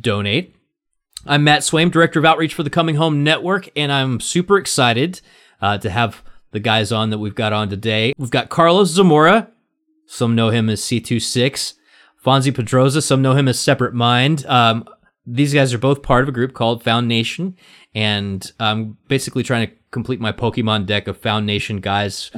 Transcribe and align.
donate. 0.00 0.56
I'm 1.26 1.44
Matt 1.44 1.60
Swaim, 1.60 1.92
Director 1.92 2.18
of 2.18 2.24
Outreach 2.24 2.54
for 2.54 2.62
the 2.62 2.70
Coming 2.70 2.94
Home 2.94 3.22
Network, 3.22 3.68
and 3.76 3.92
I'm 3.92 4.20
super 4.20 4.56
excited 4.56 5.20
uh, 5.60 5.76
to 5.76 5.90
have 5.90 6.22
the 6.52 6.60
guys 6.60 6.92
on 6.92 7.10
that 7.10 7.18
we've 7.18 7.34
got 7.34 7.52
on 7.52 7.68
today. 7.68 8.14
We've 8.16 8.30
got 8.30 8.48
Carlos 8.48 8.88
Zamora. 8.88 9.50
Some 10.08 10.34
know 10.34 10.48
him 10.48 10.70
as 10.70 10.80
C2six. 10.80 11.74
Fonzie 12.24 12.50
Pedroza. 12.50 13.02
Some 13.02 13.20
know 13.20 13.34
him 13.34 13.46
as 13.46 13.60
Separate 13.60 13.94
M1nd. 13.94 14.48
Um, 14.48 14.84
these 15.26 15.52
guys 15.52 15.74
are 15.74 15.78
both 15.78 16.02
part 16.02 16.22
of 16.22 16.30
a 16.30 16.32
group 16.32 16.54
called 16.54 16.82
FoundNation, 16.82 17.54
and 17.94 18.50
I'm 18.58 18.96
basically 19.06 19.42
trying 19.42 19.68
to 19.68 19.74
complete 19.90 20.20
my 20.20 20.32
Pokemon 20.32 20.86
deck 20.86 21.06
of 21.06 21.20
FoundNation 21.20 21.82
guys 21.82 22.30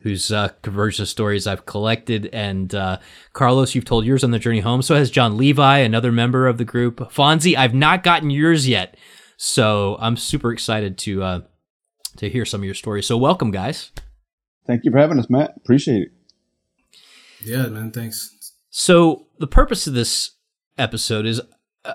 whose 0.00 0.32
uh, 0.32 0.48
conversion 0.62 1.04
stories 1.04 1.46
I've 1.46 1.66
collected. 1.66 2.30
And 2.32 2.74
uh, 2.74 2.98
Carlos, 3.34 3.74
you've 3.74 3.84
told 3.84 4.06
yours 4.06 4.24
on 4.24 4.30
the 4.30 4.38
journey 4.38 4.60
home. 4.60 4.80
So 4.80 4.94
has 4.94 5.10
John 5.10 5.36
Levi, 5.36 5.78
another 5.78 6.10
member 6.10 6.46
of 6.46 6.56
the 6.56 6.64
group. 6.64 6.98
Fonzie, 7.12 7.56
I've 7.56 7.74
not 7.74 8.02
gotten 8.02 8.30
yours 8.30 8.66
yet, 8.66 8.96
so 9.36 9.98
I'm 10.00 10.16
super 10.16 10.50
excited 10.50 10.96
to 10.98 11.22
uh, 11.22 11.40
to 12.16 12.30
hear 12.30 12.46
some 12.46 12.62
of 12.62 12.64
your 12.64 12.74
stories. 12.74 13.06
So 13.06 13.18
welcome, 13.18 13.50
guys. 13.50 13.92
Thank 14.66 14.84
you 14.84 14.90
for 14.90 14.98
having 14.98 15.18
us, 15.18 15.28
Matt. 15.28 15.54
Appreciate 15.58 16.02
it. 16.02 16.17
Yeah, 17.42 17.66
man. 17.66 17.90
Thanks. 17.90 18.54
So 18.70 19.26
the 19.38 19.46
purpose 19.46 19.86
of 19.86 19.94
this 19.94 20.32
episode 20.76 21.26
is. 21.26 21.40
Uh, 21.84 21.94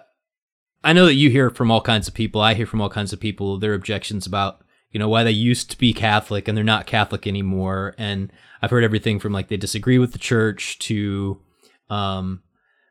I 0.83 0.93
know 0.93 1.05
that 1.05 1.15
you 1.15 1.29
hear 1.29 1.49
from 1.49 1.71
all 1.71 1.81
kinds 1.81 2.07
of 2.07 2.13
people. 2.13 2.41
I 2.41 2.53
hear 2.53 2.65
from 2.65 2.81
all 2.81 2.89
kinds 2.89 3.13
of 3.13 3.19
people 3.19 3.57
their 3.57 3.73
objections 3.73 4.25
about 4.25 4.63
you 4.91 4.99
know 4.99 5.09
why 5.09 5.23
they 5.23 5.31
used 5.31 5.71
to 5.71 5.77
be 5.77 5.93
Catholic 5.93 6.47
and 6.47 6.55
they're 6.55 6.63
not 6.63 6.85
Catholic 6.85 7.25
anymore. 7.25 7.95
And 7.97 8.31
I've 8.61 8.71
heard 8.71 8.83
everything 8.83 9.19
from 9.19 9.33
like 9.33 9.47
they 9.47 9.57
disagree 9.57 9.97
with 9.97 10.13
the 10.13 10.19
church 10.19 10.79
to 10.79 11.41
um, 11.89 12.43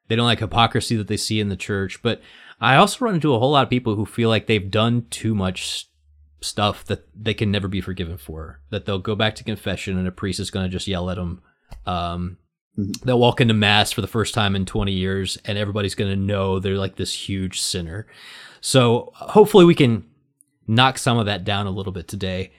they 0.08 0.17
don't 0.17 0.27
like 0.27 0.41
hypocrisy 0.41 0.97
that 0.97 1.08
they 1.08 1.17
see 1.17 1.41
in 1.41 1.48
the 1.48 1.56
church. 1.56 2.03
But 2.03 2.20
I 2.61 2.77
also 2.77 3.05
run 3.05 3.14
into 3.14 3.34
a 3.34 3.39
whole 3.39 3.53
lot 3.53 3.62
of 3.62 3.70
people 3.70 3.95
who 3.95 4.05
feel 4.05 4.28
like 4.28 4.47
they've 4.47 4.70
done 4.70 5.06
too 5.11 5.34
much 5.34 5.89
stuff 6.41 6.84
that 6.86 7.08
they 7.14 7.34
can 7.34 7.50
never 7.50 7.69
be 7.69 7.80
forgiven 7.80 8.19
for. 8.19 8.61
That 8.70 8.84
they'll 8.84 8.98
go 8.98 9.14
back 9.14 9.36
to 9.36 9.45
confession 9.45 9.97
and 9.97 10.06
a 10.06 10.12
priest 10.12 10.41
is 10.41 10.50
going 10.50 10.67
to 10.67 10.70
just 10.70 10.89
yell 10.89 11.08
at 11.08 11.17
them. 11.17 11.41
Um, 11.86 12.39
mm-hmm. 12.78 12.92
They'll 13.04 13.18
walk 13.18 13.40
into 13.40 13.54
mass 13.54 13.92
for 13.92 14.00
the 14.00 14.06
first 14.06 14.34
time 14.34 14.56
in 14.56 14.66
20 14.66 14.92
years 14.92 15.38
and 15.44 15.58
everybody's 15.58 15.94
going 15.94 16.10
to 16.10 16.16
know 16.16 16.58
they're 16.58 16.78
like 16.78 16.96
this 16.96 17.12
huge 17.28 17.60
sinner. 17.60 18.06
So 18.60 19.10
hopefully 19.14 19.64
we 19.64 19.74
can 19.74 20.04
knock 20.66 20.98
some 20.98 21.18
of 21.18 21.26
that 21.26 21.44
down 21.44 21.66
a 21.66 21.70
little 21.70 21.92
bit 21.92 22.08
today. 22.08 22.52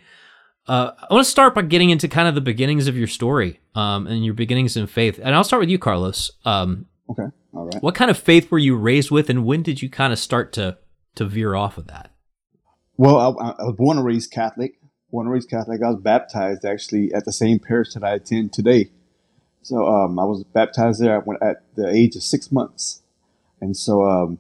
Uh, 0.68 0.92
I 0.98 1.14
want 1.14 1.26
to 1.26 1.32
start 1.32 1.56
by 1.56 1.64
getting 1.64 1.90
into 1.90 2.08
kind 2.08 2.28
of 2.28 2.36
the 2.36 2.42
beginnings 2.42 2.88
of 2.88 2.96
your 2.96 3.08
story 3.08 3.60
um, 3.76 4.08
and 4.08 4.24
your 4.24 4.34
beginnings 4.34 4.78
in 4.78 4.88
faith. 4.88 5.20
And 5.22 5.36
I'll 5.36 5.44
start 5.44 5.60
with 5.60 5.70
you, 5.70 5.78
Carlos. 5.78 6.32
Um, 6.46 6.86
okay. 7.10 7.28
All 7.54 7.66
right. 7.66 7.82
What 7.82 7.96
kind 7.96 8.10
of 8.10 8.18
faith 8.18 8.50
were 8.50 8.60
you 8.60 8.76
raised 8.76 9.12
with, 9.12 9.30
and 9.30 9.46
when 9.46 9.62
did 9.62 9.82
you 9.82 9.90
kind 9.90 10.14
of 10.14 10.20
start 10.20 10.54
to 10.54 10.78
to 11.16 11.26
veer 11.26 11.54
off 11.56 11.78
of 11.78 11.88
that? 11.88 12.12
Well, 12.98 13.18
I, 13.18 13.50
I 13.50 13.64
was 13.66 13.76
born 13.78 13.98
and 13.98 14.06
raised 14.06 14.32
Catholic. 14.32 14.76
Born 15.12 15.28
and 15.28 15.34
raised 15.34 15.50
Catholic. 15.50 15.82
I 15.84 15.90
was 15.90 16.02
baptized 16.02 16.66
actually 16.66 17.12
at 17.14 17.26
the 17.26 17.34
same 17.34 17.60
parish 17.60 17.94
that 17.94 18.04
I 18.04 18.14
attend 18.14 18.54
today. 18.54 18.92
So 19.64 19.88
um, 19.88 20.20
I 20.20 20.26
was 20.26 20.44
baptized 20.44 21.02
there 21.02 21.24
at 21.42 21.64
the 21.76 21.88
age 21.88 22.16
of 22.16 22.24
six 22.24 22.52
months, 22.52 23.02
and 23.62 23.76
so 23.76 24.04
um, 24.04 24.40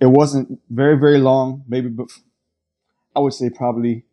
it 0.00 0.06
wasn't 0.06 0.60
very 0.68 0.98
very 0.98 1.18
long. 1.18 1.64
Maybe 1.68 1.90
I 3.14 3.20
would 3.20 3.34
say 3.34 3.50
probably 3.50 4.04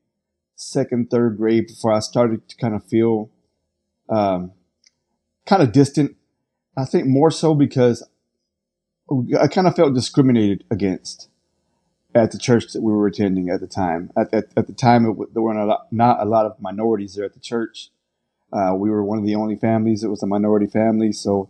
second, 0.56 1.10
third 1.10 1.38
grade 1.38 1.68
before 1.68 1.94
I 1.94 2.00
started 2.00 2.48
to 2.50 2.56
kind 2.58 2.76
of 2.76 2.84
feel 2.84 3.30
um, 4.10 4.52
kind 5.46 5.62
of 5.62 5.72
distant. 5.72 6.16
I 6.76 6.86
think 6.86 7.08
more 7.08 7.32
so 7.32 7.56
because 7.56 8.04
I 9.40 9.48
kind 9.48 9.68
of 9.68 9.76
felt 9.76 9.94
discriminated 9.96 10.64
against 10.70 11.30
at 12.14 12.32
the 12.32 12.38
church 12.38 12.74
that 12.74 12.82
we 12.82 12.92
were 12.92 13.08
attending 13.08 13.50
at 13.50 13.62
the 13.62 13.68
time. 13.68 14.12
At, 14.18 14.34
at, 14.34 14.46
at 14.56 14.68
the 14.68 14.74
time, 14.74 15.06
it, 15.06 15.34
there 15.34 15.42
weren't 15.42 15.60
a 15.60 15.66
lot, 15.66 15.88
not 15.92 16.20
a 16.20 16.26
lot 16.26 16.46
of 16.46 16.60
minorities 16.62 17.16
there 17.16 17.26
at 17.26 17.34
the 17.34 17.40
church. 17.40 17.90
Uh, 18.52 18.74
we 18.76 18.90
were 18.90 19.04
one 19.04 19.18
of 19.18 19.26
the 19.26 19.36
only 19.36 19.56
families 19.56 20.02
that 20.02 20.10
was 20.10 20.24
a 20.24 20.28
minority 20.28 20.68
family, 20.68 21.12
so 21.12 21.50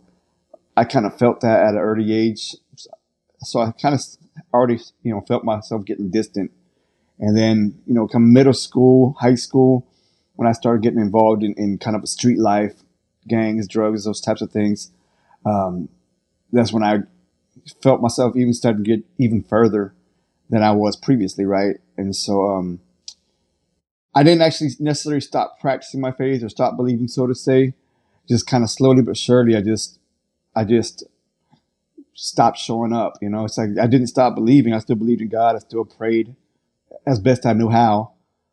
I 0.76 0.84
kind 0.84 1.06
of 1.06 1.18
felt 1.18 1.40
that 1.40 1.62
at 1.62 1.74
an 1.74 1.80
early 1.80 2.12
age. 2.12 2.56
So 3.40 3.60
I 3.60 3.72
kind 3.72 3.94
of 3.94 4.00
already, 4.52 4.80
you 5.02 5.12
know, 5.12 5.20
felt 5.20 5.44
myself 5.44 5.84
getting 5.84 6.10
distant 6.10 6.50
and 7.18 7.36
then, 7.36 7.80
you 7.86 7.94
know, 7.94 8.06
come 8.06 8.32
middle 8.32 8.52
school, 8.52 9.16
high 9.20 9.34
school, 9.34 9.86
when 10.36 10.46
I 10.46 10.52
started 10.52 10.82
getting 10.82 11.00
involved 11.00 11.42
in, 11.42 11.54
in 11.54 11.78
kind 11.78 11.96
of 11.96 12.08
street 12.08 12.38
life, 12.38 12.74
gangs, 13.26 13.66
drugs, 13.66 14.04
those 14.04 14.20
types 14.20 14.40
of 14.40 14.52
things, 14.52 14.92
um, 15.44 15.88
that's 16.52 16.72
when 16.72 16.84
I 16.84 16.98
felt 17.82 18.00
myself 18.00 18.36
even 18.36 18.54
starting 18.54 18.84
to 18.84 18.96
get 18.96 19.04
even 19.18 19.42
further 19.42 19.94
than 20.48 20.62
I 20.62 20.70
was 20.70 20.96
previously, 20.96 21.44
right? 21.44 21.76
And 21.96 22.14
so, 22.14 22.46
um, 22.46 22.80
I 24.14 24.22
didn't 24.22 24.42
actually 24.42 24.70
necessarily 24.80 25.20
stop 25.20 25.60
practicing 25.60 26.00
my 26.00 26.12
faith 26.12 26.42
or 26.42 26.48
stop 26.48 26.76
believing, 26.76 27.08
so 27.08 27.26
to 27.26 27.34
say. 27.34 27.74
Just 28.28 28.46
kind 28.46 28.62
of 28.62 28.70
slowly 28.70 29.02
but 29.02 29.16
surely, 29.16 29.56
I 29.56 29.62
just, 29.62 29.98
I 30.54 30.64
just 30.64 31.04
stopped 32.14 32.58
showing 32.58 32.92
up. 32.92 33.14
You 33.22 33.30
know, 33.30 33.44
it's 33.44 33.56
like 33.56 33.70
I 33.80 33.86
didn't 33.86 34.08
stop 34.08 34.34
believing. 34.34 34.74
I 34.74 34.80
still 34.80 34.96
believed 34.96 35.22
in 35.22 35.28
God. 35.28 35.56
I 35.56 35.60
still 35.60 35.84
prayed 35.84 36.34
as 37.06 37.18
best 37.18 37.46
I 37.46 37.52
knew 37.52 37.68
how. 37.68 38.12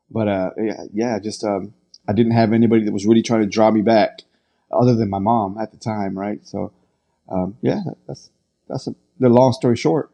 But 0.09 0.27
uh, 0.27 0.51
yeah, 0.57 0.83
yeah, 0.93 1.19
just 1.19 1.43
um, 1.43 1.73
I 2.07 2.13
didn't 2.13 2.33
have 2.33 2.53
anybody 2.53 2.85
that 2.85 2.93
was 2.93 3.05
really 3.05 3.23
trying 3.23 3.41
to 3.41 3.47
draw 3.47 3.71
me 3.71 3.81
back, 3.81 4.21
other 4.71 4.95
than 4.95 5.09
my 5.09 5.19
mom 5.19 5.57
at 5.57 5.71
the 5.71 5.77
time, 5.77 6.17
right? 6.17 6.39
So 6.45 6.71
um, 7.27 7.57
yeah, 7.61 7.81
that's 8.07 8.29
that's 8.69 8.87
a, 8.87 8.95
the 9.19 9.29
long 9.29 9.51
story 9.53 9.75
short. 9.75 10.11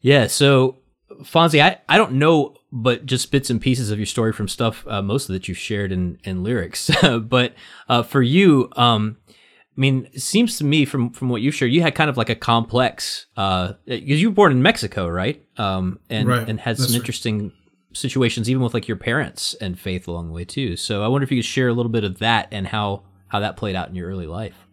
Yeah. 0.00 0.26
So 0.26 0.78
Fonzie, 1.22 1.62
I, 1.62 1.78
I 1.88 1.96
don't 1.96 2.12
know, 2.12 2.56
but 2.72 3.06
just 3.06 3.30
bits 3.30 3.50
and 3.50 3.60
pieces 3.60 3.90
of 3.90 3.98
your 3.98 4.06
story 4.06 4.32
from 4.32 4.48
stuff, 4.48 4.86
uh, 4.86 5.02
most 5.02 5.28
of 5.28 5.32
that 5.32 5.48
you've 5.48 5.58
shared 5.58 5.92
in, 5.92 6.18
in 6.24 6.42
lyrics. 6.42 6.90
but 7.20 7.54
uh, 7.88 8.02
for 8.02 8.22
you, 8.22 8.68
um, 8.76 9.16
I 9.28 9.80
mean, 9.80 10.08
it 10.12 10.20
seems 10.20 10.58
to 10.58 10.64
me 10.64 10.84
from 10.84 11.10
from 11.10 11.28
what 11.28 11.42
you 11.42 11.50
shared, 11.50 11.72
you 11.72 11.82
had 11.82 11.94
kind 11.94 12.10
of 12.10 12.16
like 12.16 12.28
a 12.28 12.34
complex 12.34 13.26
because 13.34 13.76
uh, 13.88 13.94
you 13.96 14.28
were 14.28 14.34
born 14.34 14.52
in 14.52 14.62
Mexico, 14.62 15.08
right? 15.08 15.44
Um, 15.56 16.00
and 16.10 16.28
right. 16.28 16.48
and 16.48 16.60
had 16.60 16.76
That's 16.76 16.86
some 16.86 16.94
right. 16.94 17.00
interesting 17.00 17.52
situations, 17.92 18.50
even 18.50 18.62
with 18.62 18.74
like 18.74 18.88
your 18.88 18.96
parents 18.96 19.54
and 19.54 19.78
faith 19.78 20.06
along 20.06 20.28
the 20.28 20.32
way 20.32 20.44
too. 20.44 20.76
So 20.76 21.02
I 21.02 21.08
wonder 21.08 21.24
if 21.24 21.30
you 21.30 21.38
could 21.38 21.46
share 21.46 21.68
a 21.68 21.72
little 21.72 21.90
bit 21.90 22.04
of 22.04 22.18
that 22.18 22.48
and 22.50 22.66
how 22.66 23.04
how 23.28 23.40
that 23.40 23.56
played 23.56 23.76
out 23.76 23.88
in 23.88 23.94
your 23.94 24.08
early 24.08 24.26
life. 24.26 24.66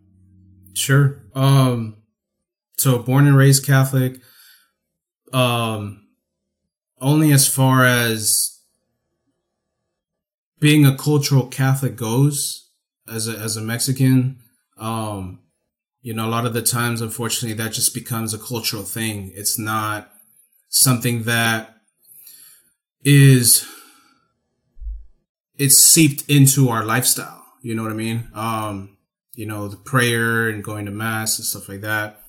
Sure. 0.74 1.24
Um, 1.34 1.98
so 2.78 3.00
born 3.00 3.28
and 3.28 3.38
raised 3.38 3.66
Catholic. 3.66 4.20
Um, 5.34 6.07
only 7.00 7.32
as 7.32 7.48
far 7.48 7.86
as 7.86 8.60
being 10.60 10.86
a 10.86 10.96
cultural 10.96 11.48
Catholic 11.48 11.96
goes, 11.96 12.70
as 13.08 13.28
a 13.28 13.38
as 13.38 13.56
a 13.56 13.62
Mexican, 13.62 14.40
um, 14.78 15.40
you 16.02 16.14
know, 16.14 16.26
a 16.26 16.30
lot 16.30 16.46
of 16.46 16.54
the 16.54 16.62
times, 16.62 17.02
unfortunately, 17.02 17.54
that 17.54 17.74
just 17.74 17.94
becomes 17.94 18.34
a 18.34 18.40
cultural 18.40 18.84
thing. 18.84 19.32
It's 19.36 19.60
not 19.60 20.12
something 20.70 21.24
that 21.24 21.76
is 23.04 23.66
it's 25.58 25.78
seeped 25.78 26.30
into 26.30 26.70
our 26.70 26.84
lifestyle. 26.84 27.44
You 27.62 27.76
know 27.76 27.84
what 27.84 27.92
I 27.92 27.96
mean? 27.96 28.30
Um, 28.34 28.98
you 29.34 29.46
know, 29.46 29.68
the 29.68 29.78
prayer 29.78 30.50
and 30.50 30.64
going 30.64 30.86
to 30.86 30.92
mass 30.92 31.38
and 31.38 31.46
stuff 31.46 31.70
like 31.70 31.82
that. 31.82 32.22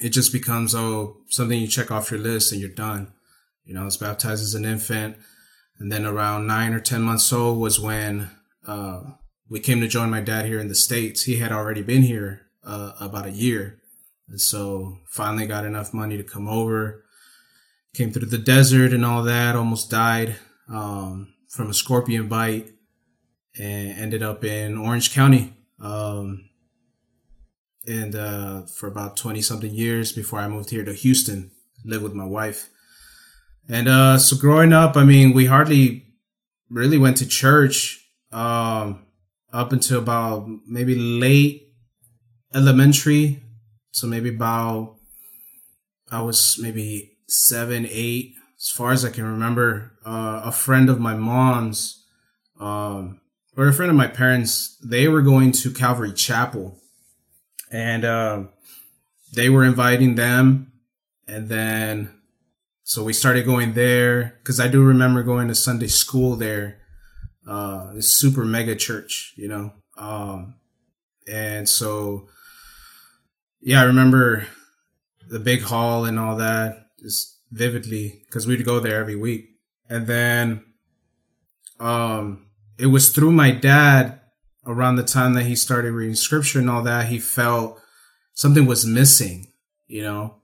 It 0.00 0.10
just 0.10 0.32
becomes 0.32 0.74
oh 0.74 1.18
something 1.28 1.58
you 1.58 1.68
check 1.68 1.90
off 1.90 2.10
your 2.10 2.20
list 2.20 2.52
and 2.52 2.60
you're 2.60 2.70
done. 2.70 3.12
You 3.64 3.74
know, 3.74 3.82
I 3.82 3.84
was 3.84 3.96
baptized 3.96 4.42
as 4.42 4.54
an 4.54 4.64
infant, 4.64 5.16
and 5.78 5.90
then 5.90 6.04
around 6.04 6.46
nine 6.46 6.72
or 6.72 6.80
ten 6.80 7.02
months 7.02 7.32
old 7.32 7.58
was 7.58 7.80
when 7.80 8.30
uh, 8.66 9.02
we 9.48 9.60
came 9.60 9.80
to 9.80 9.88
join 9.88 10.10
my 10.10 10.20
dad 10.20 10.46
here 10.46 10.60
in 10.60 10.68
the 10.68 10.74
states. 10.74 11.22
He 11.24 11.36
had 11.36 11.52
already 11.52 11.82
been 11.82 12.02
here 12.02 12.46
uh, 12.64 12.92
about 13.00 13.26
a 13.26 13.30
year, 13.30 13.78
And 14.28 14.40
so 14.40 14.98
finally 15.08 15.46
got 15.46 15.64
enough 15.64 15.92
money 15.92 16.16
to 16.16 16.22
come 16.22 16.48
over. 16.48 17.04
Came 17.94 18.10
through 18.10 18.26
the 18.26 18.38
desert 18.38 18.92
and 18.92 19.04
all 19.04 19.22
that, 19.24 19.54
almost 19.54 19.90
died 19.90 20.36
um, 20.68 21.34
from 21.48 21.68
a 21.68 21.74
scorpion 21.74 22.28
bite 22.28 22.70
and 23.58 23.98
ended 23.98 24.22
up 24.22 24.44
in 24.44 24.78
Orange 24.78 25.12
County. 25.12 25.52
Um, 25.78 26.48
and 27.86 28.14
uh, 28.14 28.62
for 28.62 28.86
about 28.86 29.16
20 29.16 29.42
something 29.42 29.74
years 29.74 30.12
before 30.12 30.38
I 30.38 30.48
moved 30.48 30.70
here 30.70 30.84
to 30.84 30.94
Houston, 30.94 31.50
lived 31.84 32.04
with 32.04 32.14
my 32.14 32.24
wife. 32.24 32.70
And 33.68 33.88
uh, 33.88 34.18
so 34.18 34.36
growing 34.36 34.72
up, 34.72 34.96
I 34.96 35.04
mean, 35.04 35.32
we 35.32 35.46
hardly 35.46 36.06
really 36.68 36.98
went 36.98 37.18
to 37.18 37.26
church 37.26 38.04
um, 38.32 39.06
up 39.52 39.72
until 39.72 39.98
about 39.98 40.48
maybe 40.66 40.94
late 40.94 41.68
elementary. 42.54 43.42
So 43.92 44.06
maybe 44.06 44.30
about, 44.30 44.96
I 46.10 46.22
was 46.22 46.58
maybe 46.60 47.18
seven, 47.28 47.86
eight, 47.90 48.34
as 48.58 48.68
far 48.70 48.92
as 48.92 49.04
I 49.04 49.10
can 49.10 49.24
remember. 49.24 49.92
Uh, 50.04 50.42
a 50.44 50.52
friend 50.52 50.90
of 50.90 51.00
my 51.00 51.14
mom's, 51.14 52.04
um, 52.58 53.20
or 53.56 53.68
a 53.68 53.72
friend 53.72 53.90
of 53.90 53.96
my 53.96 54.06
parents, 54.06 54.78
they 54.82 55.08
were 55.08 55.22
going 55.22 55.52
to 55.52 55.70
Calvary 55.70 56.12
Chapel 56.12 56.78
and 57.70 58.04
uh, 58.04 58.44
they 59.34 59.48
were 59.48 59.64
inviting 59.64 60.14
them. 60.14 60.72
And 61.26 61.48
then, 61.48 62.21
so 62.84 63.04
we 63.04 63.12
started 63.12 63.46
going 63.46 63.74
there 63.74 64.38
because 64.38 64.58
I 64.58 64.68
do 64.68 64.82
remember 64.82 65.22
going 65.22 65.48
to 65.48 65.54
Sunday 65.54 65.86
school 65.86 66.36
there. 66.36 66.78
Uh, 67.46 68.00
super 68.00 68.44
mega 68.44 68.74
church, 68.76 69.34
you 69.36 69.48
know. 69.48 69.72
Um, 69.96 70.54
and 71.28 71.68
so, 71.68 72.28
yeah, 73.60 73.80
I 73.80 73.84
remember 73.84 74.46
the 75.28 75.38
big 75.38 75.62
hall 75.62 76.04
and 76.04 76.18
all 76.18 76.36
that 76.36 76.86
just 77.00 77.38
vividly 77.50 78.22
because 78.26 78.46
we'd 78.46 78.64
go 78.64 78.80
there 78.80 79.00
every 79.00 79.16
week. 79.16 79.50
And 79.88 80.06
then, 80.06 80.64
um, 81.78 82.46
it 82.78 82.86
was 82.86 83.10
through 83.10 83.32
my 83.32 83.50
dad 83.50 84.20
around 84.66 84.96
the 84.96 85.02
time 85.02 85.34
that 85.34 85.44
he 85.44 85.56
started 85.56 85.92
reading 85.92 86.14
scripture 86.14 86.58
and 86.58 86.70
all 86.70 86.82
that, 86.82 87.06
he 87.06 87.18
felt 87.18 87.80
something 88.34 88.66
was 88.66 88.86
missing, 88.86 89.52
you 89.86 90.02
know. 90.02 90.41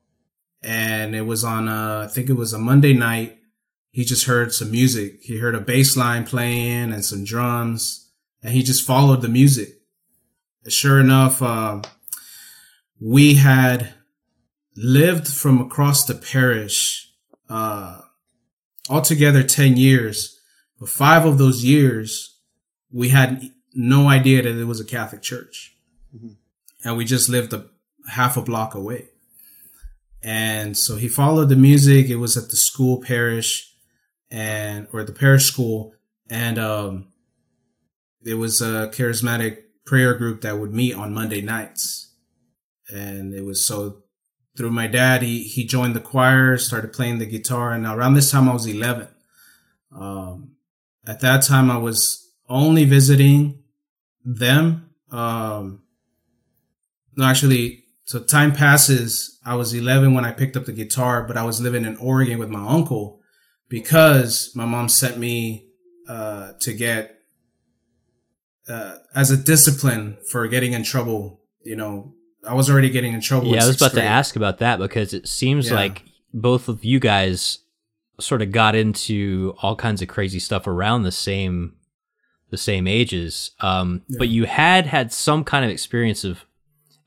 And 0.62 1.14
it 1.14 1.22
was 1.22 1.44
on 1.44 1.68
a, 1.68 2.04
I 2.04 2.12
think 2.12 2.28
it 2.28 2.34
was 2.34 2.52
a 2.52 2.58
Monday 2.58 2.92
night. 2.92 3.38
He 3.90 4.04
just 4.04 4.26
heard 4.26 4.52
some 4.52 4.70
music. 4.70 5.18
He 5.22 5.38
heard 5.38 5.54
a 5.54 5.60
bass 5.60 5.96
line 5.96 6.24
playing 6.24 6.92
and 6.92 7.04
some 7.04 7.24
drums, 7.24 8.10
and 8.42 8.52
he 8.52 8.62
just 8.62 8.86
followed 8.86 9.22
the 9.22 9.28
music. 9.28 9.68
Sure 10.68 11.00
enough, 11.00 11.40
uh, 11.40 11.80
we 13.00 13.34
had 13.34 13.94
lived 14.76 15.26
from 15.26 15.60
across 15.60 16.04
the 16.04 16.14
parish 16.14 17.10
uh, 17.48 18.00
altogether 18.88 19.42
10 19.42 19.76
years. 19.76 20.38
But 20.78 20.88
five 20.88 21.24
of 21.24 21.38
those 21.38 21.64
years, 21.64 22.38
we 22.92 23.08
had 23.08 23.50
no 23.74 24.08
idea 24.08 24.42
that 24.42 24.60
it 24.60 24.64
was 24.64 24.80
a 24.80 24.84
Catholic 24.84 25.22
church. 25.22 25.76
Mm-hmm. 26.14 26.34
And 26.84 26.96
we 26.96 27.04
just 27.04 27.28
lived 27.28 27.52
a 27.52 27.66
half 28.10 28.36
a 28.36 28.42
block 28.42 28.74
away. 28.74 29.08
And 30.22 30.76
so 30.76 30.96
he 30.96 31.08
followed 31.08 31.48
the 31.48 31.56
music. 31.56 32.08
It 32.08 32.16
was 32.16 32.36
at 32.36 32.50
the 32.50 32.56
school 32.56 33.00
parish 33.00 33.74
and, 34.30 34.88
or 34.92 35.04
the 35.04 35.12
parish 35.12 35.44
school. 35.44 35.94
And, 36.28 36.58
um, 36.58 37.08
it 38.24 38.34
was 38.34 38.60
a 38.60 38.90
charismatic 38.92 39.58
prayer 39.86 40.14
group 40.14 40.42
that 40.42 40.58
would 40.58 40.74
meet 40.74 40.94
on 40.94 41.14
Monday 41.14 41.40
nights. 41.40 42.12
And 42.90 43.32
it 43.32 43.44
was 43.44 43.64
so 43.64 44.02
through 44.58 44.70
my 44.72 44.88
dad, 44.88 45.22
he, 45.22 45.44
he 45.44 45.64
joined 45.64 45.94
the 45.94 46.00
choir, 46.00 46.58
started 46.58 46.92
playing 46.92 47.18
the 47.18 47.26
guitar. 47.26 47.70
And 47.72 47.86
around 47.86 48.14
this 48.14 48.30
time 48.30 48.48
I 48.48 48.52
was 48.52 48.66
11. 48.66 49.06
Um, 49.96 50.56
at 51.06 51.20
that 51.20 51.42
time 51.42 51.70
I 51.70 51.78
was 51.78 52.28
only 52.48 52.84
visiting 52.84 53.62
them. 54.24 54.90
Um, 55.12 55.82
no, 57.16 57.24
actually, 57.24 57.84
so 58.08 58.18
time 58.20 58.52
passes. 58.52 59.38
I 59.44 59.54
was 59.54 59.74
11 59.74 60.14
when 60.14 60.24
I 60.24 60.32
picked 60.32 60.56
up 60.56 60.64
the 60.64 60.72
guitar, 60.72 61.24
but 61.24 61.36
I 61.36 61.44
was 61.44 61.60
living 61.60 61.84
in 61.84 61.98
Oregon 61.98 62.38
with 62.38 62.48
my 62.48 62.66
uncle 62.66 63.20
because 63.68 64.50
my 64.54 64.64
mom 64.64 64.88
sent 64.88 65.18
me 65.18 65.66
uh, 66.08 66.52
to 66.60 66.72
get 66.72 67.18
uh, 68.66 68.94
as 69.14 69.30
a 69.30 69.36
discipline 69.36 70.16
for 70.30 70.48
getting 70.48 70.72
in 70.72 70.84
trouble. 70.84 71.42
You 71.62 71.76
know, 71.76 72.14
I 72.46 72.54
was 72.54 72.70
already 72.70 72.88
getting 72.88 73.12
in 73.12 73.20
trouble. 73.20 73.48
Yeah, 73.48 73.64
I 73.64 73.66
was 73.66 73.76
about 73.76 73.92
grade. 73.92 74.04
to 74.04 74.08
ask 74.08 74.36
about 74.36 74.60
that 74.60 74.78
because 74.78 75.12
it 75.12 75.28
seems 75.28 75.68
yeah. 75.68 75.74
like 75.74 76.02
both 76.32 76.70
of 76.70 76.86
you 76.86 77.00
guys 77.00 77.58
sort 78.18 78.40
of 78.40 78.52
got 78.52 78.74
into 78.74 79.54
all 79.58 79.76
kinds 79.76 80.00
of 80.00 80.08
crazy 80.08 80.38
stuff 80.38 80.66
around 80.66 81.02
the 81.02 81.12
same 81.12 81.74
the 82.48 82.56
same 82.56 82.86
ages. 82.86 83.50
Um, 83.60 84.00
yeah. 84.08 84.16
But 84.18 84.28
you 84.28 84.46
had 84.46 84.86
had 84.86 85.12
some 85.12 85.44
kind 85.44 85.62
of 85.62 85.70
experience 85.70 86.24
of 86.24 86.46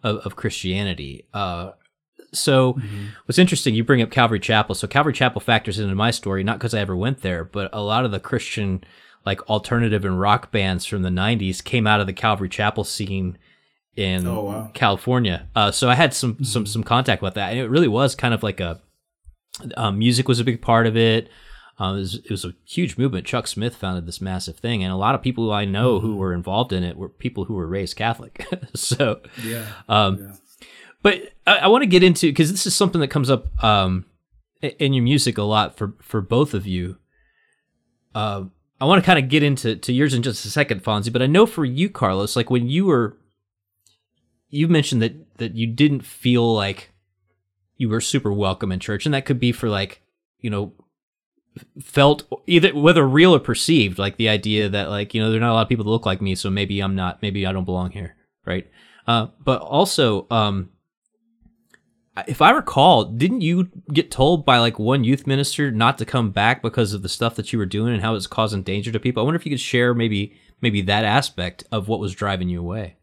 of, 0.03 0.18
of 0.18 0.36
Christianity. 0.36 1.25
Uh, 1.33 1.71
so 2.33 2.74
mm-hmm. 2.74 3.07
what's 3.25 3.39
interesting, 3.39 3.75
you 3.75 3.83
bring 3.83 4.01
up 4.01 4.12
Calvary 4.12 4.39
Chapel. 4.39 4.75
So 4.75 4.88
Calvary 4.88 5.13
Chapel 5.13 5.42
factors 5.42 5.80
into 5.80 5.95
my 5.95 6.12
story, 6.12 6.44
not 6.44 6.57
because 6.57 6.74
I 6.74 6.80
ever 6.80 6.95
went 6.95 7.21
there, 7.21 7.44
but 7.44 7.69
a 7.74 7.81
lot 7.81 8.06
of 8.06 8.12
the 8.12 8.19
Christian 8.19 8.83
like 9.25 9.48
alternative 9.50 10.03
and 10.03 10.19
rock 10.19 10.51
bands 10.51 10.86
from 10.86 11.03
the 11.03 11.09
90s 11.09 11.63
came 11.63 11.86
out 11.86 12.00
of 12.00 12.07
the 12.07 12.13
Calvary 12.13 12.50
Chapel 12.50 12.83
scene 12.83 13.38
in 13.95 14.25
oh, 14.25 14.44
wow. 14.44 14.71
California. 14.74 15.48
Uh, 15.56 15.71
so 15.71 15.89
I 15.89 15.95
had 15.95 16.13
some, 16.13 16.33
mm-hmm. 16.33 16.44
some, 16.44 16.65
some 16.65 16.83
contact 16.83 17.21
with 17.21 17.36
that. 17.36 17.51
And 17.51 17.59
it 17.59 17.69
really 17.69 17.88
was 17.88 18.15
kind 18.15 18.33
of 18.33 18.42
like 18.42 18.59
a, 18.59 18.81
um, 19.77 20.00
music 20.00 20.27
was 20.27 20.39
a 20.39 20.44
big 20.44 20.62
part 20.62 20.88
of 20.88 20.98
it. 20.98 21.30
Um, 21.81 21.95
it, 21.95 21.99
was, 21.99 22.15
it, 22.15 22.29
was, 22.29 22.45
a 22.45 22.53
huge 22.63 22.95
movement. 22.95 23.25
Chuck 23.25 23.47
Smith 23.47 23.75
founded 23.75 24.05
this 24.05 24.21
massive 24.21 24.59
thing, 24.59 24.83
and 24.83 24.93
a 24.93 24.95
lot 24.95 25.15
of 25.15 25.23
people 25.23 25.45
who 25.45 25.51
I 25.51 25.65
know 25.65 25.97
mm-hmm. 25.97 26.05
who 26.05 26.15
were 26.15 26.31
involved 26.31 26.71
in 26.71 26.83
it 26.83 26.95
were 26.95 27.09
people 27.09 27.45
who 27.45 27.55
were 27.55 27.65
raised 27.65 27.95
Catholic. 27.95 28.45
so, 28.75 29.19
yeah. 29.43 29.65
Um, 29.89 30.19
yeah. 30.21 30.67
But 31.01 31.33
I, 31.47 31.57
I 31.57 31.67
want 31.69 31.81
to 31.81 31.87
get 31.87 32.03
into 32.03 32.29
because 32.29 32.51
this 32.51 32.67
is 32.67 32.75
something 32.75 33.01
that 33.01 33.07
comes 33.07 33.31
up 33.31 33.63
um, 33.63 34.05
in 34.61 34.93
your 34.93 35.03
music 35.03 35.39
a 35.39 35.41
lot 35.41 35.75
for 35.75 35.95
for 36.03 36.21
both 36.21 36.53
of 36.53 36.67
you. 36.67 36.97
Uh, 38.13 38.43
I 38.79 38.85
want 38.85 39.03
to 39.03 39.05
kind 39.05 39.17
of 39.17 39.27
get 39.27 39.41
into 39.41 39.75
to 39.75 39.91
yours 39.91 40.13
in 40.13 40.21
just 40.21 40.45
a 40.45 40.51
second, 40.51 40.83
Fonzie. 40.83 41.11
But 41.11 41.23
I 41.23 41.27
know 41.27 41.47
for 41.47 41.65
you, 41.65 41.89
Carlos, 41.89 42.35
like 42.35 42.51
when 42.51 42.69
you 42.69 42.85
were, 42.85 43.17
you 44.49 44.67
mentioned 44.67 45.01
that 45.01 45.37
that 45.39 45.55
you 45.55 45.65
didn't 45.65 46.05
feel 46.05 46.53
like 46.53 46.91
you 47.77 47.89
were 47.89 48.01
super 48.01 48.31
welcome 48.31 48.71
in 48.71 48.79
church, 48.79 49.07
and 49.07 49.15
that 49.15 49.25
could 49.25 49.39
be 49.39 49.51
for 49.51 49.67
like 49.67 50.03
you 50.41 50.51
know 50.51 50.73
felt 51.81 52.24
either 52.48 52.74
whether 52.74 53.05
real 53.05 53.36
or 53.36 53.39
perceived 53.39 54.00
like 54.00 54.15
the 54.15 54.29
idea 54.29 54.70
that 54.70 54.89
like 54.89 55.13
you 55.13 55.22
know 55.22 55.29
there 55.29 55.38
are 55.38 55.41
not 55.41 55.51
a 55.51 55.53
lot 55.53 55.62
of 55.63 55.70
people 55.70 55.84
that 55.84 55.91
look 55.91 56.05
like 56.05 56.22
me 56.22 56.34
so 56.34 56.50
maybe 56.50 56.79
i'm 56.79 56.96
not 56.96 57.22
maybe 57.22 57.46
i 57.46 57.51
don't 57.51 57.65
belong 57.65 57.91
here 57.91 58.15
right? 58.46 58.70
Uh, 59.08 59.27
but 59.43 59.62
also 59.62 60.27
um, 60.29 60.70
if 62.27 62.41
i 62.41 62.51
recall 62.51 63.05
didn't 63.05 63.41
you 63.41 63.70
get 63.91 64.12
told 64.12 64.46
by 64.46 64.60
like 64.60 64.77
one 64.77 65.03
youth 65.03 65.25
minister 65.25 65.72
not 65.72 65.98
to 65.98 66.05
come 66.05 66.31
back 66.31 66.62
because 66.62 66.93
of 66.93 67.01
the 67.01 67.10
stuff 67.10 67.36
that 67.36 67.51
you 67.51 67.60
were 67.60 67.65
doing 67.65 67.93
and 67.93 68.01
how 68.01 68.15
it's 68.15 68.27
causing 68.27 68.63
danger 68.63 68.91
to 68.91 69.00
people? 69.00 69.22
I 69.22 69.25
wonder 69.25 69.39
if 69.39 69.46
you 69.46 69.51
could 69.51 69.60
share 69.60 69.93
maybe 69.93 70.38
maybe 70.62 70.81
that 70.84 71.03
aspect 71.03 71.63
of 71.72 71.88
what 71.88 72.00
was 72.00 72.13
driving 72.13 72.50
you 72.50 72.60
away. 72.60 72.98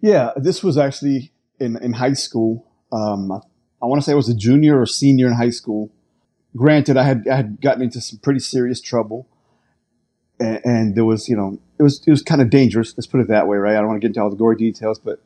Yeah 0.00 0.30
this 0.36 0.62
was 0.62 0.78
actually 0.78 1.32
in 1.60 1.76
in 1.82 1.94
high 1.94 2.14
school. 2.14 2.70
Um, 2.92 3.32
I, 3.32 3.40
I 3.82 3.86
want 3.86 4.00
to 4.00 4.04
say 4.04 4.12
i 4.12 4.16
was 4.16 4.28
a 4.28 4.36
junior 4.36 4.80
or 4.80 4.86
senior 4.86 5.26
in 5.26 5.34
high 5.34 5.50
school 5.50 5.92
granted, 6.56 6.96
I 6.96 7.04
had 7.04 7.26
I 7.28 7.36
had 7.36 7.60
gotten 7.60 7.82
into 7.82 8.00
some 8.00 8.18
pretty 8.18 8.40
serious 8.40 8.80
trouble, 8.80 9.26
and, 10.38 10.60
and 10.64 10.94
there 10.94 11.04
was 11.04 11.28
you 11.28 11.36
know 11.36 11.58
it 11.78 11.82
was 11.82 12.02
it 12.06 12.10
was 12.10 12.22
kind 12.22 12.40
of 12.40 12.50
dangerous. 12.50 12.94
Let's 12.96 13.06
put 13.06 13.20
it 13.20 13.28
that 13.28 13.46
way, 13.48 13.56
right? 13.56 13.74
I 13.74 13.78
don't 13.78 13.88
want 13.88 14.00
to 14.00 14.00
get 14.00 14.10
into 14.10 14.22
all 14.22 14.30
the 14.30 14.36
gory 14.36 14.56
details, 14.56 14.98
but 14.98 15.20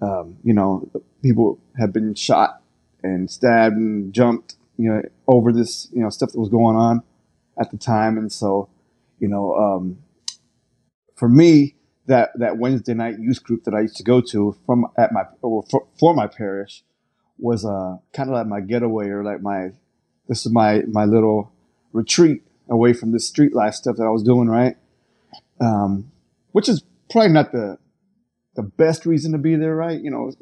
um, 0.00 0.36
you 0.42 0.52
know, 0.52 0.88
people 1.22 1.58
have 1.78 1.92
been 1.92 2.14
shot 2.14 2.62
and 3.02 3.30
stabbed 3.30 3.76
and 3.76 4.12
jumped, 4.12 4.56
you 4.76 4.90
know, 4.90 5.02
over 5.26 5.52
this 5.52 5.88
you 5.92 6.02
know 6.02 6.10
stuff 6.10 6.32
that 6.32 6.40
was 6.40 6.48
going 6.48 6.76
on 6.76 7.02
at 7.58 7.70
the 7.70 7.78
time, 7.78 8.18
and 8.18 8.32
so 8.32 8.68
you 9.18 9.28
know, 9.28 9.54
um, 9.54 9.98
for 11.16 11.28
me. 11.28 11.74
That, 12.08 12.30
that 12.38 12.56
Wednesday 12.56 12.94
night 12.94 13.18
youth 13.18 13.42
group 13.42 13.64
that 13.64 13.74
I 13.74 13.80
used 13.80 13.96
to 13.96 14.04
go 14.04 14.20
to 14.20 14.56
from 14.64 14.86
at 14.96 15.10
my 15.10 15.24
for, 15.40 15.64
for 15.98 16.14
my 16.14 16.28
parish 16.28 16.84
was 17.36 17.64
uh, 17.64 17.96
kind 18.12 18.28
of 18.28 18.34
like 18.34 18.46
my 18.46 18.60
getaway 18.60 19.08
or 19.08 19.24
like 19.24 19.42
my 19.42 19.70
this 20.28 20.44
is 20.44 20.52
my 20.52 20.82
my 20.88 21.04
little 21.04 21.52
retreat 21.92 22.42
away 22.68 22.92
from 22.92 23.12
this 23.12 23.26
street 23.26 23.54
life 23.54 23.74
stuff 23.74 23.96
that 23.96 24.04
I 24.04 24.10
was 24.10 24.22
doing, 24.22 24.48
right? 24.48 24.76
Um, 25.60 26.10
which 26.52 26.68
is 26.68 26.82
probably 27.10 27.32
not 27.32 27.52
the 27.52 27.78
the 28.54 28.62
best 28.62 29.06
reason 29.06 29.32
to 29.32 29.38
be 29.38 29.56
there, 29.56 29.74
right? 29.74 30.00
You 30.00 30.10
know, 30.10 30.32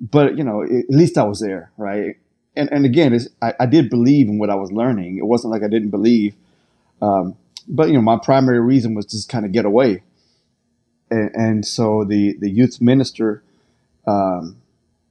but 0.00 0.36
you 0.36 0.44
know, 0.44 0.62
at 0.62 0.90
least 0.90 1.18
I 1.18 1.24
was 1.24 1.40
there, 1.40 1.70
right? 1.76 2.16
And 2.56 2.70
and 2.72 2.84
again, 2.84 3.18
I, 3.42 3.54
I 3.60 3.66
did 3.66 3.90
believe 3.90 4.28
in 4.28 4.38
what 4.38 4.50
I 4.50 4.54
was 4.54 4.72
learning. 4.72 5.18
It 5.18 5.26
wasn't 5.26 5.52
like 5.52 5.62
I 5.62 5.68
didn't 5.68 5.90
believe, 5.90 6.34
um, 7.00 7.36
but 7.68 7.88
you 7.88 7.94
know, 7.94 8.02
my 8.02 8.18
primary 8.22 8.60
reason 8.60 8.94
was 8.94 9.06
just 9.06 9.28
kind 9.28 9.44
of 9.44 9.52
get 9.52 9.64
away. 9.64 10.02
And, 11.10 11.30
and 11.34 11.66
so 11.66 12.04
the 12.04 12.36
the 12.38 12.50
youth 12.50 12.80
minister 12.80 13.42
um, 14.06 14.56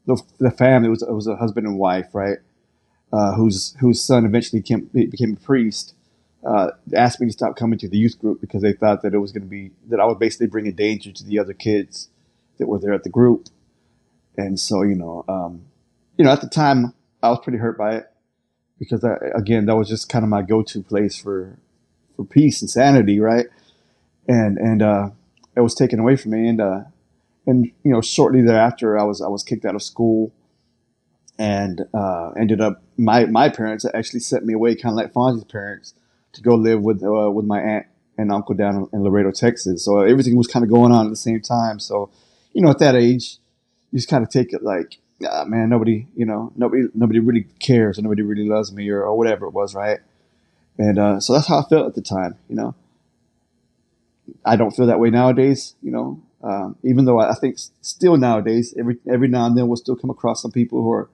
the, 0.06 0.22
the 0.40 0.52
family 0.52 0.90
was 0.90 1.02
it 1.02 1.12
was 1.12 1.28
a 1.28 1.36
husband 1.36 1.68
and 1.68 1.78
wife, 1.78 2.08
right? 2.14 2.40
Uh, 3.14 3.36
whose 3.36 3.76
whose 3.80 4.02
son 4.02 4.26
eventually 4.26 4.60
came, 4.60 4.90
became 4.92 5.34
a 5.34 5.46
priest. 5.46 5.94
Uh, 6.44 6.72
asked 6.96 7.22
me 7.22 7.28
to 7.28 7.32
stop 7.32 7.56
coming 7.56 7.78
to 7.78 7.88
the 7.88 7.96
youth 7.96 8.18
group 8.20 8.42
because 8.42 8.64
they 8.64 8.74
thought 8.74 9.04
that 9.04 9.14
it 9.14 9.20
was 9.20 9.32
going 9.32 9.44
to 9.44 9.48
be 9.48 9.70
that 9.88 10.00
I 10.00 10.06
would 10.06 10.18
basically 10.18 10.48
bring 10.48 10.68
a 10.68 10.72
danger 10.72 11.12
to 11.12 11.24
the 11.24 11.38
other 11.38 11.54
kids 11.54 12.10
that 12.58 12.68
were 12.68 12.80
there 12.80 12.92
at 12.92 13.04
the 13.04 13.12
group. 13.12 13.50
And 14.36 14.60
so, 14.60 14.82
you 14.82 14.96
know, 14.96 15.24
um, 15.28 15.62
you 16.18 16.26
know, 16.26 16.32
at 16.32 16.42
the 16.42 16.50
time 16.50 16.96
I 17.22 17.30
was 17.30 17.40
pretty 17.44 17.60
hurt 17.60 17.78
by 17.78 17.98
it 17.98 18.12
because 18.80 19.04
I, 19.04 19.18
again, 19.36 19.68
that 19.68 19.76
was 19.76 19.88
just 19.88 20.10
kind 20.10 20.24
of 20.24 20.30
my 20.30 20.42
go-to 20.42 20.82
place 20.82 21.16
for, 21.16 21.60
for 22.16 22.26
peace 22.26 22.62
and 22.62 22.70
sanity. 22.70 23.20
Right. 23.20 23.46
And, 24.28 24.58
and, 24.58 24.82
uh, 24.82 25.10
it 25.56 25.62
was 25.62 25.76
taken 25.76 26.00
away 26.00 26.16
from 26.16 26.32
me. 26.32 26.48
And, 26.48 26.60
uh, 26.60 26.82
and, 27.46 27.72
you 27.84 27.92
know, 27.92 28.02
shortly 28.02 28.42
thereafter 28.42 28.98
I 28.98 29.04
was, 29.04 29.22
I 29.22 29.28
was 29.28 29.44
kicked 29.44 29.66
out 29.66 29.76
of 29.76 29.84
school 29.84 30.34
and, 31.38 31.82
uh, 31.94 32.32
ended 32.32 32.62
up, 32.62 32.82
my, 32.98 33.26
my 33.26 33.50
parents 33.50 33.86
actually 33.94 34.20
sent 34.20 34.46
me 34.46 34.54
away 34.54 34.76
kind 34.76 34.94
of 34.94 34.98
like 34.98 35.14
Fonzie's 35.14 35.44
parents 35.46 35.94
to 36.34 36.42
go 36.42 36.56
live 36.56 36.82
with, 36.82 37.04
uh, 37.04 37.30
with 37.32 37.46
my 37.46 37.60
aunt 37.60 37.86
and 38.18 38.32
uncle 38.32 38.56
down 38.56 38.88
in 38.94 39.04
Laredo, 39.04 39.32
Texas. 39.32 39.84
So 39.84 40.00
everything 40.02 40.36
was 40.36 40.48
kind 40.48 40.64
of 40.64 40.70
going 40.70 40.92
on 40.92 41.08
at 41.08 41.10
the 41.10 41.16
same 41.16 41.42
time. 41.42 41.80
So, 41.80 42.10
you 42.54 42.62
know, 42.62 42.70
at 42.70 42.80
that 42.80 42.96
age, 42.96 43.38
you 43.92 43.98
just 43.98 44.10
kind 44.10 44.24
of 44.24 44.30
take 44.30 44.54
it 44.54 44.64
like, 44.64 45.00
ah, 45.28 45.46
man, 45.46 45.70
nobody, 45.70 46.08
you 46.16 46.26
know, 46.26 46.52
nobody, 46.56 46.84
nobody 46.94 47.20
really 47.20 47.48
cares, 47.60 47.98
or 47.98 48.04
nobody 48.04 48.22
really 48.22 48.48
loves 48.48 48.72
me, 48.72 48.90
or, 48.90 49.04
or 49.04 49.18
whatever 49.18 49.46
it 49.48 49.54
was, 49.54 49.74
right? 49.74 50.00
And 50.78 50.98
uh, 51.00 51.20
so 51.20 51.34
that's 51.34 51.48
how 51.48 51.60
I 51.60 51.64
felt 51.64 51.88
at 51.88 51.96
the 51.96 52.02
time, 52.02 52.36
you 52.50 52.56
know. 52.56 52.76
I 54.46 54.56
don't 54.56 54.72
feel 54.72 54.88
that 54.88 55.00
way 55.00 55.10
nowadays, 55.10 55.76
you 55.82 55.92
know. 55.92 56.22
Um, 56.44 56.76
even 56.84 57.06
though 57.06 57.20
I 57.20 57.34
think 57.36 57.58
still 57.82 58.18
nowadays, 58.18 58.74
every 58.78 58.98
every 59.10 59.28
now 59.28 59.46
and 59.46 59.58
then 59.58 59.68
we'll 59.68 59.78
still 59.78 59.96
come 59.96 60.10
across 60.10 60.42
some 60.42 60.52
people 60.52 60.82
who 60.82 60.92
are, 60.92 61.10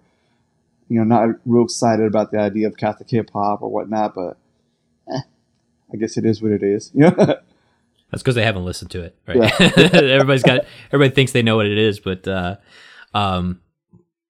you 0.90 0.98
know, 0.98 1.04
not 1.04 1.36
real 1.46 1.64
excited 1.64 2.06
about 2.06 2.32
the 2.32 2.40
idea 2.40 2.68
of 2.68 2.76
Catholic 2.78 3.10
hip 3.10 3.30
hop 3.32 3.62
or 3.62 3.70
whatnot. 3.70 4.16
But 4.16 4.38
eh, 5.14 5.22
I 5.94 5.98
guess 5.98 6.18
it 6.18 6.26
is 6.26 6.42
what 6.42 6.52
it 6.52 6.64
is, 6.64 6.92
you 6.94 7.02
know. 7.18 7.36
That's 8.12 8.24
because 8.24 8.36
they 8.36 8.44
haven't 8.44 8.66
listened 8.66 8.92
to 8.92 9.04
it, 9.04 9.16
right? 9.28 9.38
Yeah. 9.38 9.72
Everybody's 9.94 10.44
got 10.44 10.66
everybody 10.92 11.14
thinks 11.14 11.32
they 11.32 11.44
know 11.44 11.56
what 11.58 11.68
it 11.68 11.78
is, 11.78 12.00
but 12.00 12.28
uh, 12.28 12.56
um, 13.14 13.62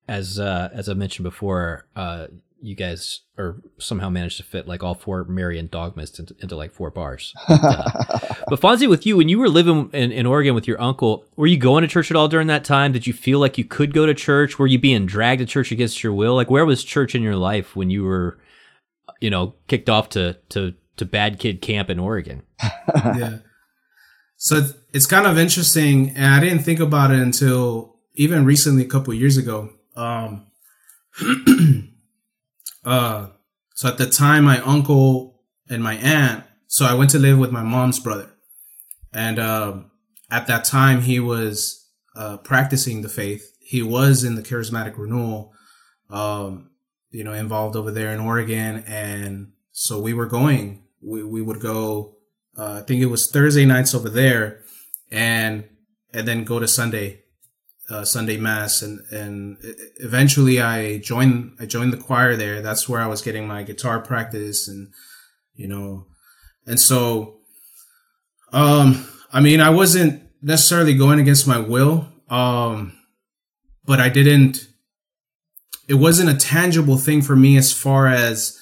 as 0.08 0.38
uh, 0.38 0.70
as 0.74 0.89
I 0.89 0.94
mentioned 0.94 1.24
before, 1.24 1.86
uh, 1.96 2.28
you 2.62 2.75
guys 2.75 3.22
are 3.38 3.62
somehow 3.78 4.10
managed 4.10 4.38
to 4.38 4.44
fit 4.44 4.68
like 4.68 4.84
all 4.84 4.94
four 4.94 5.24
Marian 5.25 5.68
dogmas 5.68 6.18
into, 6.20 6.36
into 6.39 6.56
like 6.56 6.72
four 6.72 6.89
bars. 6.89 7.34
But, 7.48 7.60
uh, 7.63 8.34
but 8.48 8.60
Fonzie, 8.60 8.89
with 8.89 9.06
you, 9.06 9.18
when 9.18 9.30
you 9.30 9.39
were 9.39 9.50
living 9.50 9.89
in, 9.94 10.12
in 10.12 10.25
Oregon 10.25 10.56
with 10.56 10.68
your 10.68 10.82
uncle, 10.82 11.25
were 11.36 11.48
you 11.48 11.58
going 11.58 11.82
to 11.82 11.88
church 11.88 12.12
at 12.12 12.18
all 12.18 12.28
during 12.28 12.48
that 12.48 12.63
time? 12.63 12.92
Did 12.92 13.08
you 13.08 13.13
feel 13.13 13.39
like 13.39 13.58
you 13.58 13.63
could 13.63 13.94
go 13.94 14.06
to 14.06 14.13
church? 14.13 14.60
Were 14.60 14.68
you 14.68 14.80
being 14.80 15.06
dragged 15.06 15.39
to 15.39 15.46
church 15.46 15.72
against 15.72 16.04
your 16.04 16.13
will? 16.13 16.36
Like, 16.36 16.50
where 16.50 16.66
was 16.66 16.84
church 16.84 17.16
in 17.16 17.22
your 17.22 17.36
life 17.36 17.75
when 17.75 17.89
you 17.89 18.04
were, 18.04 18.39
you 19.22 19.30
know, 19.30 19.56
kicked 19.68 19.89
off 19.89 20.10
to 20.10 20.38
to 20.50 20.74
to 20.98 21.06
bad 21.06 21.39
kid 21.39 21.62
camp 21.62 21.89
in 21.89 22.00
Oregon? 22.00 22.44
yeah. 22.96 23.38
So 24.38 24.70
it's 24.94 25.06
kind 25.06 25.25
of 25.25 25.38
interesting, 25.38 26.12
and 26.16 26.34
I 26.34 26.39
didn't 26.39 26.63
think 26.63 26.80
about 26.80 27.12
it 27.12 27.20
until 27.20 28.00
even 28.16 28.46
recently, 28.46 28.84
a 28.84 28.88
couple 28.88 29.13
years 29.13 29.38
ago. 29.38 29.70
Um, 29.96 30.48
uh, 32.89 33.27
so 33.75 33.88
at 33.88 33.98
the 33.98 34.10
time, 34.10 34.43
my 34.43 34.60
uncle 34.62 35.41
and 35.69 35.84
my 35.84 35.96
aunt. 35.96 36.43
So 36.67 36.86
I 36.86 36.93
went 36.93 37.10
to 37.12 37.19
live 37.19 37.39
with 37.39 37.51
my 37.51 37.63
mom's 37.63 38.00
brother, 38.00 38.29
and 39.13 39.39
um, 39.39 39.91
at 40.29 40.48
that 40.48 40.65
time, 40.65 41.01
he 41.01 41.19
was 41.19 41.89
uh, 42.15 42.38
practicing 42.38 43.01
the 43.01 43.10
faith. 43.10 43.55
He 43.60 43.81
was 43.81 44.24
in 44.24 44.36
the 44.36 44.41
charismatic 44.41 44.98
renewal, 44.98 45.53
um, 46.10 46.69
you 47.10 47.24
know, 47.24 47.34
involved 47.34 47.75
over 47.75 47.91
there 47.91 48.13
in 48.13 48.19
Oregon, 48.19 48.84
and 48.86 49.53
so 49.72 50.00
we 50.00 50.13
were 50.13 50.27
going. 50.27 50.84
We 51.01 51.24
we 51.24 51.41
would 51.41 51.60
go 51.60 52.19
uh, 52.60 52.79
I 52.79 52.81
think 52.81 53.01
it 53.01 53.08
was 53.08 53.31
Thursday 53.31 53.65
nights 53.65 53.96
over 53.96 54.10
there, 54.10 54.62
and 55.10 55.63
and 56.13 56.27
then 56.27 56.43
go 56.43 56.60
to 56.60 56.67
Sunday, 56.67 57.24
uh, 57.89 58.05
Sunday 58.05 58.38
mass, 58.38 58.81
and 58.81 59.00
and 59.12 59.58
eventually 59.98 60.62
I 60.62 61.00
joined 61.00 61.55
I 61.60 61.65
joined 61.65 61.93
the 61.93 61.98
choir 61.98 62.36
there. 62.36 62.62
That's 62.62 62.88
where 62.88 63.01
I 63.01 63.08
was 63.08 63.22
getting 63.22 63.48
my 63.48 63.63
guitar 63.63 64.00
practice, 64.00 64.67
and 64.67 64.93
you 65.55 65.67
know, 65.67 66.05
and 66.65 66.79
so, 66.79 67.39
um, 68.53 69.08
I 69.31 69.41
mean, 69.41 69.62
I 69.62 69.69
wasn't 69.69 70.24
necessarily 70.41 70.93
going 70.93 71.19
against 71.19 71.48
my 71.48 71.60
will, 71.60 72.08
um, 72.29 72.98
but 73.86 74.00
I 74.00 74.10
didn't. 74.10 74.67
It 75.88 75.96
wasn't 75.96 76.29
a 76.29 76.36
tangible 76.36 76.98
thing 76.98 77.24
for 77.24 77.36
me 77.36 77.58
as 77.58 77.74
far 77.74 78.08
as 78.08 78.60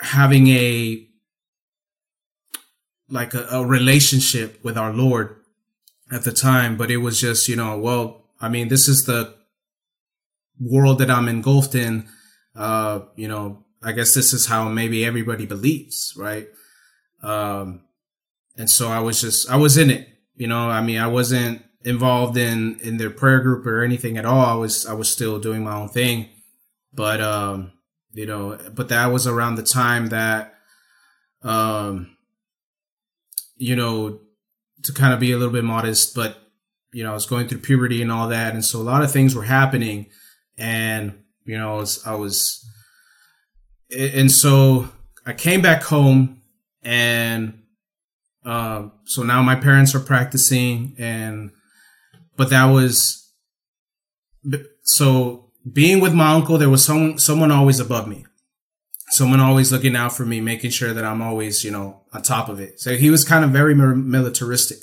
having 0.00 0.48
a 0.48 1.06
like 3.10 3.34
a, 3.34 3.46
a 3.50 3.66
relationship 3.66 4.62
with 4.64 4.78
our 4.78 4.92
Lord 4.92 5.37
at 6.10 6.24
the 6.24 6.32
time, 6.32 6.76
but 6.76 6.90
it 6.90 6.98
was 6.98 7.20
just, 7.20 7.48
you 7.48 7.56
know, 7.56 7.78
well, 7.78 8.24
I 8.40 8.48
mean, 8.48 8.68
this 8.68 8.88
is 8.88 9.04
the 9.04 9.34
world 10.60 10.98
that 10.98 11.10
I'm 11.10 11.28
engulfed 11.28 11.74
in. 11.74 12.08
Uh, 12.56 13.00
you 13.14 13.28
know, 13.28 13.64
I 13.82 13.92
guess 13.92 14.14
this 14.14 14.32
is 14.32 14.46
how 14.46 14.68
maybe 14.68 15.04
everybody 15.04 15.46
believes, 15.46 16.14
right? 16.16 16.48
Um, 17.22 17.82
and 18.56 18.68
so 18.68 18.88
I 18.88 19.00
was 19.00 19.20
just, 19.20 19.50
I 19.50 19.56
was 19.56 19.76
in 19.76 19.90
it, 19.90 20.08
you 20.34 20.46
know, 20.46 20.68
I 20.70 20.82
mean, 20.82 20.98
I 20.98 21.06
wasn't 21.06 21.62
involved 21.84 22.36
in, 22.36 22.78
in 22.80 22.96
their 22.96 23.10
prayer 23.10 23.40
group 23.40 23.66
or 23.66 23.82
anything 23.82 24.16
at 24.16 24.24
all. 24.24 24.44
I 24.44 24.54
was, 24.54 24.86
I 24.86 24.94
was 24.94 25.10
still 25.10 25.38
doing 25.38 25.62
my 25.62 25.74
own 25.74 25.88
thing, 25.88 26.28
but, 26.92 27.20
um, 27.20 27.72
you 28.12 28.26
know, 28.26 28.58
but 28.74 28.88
that 28.88 29.06
was 29.06 29.26
around 29.26 29.56
the 29.56 29.62
time 29.62 30.08
that, 30.08 30.54
um, 31.42 32.16
you 33.56 33.76
know, 33.76 34.20
to 34.84 34.92
kind 34.92 35.12
of 35.12 35.20
be 35.20 35.32
a 35.32 35.36
little 35.36 35.52
bit 35.52 35.64
modest, 35.64 36.14
but 36.14 36.38
you 36.92 37.04
know, 37.04 37.10
I 37.10 37.14
was 37.14 37.26
going 37.26 37.48
through 37.48 37.58
puberty 37.58 38.00
and 38.00 38.10
all 38.10 38.28
that, 38.28 38.54
and 38.54 38.64
so 38.64 38.80
a 38.80 38.82
lot 38.82 39.02
of 39.02 39.12
things 39.12 39.34
were 39.34 39.42
happening, 39.42 40.06
and 40.56 41.22
you 41.44 41.58
know, 41.58 41.74
I 41.74 41.76
was, 41.76 42.06
I 42.06 42.14
was 42.14 42.64
and 43.90 44.30
so 44.30 44.88
I 45.26 45.32
came 45.32 45.60
back 45.60 45.82
home, 45.82 46.42
and 46.82 47.62
um, 48.44 48.92
so 49.04 49.22
now 49.22 49.42
my 49.42 49.54
parents 49.54 49.94
are 49.94 50.00
practicing, 50.00 50.94
and 50.98 51.50
but 52.36 52.50
that 52.50 52.66
was 52.66 53.32
so 54.82 55.50
being 55.70 56.00
with 56.00 56.14
my 56.14 56.32
uncle. 56.32 56.58
There 56.58 56.70
was 56.70 56.84
someone, 56.84 57.18
someone 57.18 57.50
always 57.50 57.80
above 57.80 58.08
me, 58.08 58.24
someone 59.10 59.40
always 59.40 59.72
looking 59.72 59.96
out 59.96 60.12
for 60.12 60.24
me, 60.24 60.40
making 60.40 60.70
sure 60.70 60.92
that 60.92 61.04
I'm 61.04 61.22
always, 61.22 61.64
you 61.64 61.70
know, 61.70 62.02
on 62.12 62.22
top 62.22 62.48
of 62.48 62.60
it. 62.60 62.80
So 62.80 62.96
he 62.96 63.10
was 63.10 63.24
kind 63.24 63.44
of 63.44 63.50
very 63.50 63.74
militaristic. 63.74 64.78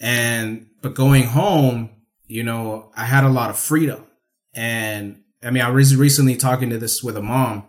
And, 0.00 0.66
but 0.82 0.94
going 0.94 1.24
home, 1.24 1.90
you 2.26 2.42
know, 2.42 2.90
I 2.96 3.04
had 3.04 3.24
a 3.24 3.28
lot 3.28 3.50
of 3.50 3.58
freedom. 3.58 4.06
And 4.54 5.22
I 5.42 5.50
mean, 5.50 5.62
I 5.62 5.70
was 5.70 5.96
recently 5.96 6.36
talking 6.36 6.70
to 6.70 6.78
this 6.78 7.02
with 7.02 7.16
a 7.16 7.22
mom 7.22 7.64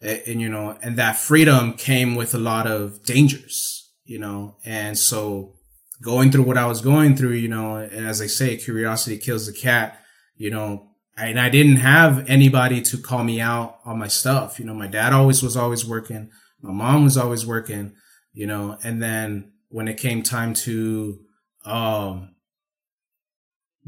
and, 0.00 0.22
and, 0.26 0.40
you 0.40 0.48
know, 0.48 0.76
and 0.82 0.96
that 0.96 1.16
freedom 1.16 1.72
came 1.74 2.14
with 2.14 2.34
a 2.34 2.38
lot 2.38 2.66
of 2.66 3.04
dangers, 3.04 3.90
you 4.04 4.18
know, 4.18 4.56
and 4.64 4.98
so 4.98 5.54
going 6.02 6.30
through 6.30 6.44
what 6.44 6.58
I 6.58 6.66
was 6.66 6.80
going 6.80 7.16
through, 7.16 7.32
you 7.32 7.48
know, 7.48 7.76
and 7.76 8.06
as 8.06 8.20
I 8.20 8.26
say, 8.26 8.56
curiosity 8.56 9.18
kills 9.18 9.46
the 9.46 9.52
cat, 9.52 10.00
you 10.36 10.50
know, 10.50 10.88
and 11.16 11.40
I 11.40 11.48
didn't 11.48 11.76
have 11.76 12.28
anybody 12.28 12.82
to 12.82 12.98
call 12.98 13.24
me 13.24 13.40
out 13.40 13.78
on 13.84 13.98
my 13.98 14.08
stuff. 14.08 14.58
You 14.58 14.66
know, 14.66 14.74
my 14.74 14.86
dad 14.86 15.12
always 15.12 15.42
was 15.42 15.56
always 15.56 15.86
working. 15.86 16.30
My 16.60 16.72
mom 16.72 17.04
was 17.04 17.16
always 17.16 17.46
working, 17.46 17.94
you 18.32 18.46
know, 18.46 18.76
and 18.82 19.02
then 19.02 19.52
when 19.68 19.88
it 19.88 19.98
came 19.98 20.22
time 20.22 20.54
to, 20.54 21.18
um, 21.64 22.34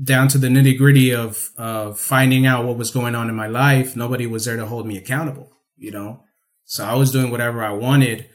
down 0.02 0.28
to 0.28 0.38
the 0.38 0.48
nitty 0.48 0.78
gritty 0.78 1.14
of, 1.14 1.50
of 1.56 1.98
finding 1.98 2.46
out 2.46 2.64
what 2.64 2.76
was 2.76 2.90
going 2.90 3.14
on 3.14 3.28
in 3.28 3.34
my 3.34 3.46
life, 3.46 3.96
nobody 3.96 4.26
was 4.26 4.44
there 4.44 4.56
to 4.56 4.66
hold 4.66 4.86
me 4.86 4.96
accountable, 4.96 5.52
you 5.76 5.90
know? 5.90 6.22
So 6.64 6.84
I 6.84 6.94
was 6.94 7.10
doing 7.10 7.30
whatever 7.30 7.64
I 7.64 7.72
wanted 7.72 8.28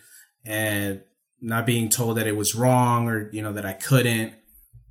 and 0.46 1.02
not 1.42 1.66
being 1.66 1.90
told 1.90 2.18
that 2.18 2.28
it 2.28 2.36
was 2.36 2.56
wrong 2.56 3.08
or, 3.08 3.30
you 3.32 3.42
know, 3.42 3.54
that 3.54 3.66
I 3.66 3.74
couldn't, 3.74 4.34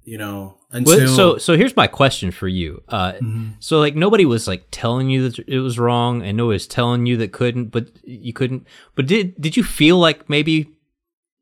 you 0.04 0.18
know, 0.18 0.58
until 0.70 0.98
well, 0.98 1.08
so 1.08 1.38
so 1.38 1.56
here's 1.56 1.76
my 1.76 1.86
question 1.86 2.30
for 2.30 2.48
you. 2.48 2.82
Uh, 2.88 3.12
mm-hmm. 3.12 3.48
so 3.60 3.78
like 3.78 3.94
nobody 3.94 4.24
was 4.24 4.48
like 4.48 4.66
telling 4.70 5.08
you 5.10 5.28
that 5.28 5.48
it 5.48 5.60
was 5.60 5.78
wrong, 5.78 6.22
and 6.22 6.36
nobody 6.36 6.56
was 6.56 6.66
telling 6.66 7.06
you 7.06 7.16
that 7.18 7.32
couldn't, 7.32 7.66
but 7.66 7.88
you 8.02 8.32
couldn't. 8.32 8.66
But 8.94 9.06
did 9.06 9.40
did 9.40 9.56
you 9.56 9.62
feel 9.62 9.98
like 9.98 10.28
maybe 10.28 10.68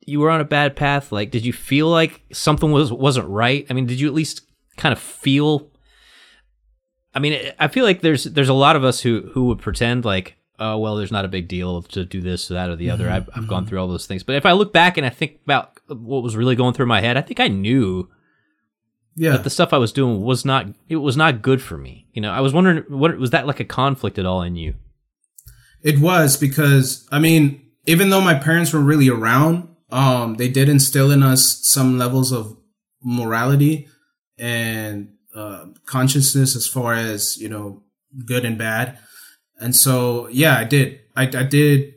you 0.05 0.21
were 0.21 0.31
on 0.31 0.40
a 0.40 0.45
bad 0.45 0.76
path? 0.76 1.11
Like, 1.11 1.31
did 1.31 1.45
you 1.45 1.52
feel 1.52 1.88
like 1.88 2.23
something 2.33 2.71
was 2.71 2.93
wasn't 2.93 3.29
right? 3.29 3.67
I 3.71 3.73
mean, 3.73 3.87
did 3.87 4.00
you 4.00 4.09
at 4.09 4.14
least 4.14 4.43
kind 4.76 4.93
of 4.93 4.99
feel? 4.99 5.71
I 7.14 7.19
mean, 7.19 7.52
I 7.59 7.69
feel 7.69 7.85
like 7.85 8.02
there's 8.02 8.25
there's 8.25 8.49
a 8.50 8.55
lot 8.55 8.76
of 8.76 8.85
us 8.85 9.00
who 9.00 9.31
who 9.33 9.47
would 9.47 9.59
pretend 9.59 10.05
like, 10.05 10.37
oh 10.59 10.76
well, 10.76 10.97
there's 10.97 11.12
not 11.12 11.25
a 11.25 11.29
big 11.29 11.49
deal 11.49 11.81
to 11.83 12.05
do 12.05 12.21
this 12.21 12.50
or 12.50 12.55
that 12.55 12.69
or 12.69 12.76
the 12.76 12.90
other. 12.90 13.07
Mm-hmm. 13.07 13.14
I've, 13.14 13.31
I've 13.35 13.49
gone 13.49 13.62
mm-hmm. 13.62 13.71
through 13.71 13.81
all 13.81 13.88
those 13.88 14.07
things, 14.07 14.23
but 14.23 14.37
if 14.37 14.45
I 14.45 14.52
look 14.52 14.73
back 14.73 14.99
and 14.99 15.07
I 15.07 15.11
think 15.11 15.40
about 15.45 15.81
what 15.88 16.23
was 16.23 16.37
really 16.37 16.57
going 16.57 16.75
through 16.75 16.87
my 16.87 17.00
head, 17.00 17.17
I 17.17 17.23
think 17.23 17.40
I 17.40 17.49
knew 17.49 18.09
Yeah. 19.17 19.33
But 19.33 19.45
the 19.45 19.50
stuff 19.50 19.73
I 19.73 19.79
was 19.79 19.93
doing 19.93 20.23
was 20.23 20.45
not 20.45 20.67
it 20.88 20.97
was 20.97 21.17
not 21.17 21.43
good 21.43 21.61
for 21.61 21.76
me. 21.76 22.07
You 22.12 22.23
know, 22.23 22.31
I 22.31 22.40
was 22.40 22.52
wondering 22.52 22.85
what 22.88 23.17
was 23.19 23.31
that 23.31 23.47
like 23.47 23.61
a 23.61 23.64
conflict 23.64 24.19
at 24.19 24.26
all 24.26 24.43
in 24.43 24.57
you? 24.57 24.75
It 25.83 25.99
was 25.99 26.37
because 26.37 27.09
I 27.11 27.19
mean, 27.19 27.62
even 27.87 28.11
though 28.11 28.21
my 28.21 28.35
parents 28.35 28.73
were 28.73 28.81
really 28.81 29.09
around, 29.09 29.69
um, 29.90 30.35
they 30.35 30.49
did 30.49 30.69
instill 30.69 31.11
in 31.11 31.23
us 31.23 31.67
some 31.67 31.99
levels 31.99 32.33
of 32.33 32.57
morality 33.02 33.88
and 34.38 35.12
uh, 35.35 35.67
consciousness 35.87 36.57
as 36.57 36.67
far 36.67 36.95
as 36.95 37.37
you 37.37 37.49
know, 37.49 37.83
good 38.25 38.45
and 38.45 38.59
bad. 38.59 38.99
And 39.61 39.76
so, 39.76 40.29
yeah, 40.29 40.59
I 40.59 40.64
did. 40.64 41.00
I, 41.14 41.25
I 41.25 41.43
did. 41.43 41.95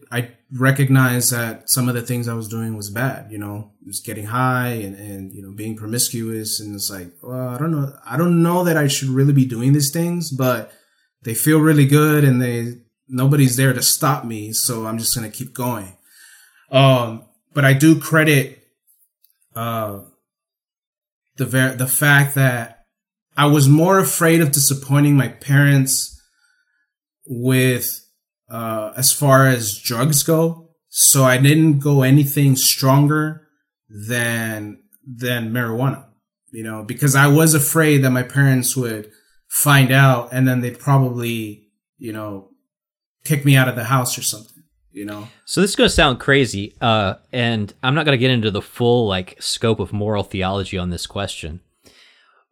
Recognized 0.56 1.32
that 1.32 1.70
some 1.70 1.90
of 1.90 1.96
the 1.96 2.02
things 2.02 2.28
I 2.28 2.36
was 2.36 2.48
doing 2.48 2.78
was 2.78 2.90
bad. 2.90 3.32
You 3.32 3.40
know, 3.40 3.72
just 3.88 4.06
getting 4.06 4.26
high 4.26 4.68
and 4.68 4.96
and 4.96 5.34
you 5.34 5.42
know 5.42 5.52
being 5.52 5.76
promiscuous, 5.76 6.60
and 6.60 6.76
it's 6.76 6.92
like, 6.92 7.12
well, 7.24 7.50
I 7.50 7.58
don't 7.58 7.72
know. 7.72 7.92
I 8.06 8.18
don't 8.18 8.44
know 8.44 8.64
that 8.64 8.78
I 8.78 8.88
should 8.88 9.10
really 9.10 9.34
be 9.34 9.46
doing 9.46 9.74
these 9.74 9.92
things, 9.92 10.30
but 10.30 10.72
they 11.24 11.34
feel 11.34 11.60
really 11.60 11.86
good, 11.88 12.24
and 12.24 12.42
they 12.42 12.76
nobody's 13.08 13.56
there 13.56 13.74
to 13.74 13.82
stop 13.82 14.26
me, 14.26 14.54
so 14.54 14.86
I'm 14.86 14.98
just 14.98 15.16
gonna 15.16 15.30
keep 15.30 15.54
going. 15.54 15.98
Um, 16.70 17.26
but 17.54 17.66
I 17.66 17.74
do 17.74 18.00
credit 18.00 18.60
uh 19.56 20.02
the 21.38 21.46
ver- 21.46 21.76
the 21.76 21.88
fact 21.88 22.36
that 22.36 22.86
I 23.36 23.48
was 23.48 23.68
more 23.68 24.00
afraid 24.00 24.42
of 24.42 24.52
disappointing 24.52 25.18
my 25.18 25.30
parents 25.30 26.22
with 27.26 28.03
uh 28.54 28.94
as 28.96 29.12
far 29.12 29.48
as 29.48 29.80
drugs 29.80 30.24
go, 30.24 30.70
so 30.90 31.24
I 31.24 31.38
didn't 31.38 31.80
go 31.80 32.04
anything 32.04 32.56
stronger 32.56 33.48
than 33.90 34.80
than 35.06 35.52
marijuana, 35.52 36.06
you 36.52 36.64
know, 36.64 36.84
because 36.84 37.16
I 37.16 37.28
was 37.28 37.54
afraid 37.54 38.04
that 38.04 38.12
my 38.12 38.24
parents 38.24 38.78
would 38.78 39.12
find 39.50 39.92
out 39.92 40.30
and 40.32 40.48
then 40.48 40.62
they'd 40.62 40.80
probably, 40.80 41.68
you 41.98 42.14
know, 42.14 42.50
kick 43.26 43.44
me 43.46 43.56
out 43.56 43.68
of 43.68 43.76
the 43.76 43.86
house 43.86 44.18
or 44.18 44.22
something, 44.22 44.64
you 44.92 45.06
know. 45.06 45.28
So 45.46 45.62
this 45.62 45.72
is 45.72 45.76
going 45.76 45.90
to 45.90 45.96
sound 45.96 46.20
crazy, 46.20 46.76
uh, 46.80 47.16
and 47.32 47.74
I'm 47.84 47.96
not 47.96 48.06
going 48.06 48.18
to 48.18 48.22
get 48.22 48.32
into 48.32 48.52
the 48.52 48.62
full 48.62 49.08
like 49.08 49.36
scope 49.42 49.80
of 49.80 49.94
moral 49.94 50.24
theology 50.24 50.78
on 50.78 50.90
this 50.90 51.08
question. 51.08 51.62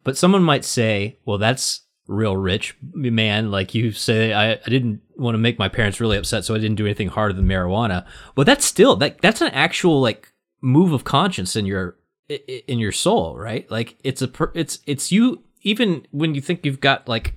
But 0.04 0.16
someone 0.16 0.42
might 0.42 0.64
say, 0.64 1.18
"Well, 1.24 1.38
that's 1.38 1.82
real 2.06 2.36
rich, 2.36 2.76
man." 2.92 3.50
Like 3.50 3.74
you 3.74 3.92
say, 3.92 4.32
I, 4.32 4.52
I 4.52 4.68
didn't 4.68 5.00
want 5.16 5.34
to 5.34 5.38
make 5.38 5.58
my 5.58 5.68
parents 5.68 6.00
really 6.00 6.16
upset, 6.16 6.44
so 6.44 6.54
I 6.54 6.58
didn't 6.58 6.76
do 6.76 6.86
anything 6.86 7.08
harder 7.08 7.34
than 7.34 7.46
marijuana. 7.46 8.06
But 8.34 8.46
that's 8.46 8.64
still 8.64 8.96
that 8.96 9.20
that's 9.20 9.40
an 9.40 9.50
actual 9.52 10.00
like 10.00 10.32
move 10.60 10.92
of 10.92 11.04
conscience 11.04 11.56
in 11.56 11.66
your 11.66 11.96
in 12.28 12.78
your 12.78 12.92
soul, 12.92 13.36
right? 13.36 13.70
Like 13.70 13.96
it's 14.04 14.22
a 14.22 14.30
it's 14.54 14.78
it's 14.86 15.12
you 15.12 15.42
even 15.62 16.06
when 16.10 16.34
you 16.34 16.40
think 16.40 16.64
you've 16.64 16.80
got 16.80 17.08
like 17.08 17.34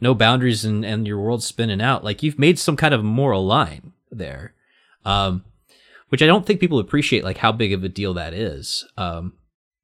no 0.00 0.14
boundaries 0.14 0.64
and 0.64 0.84
and 0.84 1.06
your 1.06 1.18
world's 1.18 1.46
spinning 1.46 1.80
out, 1.80 2.04
like 2.04 2.22
you've 2.22 2.38
made 2.38 2.58
some 2.58 2.76
kind 2.76 2.94
of 2.94 3.04
moral 3.04 3.46
line 3.46 3.92
there. 4.10 4.54
Um, 5.04 5.44
which 6.08 6.22
I 6.22 6.26
don't 6.26 6.46
think 6.46 6.60
people 6.60 6.78
appreciate 6.78 7.24
like 7.24 7.38
how 7.38 7.52
big 7.52 7.72
of 7.72 7.82
a 7.84 7.88
deal 7.88 8.14
that 8.14 8.32
is. 8.32 8.84
Um, 8.96 9.34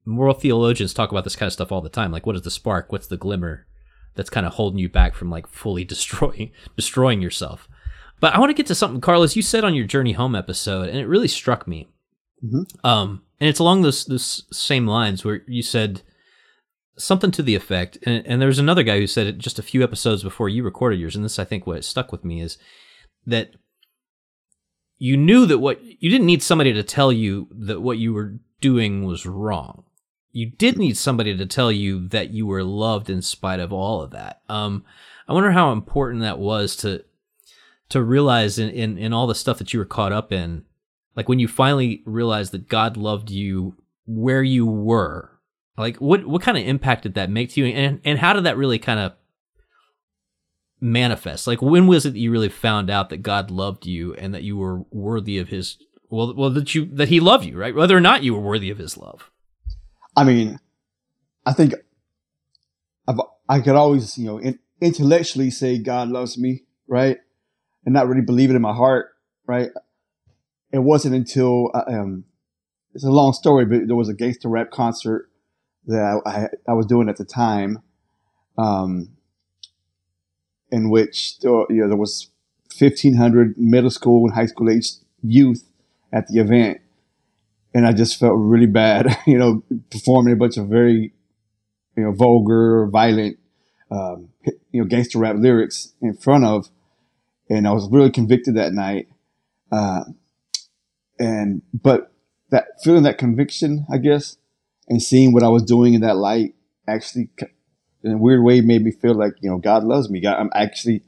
moral 0.05 0.33
theologians 0.33 0.93
talk 0.93 1.11
about 1.11 1.23
this 1.23 1.35
kind 1.35 1.47
of 1.47 1.53
stuff 1.53 1.71
all 1.71 1.81
the 1.81 1.89
time. 1.89 2.11
Like, 2.11 2.25
what 2.25 2.35
is 2.35 2.41
the 2.41 2.51
spark? 2.51 2.91
What's 2.91 3.07
the 3.07 3.17
glimmer 3.17 3.65
that's 4.15 4.29
kind 4.29 4.45
of 4.45 4.53
holding 4.53 4.79
you 4.79 4.89
back 4.89 5.15
from 5.15 5.29
like 5.29 5.47
fully 5.47 5.83
destroying 5.93 6.51
destroying 6.75 7.21
yourself? 7.21 7.67
But 8.19 8.33
I 8.33 8.39
want 8.39 8.51
to 8.51 8.55
get 8.55 8.67
to 8.67 8.75
something, 8.75 9.01
Carlos. 9.01 9.35
You 9.35 9.41
said 9.41 9.63
on 9.63 9.75
your 9.75 9.85
journey 9.85 10.13
home 10.13 10.35
episode, 10.35 10.87
and 10.89 10.97
it 10.97 11.07
really 11.07 11.27
struck 11.27 11.67
me. 11.67 11.89
Mhm. 12.43 12.65
Um, 12.85 13.21
and 13.39 13.49
it's 13.49 13.59
along 13.59 13.81
those 13.81 14.05
those 14.05 14.45
same 14.51 14.87
lines 14.87 15.25
where 15.25 15.41
you 15.47 15.61
said 15.61 16.01
something 16.97 17.31
to 17.31 17.41
the 17.43 17.55
effect, 17.55 17.97
and, 18.03 18.25
and 18.25 18.39
there 18.39 18.47
was 18.47 18.59
another 18.59 18.83
guy 18.83 18.99
who 18.99 19.07
said 19.07 19.27
it 19.27 19.39
just 19.39 19.59
a 19.59 19.63
few 19.63 19.83
episodes 19.83 20.23
before 20.23 20.47
you 20.47 20.63
recorded 20.63 20.99
yours, 20.99 21.15
and 21.15 21.25
this 21.25 21.39
I 21.39 21.43
think 21.43 21.65
what 21.67 21.83
stuck 21.83 22.11
with 22.11 22.23
me 22.23 22.41
is 22.41 22.57
that 23.25 23.51
you 24.99 25.17
knew 25.17 25.45
that 25.45 25.57
what 25.57 25.81
you 25.83 26.09
didn't 26.09 26.27
need 26.27 26.43
somebody 26.43 26.71
to 26.71 26.83
tell 26.83 27.11
you 27.11 27.47
that 27.51 27.81
what 27.81 27.97
you 27.97 28.13
were 28.13 28.35
doing 28.61 29.03
was 29.03 29.25
wrong. 29.25 29.83
You 30.33 30.49
did 30.49 30.77
need 30.77 30.97
somebody 30.97 31.37
to 31.37 31.45
tell 31.45 31.71
you 31.71 32.07
that 32.09 32.31
you 32.31 32.45
were 32.45 32.63
loved 32.63 33.09
in 33.09 33.21
spite 33.21 33.59
of 33.59 33.71
all 33.71 34.01
of 34.01 34.11
that. 34.11 34.41
Um, 34.49 34.83
I 35.27 35.33
wonder 35.33 35.51
how 35.51 35.71
important 35.71 36.21
that 36.21 36.39
was 36.39 36.75
to 36.77 37.05
to 37.89 38.01
realize 38.01 38.57
in, 38.57 38.69
in 38.69 38.97
in 38.97 39.13
all 39.13 39.27
the 39.27 39.35
stuff 39.35 39.59
that 39.59 39.71
you 39.71 39.79
were 39.79 39.85
caught 39.85 40.11
up 40.11 40.33
in, 40.33 40.65
like 41.15 41.29
when 41.29 41.39
you 41.39 41.47
finally 41.47 42.01
realized 42.05 42.51
that 42.51 42.67
God 42.67 42.97
loved 42.97 43.29
you 43.29 43.75
where 44.05 44.43
you 44.43 44.65
were. 44.65 45.29
Like 45.77 45.97
what 45.97 46.25
what 46.25 46.41
kind 46.41 46.57
of 46.57 46.65
impact 46.65 47.03
did 47.03 47.13
that 47.13 47.29
make 47.29 47.51
to 47.51 47.61
you, 47.61 47.67
and 47.67 48.01
and 48.03 48.19
how 48.19 48.33
did 48.33 48.43
that 48.45 48.57
really 48.57 48.79
kind 48.79 48.99
of 48.99 49.13
manifest? 50.81 51.47
Like 51.47 51.61
when 51.61 51.87
was 51.87 52.05
it 52.05 52.13
that 52.13 52.19
you 52.19 52.31
really 52.31 52.49
found 52.49 52.89
out 52.89 53.09
that 53.09 53.17
God 53.17 53.49
loved 53.49 53.85
you 53.85 54.13
and 54.15 54.33
that 54.33 54.43
you 54.43 54.57
were 54.57 54.81
worthy 54.91 55.37
of 55.37 55.49
His 55.49 55.77
well, 56.09 56.33
well 56.35 56.49
that 56.49 56.75
you 56.75 56.85
that 56.85 57.09
He 57.09 57.19
loved 57.19 57.45
you, 57.45 57.57
right? 57.57 57.75
Whether 57.75 57.95
or 57.95 58.01
not 58.01 58.23
you 58.23 58.33
were 58.33 58.41
worthy 58.41 58.69
of 58.69 58.77
His 58.77 58.97
love. 58.97 59.31
I 60.15 60.23
mean, 60.23 60.59
I 61.45 61.53
think 61.53 61.73
I've, 63.07 63.19
I 63.49 63.59
could 63.59 63.75
always, 63.75 64.17
you 64.17 64.25
know, 64.25 64.37
in, 64.37 64.59
intellectually 64.81 65.49
say 65.49 65.77
God 65.77 66.09
loves 66.09 66.37
me, 66.37 66.63
right, 66.87 67.17
and 67.85 67.93
not 67.93 68.07
really 68.07 68.21
believe 68.21 68.49
it 68.49 68.55
in 68.55 68.61
my 68.61 68.73
heart, 68.73 69.09
right. 69.45 69.69
It 70.71 70.79
wasn't 70.79 71.15
until 71.15 71.71
uh, 71.73 71.83
um, 71.87 72.25
it's 72.93 73.03
a 73.03 73.11
long 73.11 73.33
story, 73.33 73.65
but 73.65 73.87
there 73.87 73.95
was 73.95 74.09
a 74.09 74.13
gangster 74.13 74.49
rap 74.49 74.71
concert 74.71 75.29
that 75.87 76.21
I, 76.25 76.47
I, 76.69 76.73
was 76.73 76.85
doing 76.85 77.09
at 77.09 77.17
the 77.17 77.25
time, 77.25 77.81
um, 78.57 79.09
in 80.71 80.89
which 80.89 81.35
you 81.43 81.65
know 81.69 81.87
there 81.87 81.97
was 81.97 82.29
fifteen 82.71 83.15
hundred 83.15 83.57
middle 83.57 83.89
school 83.89 84.25
and 84.25 84.33
high 84.33 84.45
school 84.45 84.69
age 84.69 84.93
youth 85.21 85.67
at 86.11 86.27
the 86.27 86.39
event, 86.39 86.79
and 87.73 87.87
I 87.87 87.91
just 87.91 88.19
felt 88.19 88.35
really 88.37 88.67
bad, 88.67 89.17
you 89.27 89.37
know, 89.37 89.63
performing 89.89 90.33
a 90.33 90.37
bunch 90.37 90.57
of 90.57 90.67
very, 90.67 91.13
you 91.97 92.03
know, 92.03 92.11
vulgar, 92.11 92.87
violent, 92.87 93.37
um, 93.91 94.29
you 94.71 94.81
know, 94.81 94.85
gangster 94.85 95.19
rap 95.19 95.35
lyrics 95.37 95.93
in 96.01 96.15
front 96.15 96.45
of, 96.45 96.69
and 97.49 97.67
I 97.67 97.71
was 97.71 97.89
really 97.89 98.11
convicted 98.11 98.55
that 98.55 98.73
night. 98.73 99.07
Uh, 99.71 100.03
and 101.19 101.61
but 101.73 102.11
that 102.49 102.65
feeling 102.83 103.03
that 103.03 103.17
conviction, 103.17 103.85
I 103.91 103.97
guess, 103.97 104.37
and 104.87 105.01
seeing 105.01 105.33
what 105.33 105.43
I 105.43 105.49
was 105.49 105.63
doing 105.63 105.93
in 105.93 106.01
that 106.01 106.17
light, 106.17 106.55
actually, 106.87 107.29
in 108.03 108.11
a 108.11 108.17
weird 108.17 108.43
way, 108.43 108.61
made 108.61 108.83
me 108.83 108.91
feel 108.91 109.15
like 109.15 109.33
you 109.41 109.49
know 109.49 109.57
God 109.57 109.83
loves 109.83 110.09
me. 110.09 110.21
God, 110.21 110.39
I'm 110.39 110.49
actually. 110.53 111.03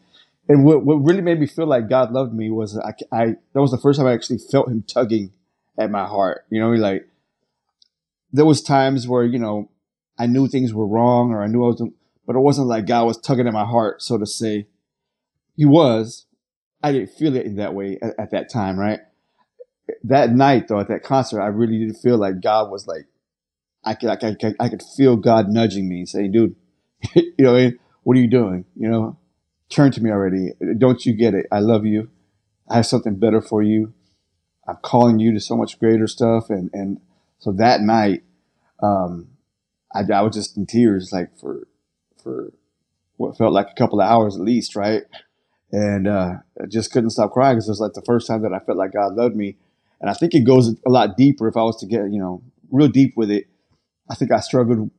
And 0.47 0.63
what, 0.63 0.85
what 0.85 0.97
really 0.97 1.21
made 1.21 1.39
me 1.39 1.47
feel 1.47 1.65
like 1.65 1.89
God 1.89 2.11
loved 2.11 2.31
me 2.31 2.51
was 2.51 2.77
I, 2.77 2.93
I 3.11 3.25
that 3.53 3.61
was 3.61 3.71
the 3.71 3.79
first 3.79 3.97
time 3.97 4.07
I 4.07 4.13
actually 4.13 4.37
felt 4.37 4.69
Him 4.69 4.83
tugging 4.83 5.33
at 5.77 5.91
my 5.91 6.05
heart. 6.05 6.45
You 6.49 6.61
know, 6.61 6.71
like 6.71 7.07
there 8.31 8.45
was 8.45 8.61
times 8.61 9.07
where 9.07 9.23
you 9.23 9.39
know 9.39 9.69
I 10.17 10.27
knew 10.27 10.47
things 10.47 10.73
were 10.73 10.87
wrong 10.87 11.31
or 11.31 11.41
I 11.43 11.47
knew 11.47 11.63
I 11.63 11.67
was, 11.67 11.83
but 12.25 12.35
it 12.35 12.39
wasn't 12.39 12.67
like 12.67 12.87
God 12.87 13.05
was 13.05 13.17
tugging 13.17 13.47
at 13.47 13.53
my 13.53 13.65
heart, 13.65 14.01
so 14.01 14.17
to 14.17 14.25
say. 14.25 14.67
He 15.55 15.65
was. 15.65 16.25
I 16.83 16.91
didn't 16.91 17.11
feel 17.11 17.35
it 17.35 17.45
in 17.45 17.55
that 17.55 17.73
way 17.73 17.97
at, 18.01 18.13
at 18.19 18.31
that 18.31 18.49
time, 18.51 18.77
right? 18.77 18.99
That 20.03 20.31
night, 20.31 20.67
though, 20.67 20.79
at 20.79 20.87
that 20.89 21.03
concert, 21.03 21.41
I 21.41 21.47
really 21.47 21.79
did 21.79 21.97
feel 21.97 22.17
like 22.17 22.41
God 22.41 22.69
was 22.69 22.87
like, 22.87 23.07
I 23.83 23.93
could, 23.93 24.09
I 24.09 24.15
could, 24.15 24.55
I 24.59 24.69
could 24.69 24.83
feel 24.95 25.15
God 25.15 25.47
nudging 25.49 25.87
me, 25.87 26.05
saying, 26.05 26.31
"Dude, 26.31 26.55
you 27.13 27.33
know, 27.39 27.71
what 28.03 28.17
are 28.17 28.19
you 28.19 28.29
doing? 28.29 28.65
You 28.75 28.89
know, 28.89 29.17
turn 29.69 29.91
to 29.91 30.01
me 30.01 30.09
already. 30.09 30.51
Don't 30.77 31.05
you 31.05 31.13
get 31.13 31.33
it? 31.33 31.45
I 31.51 31.59
love 31.59 31.85
you. 31.85 32.09
I 32.69 32.75
have 32.77 32.85
something 32.85 33.15
better 33.15 33.41
for 33.41 33.61
you." 33.61 33.93
I'm 34.67 34.77
calling 34.77 35.19
you 35.19 35.33
to 35.33 35.39
so 35.39 35.55
much 35.55 35.79
greater 35.79 36.07
stuff. 36.07 36.49
And, 36.49 36.69
and 36.73 36.99
so 37.39 37.51
that 37.53 37.81
night, 37.81 38.23
um, 38.81 39.29
I, 39.93 40.01
I 40.11 40.21
was 40.21 40.35
just 40.35 40.57
in 40.57 40.65
tears, 40.65 41.11
like 41.11 41.37
for, 41.39 41.67
for 42.21 42.51
what 43.17 43.37
felt 43.37 43.53
like 43.53 43.69
a 43.69 43.75
couple 43.75 44.01
of 44.01 44.09
hours 44.09 44.35
at 44.35 44.41
least. 44.41 44.75
Right. 44.75 45.03
And, 45.71 46.07
uh, 46.07 46.35
I 46.61 46.65
just 46.67 46.91
couldn't 46.91 47.11
stop 47.11 47.31
crying 47.31 47.57
because 47.57 47.67
it 47.67 47.71
was 47.71 47.79
like 47.79 47.93
the 47.93 48.01
first 48.01 48.27
time 48.27 48.41
that 48.41 48.53
I 48.53 48.59
felt 48.59 48.77
like 48.77 48.93
God 48.93 49.13
loved 49.13 49.35
me. 49.35 49.57
And 50.01 50.09
I 50.09 50.13
think 50.13 50.33
it 50.33 50.41
goes 50.41 50.69
a 50.69 50.89
lot 50.89 51.17
deeper. 51.17 51.47
If 51.47 51.57
I 51.57 51.63
was 51.63 51.79
to 51.79 51.85
get, 51.85 52.11
you 52.11 52.19
know, 52.19 52.41
real 52.71 52.87
deep 52.87 53.13
with 53.15 53.31
it, 53.31 53.47
I 54.09 54.15
think 54.15 54.31
I 54.31 54.39
struggled 54.39 54.91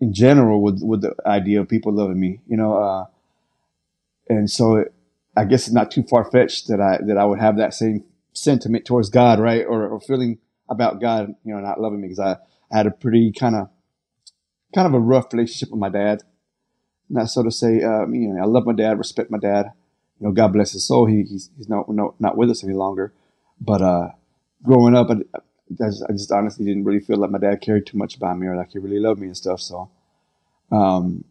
in 0.00 0.12
general 0.12 0.62
with, 0.62 0.80
with 0.82 1.02
the 1.02 1.14
idea 1.26 1.60
of 1.60 1.68
people 1.68 1.92
loving 1.92 2.18
me, 2.18 2.40
you 2.48 2.56
know, 2.56 2.74
uh, 2.74 3.06
and 4.28 4.50
so 4.50 4.76
it, 4.76 4.94
I 5.36 5.44
guess 5.44 5.66
it's 5.66 5.74
not 5.74 5.90
too 5.90 6.02
far 6.02 6.24
fetched 6.24 6.68
that 6.68 6.80
I, 6.80 6.98
that 7.06 7.16
I 7.16 7.24
would 7.24 7.38
have 7.38 7.56
that 7.58 7.74
same 7.74 8.04
sentiment 8.32 8.84
towards 8.84 9.10
God, 9.10 9.40
right? 9.40 9.64
Or, 9.64 9.88
or 9.88 10.00
feeling 10.00 10.38
about 10.68 11.00
God, 11.00 11.34
you 11.44 11.54
know, 11.54 11.60
not 11.60 11.80
loving 11.80 12.00
me 12.00 12.08
because 12.08 12.18
I, 12.18 12.32
I 12.72 12.78
had 12.78 12.86
a 12.86 12.90
pretty 12.90 13.32
kind 13.32 13.54
of, 13.56 13.68
kind 14.74 14.86
of 14.86 14.94
a 14.94 15.00
rough 15.00 15.32
relationship 15.32 15.70
with 15.70 15.80
my 15.80 15.90
dad. 15.90 16.22
Not 17.10 17.28
so 17.28 17.42
to 17.42 17.50
say, 17.50 17.82
um, 17.82 18.14
you 18.14 18.28
know, 18.28 18.42
I 18.42 18.46
love 18.46 18.64
my 18.64 18.72
dad, 18.72 18.98
respect 18.98 19.30
my 19.30 19.38
dad. 19.38 19.72
You 20.18 20.28
know, 20.28 20.32
God 20.32 20.52
bless 20.52 20.72
his 20.72 20.86
soul. 20.86 21.06
He, 21.06 21.22
he's, 21.22 21.50
he's 21.56 21.68
not, 21.68 21.88
no, 21.88 22.14
not 22.18 22.36
with 22.36 22.50
us 22.50 22.64
any 22.64 22.74
longer. 22.74 23.12
But, 23.60 23.82
uh, 23.82 24.08
growing 24.62 24.94
up, 24.94 25.10
I 25.10 25.16
I 25.80 25.86
just, 25.86 26.04
I 26.08 26.12
just 26.12 26.32
honestly 26.32 26.66
didn't 26.66 26.84
really 26.84 27.00
feel 27.00 27.16
like 27.16 27.30
my 27.30 27.38
dad 27.38 27.60
cared 27.60 27.86
too 27.86 27.96
much 27.96 28.16
about 28.16 28.38
me 28.38 28.46
or 28.46 28.56
like 28.56 28.72
he 28.72 28.78
really 28.78 28.98
loved 28.98 29.20
me 29.20 29.28
and 29.28 29.36
stuff. 29.36 29.60
So, 29.60 29.90
um, 30.70 31.24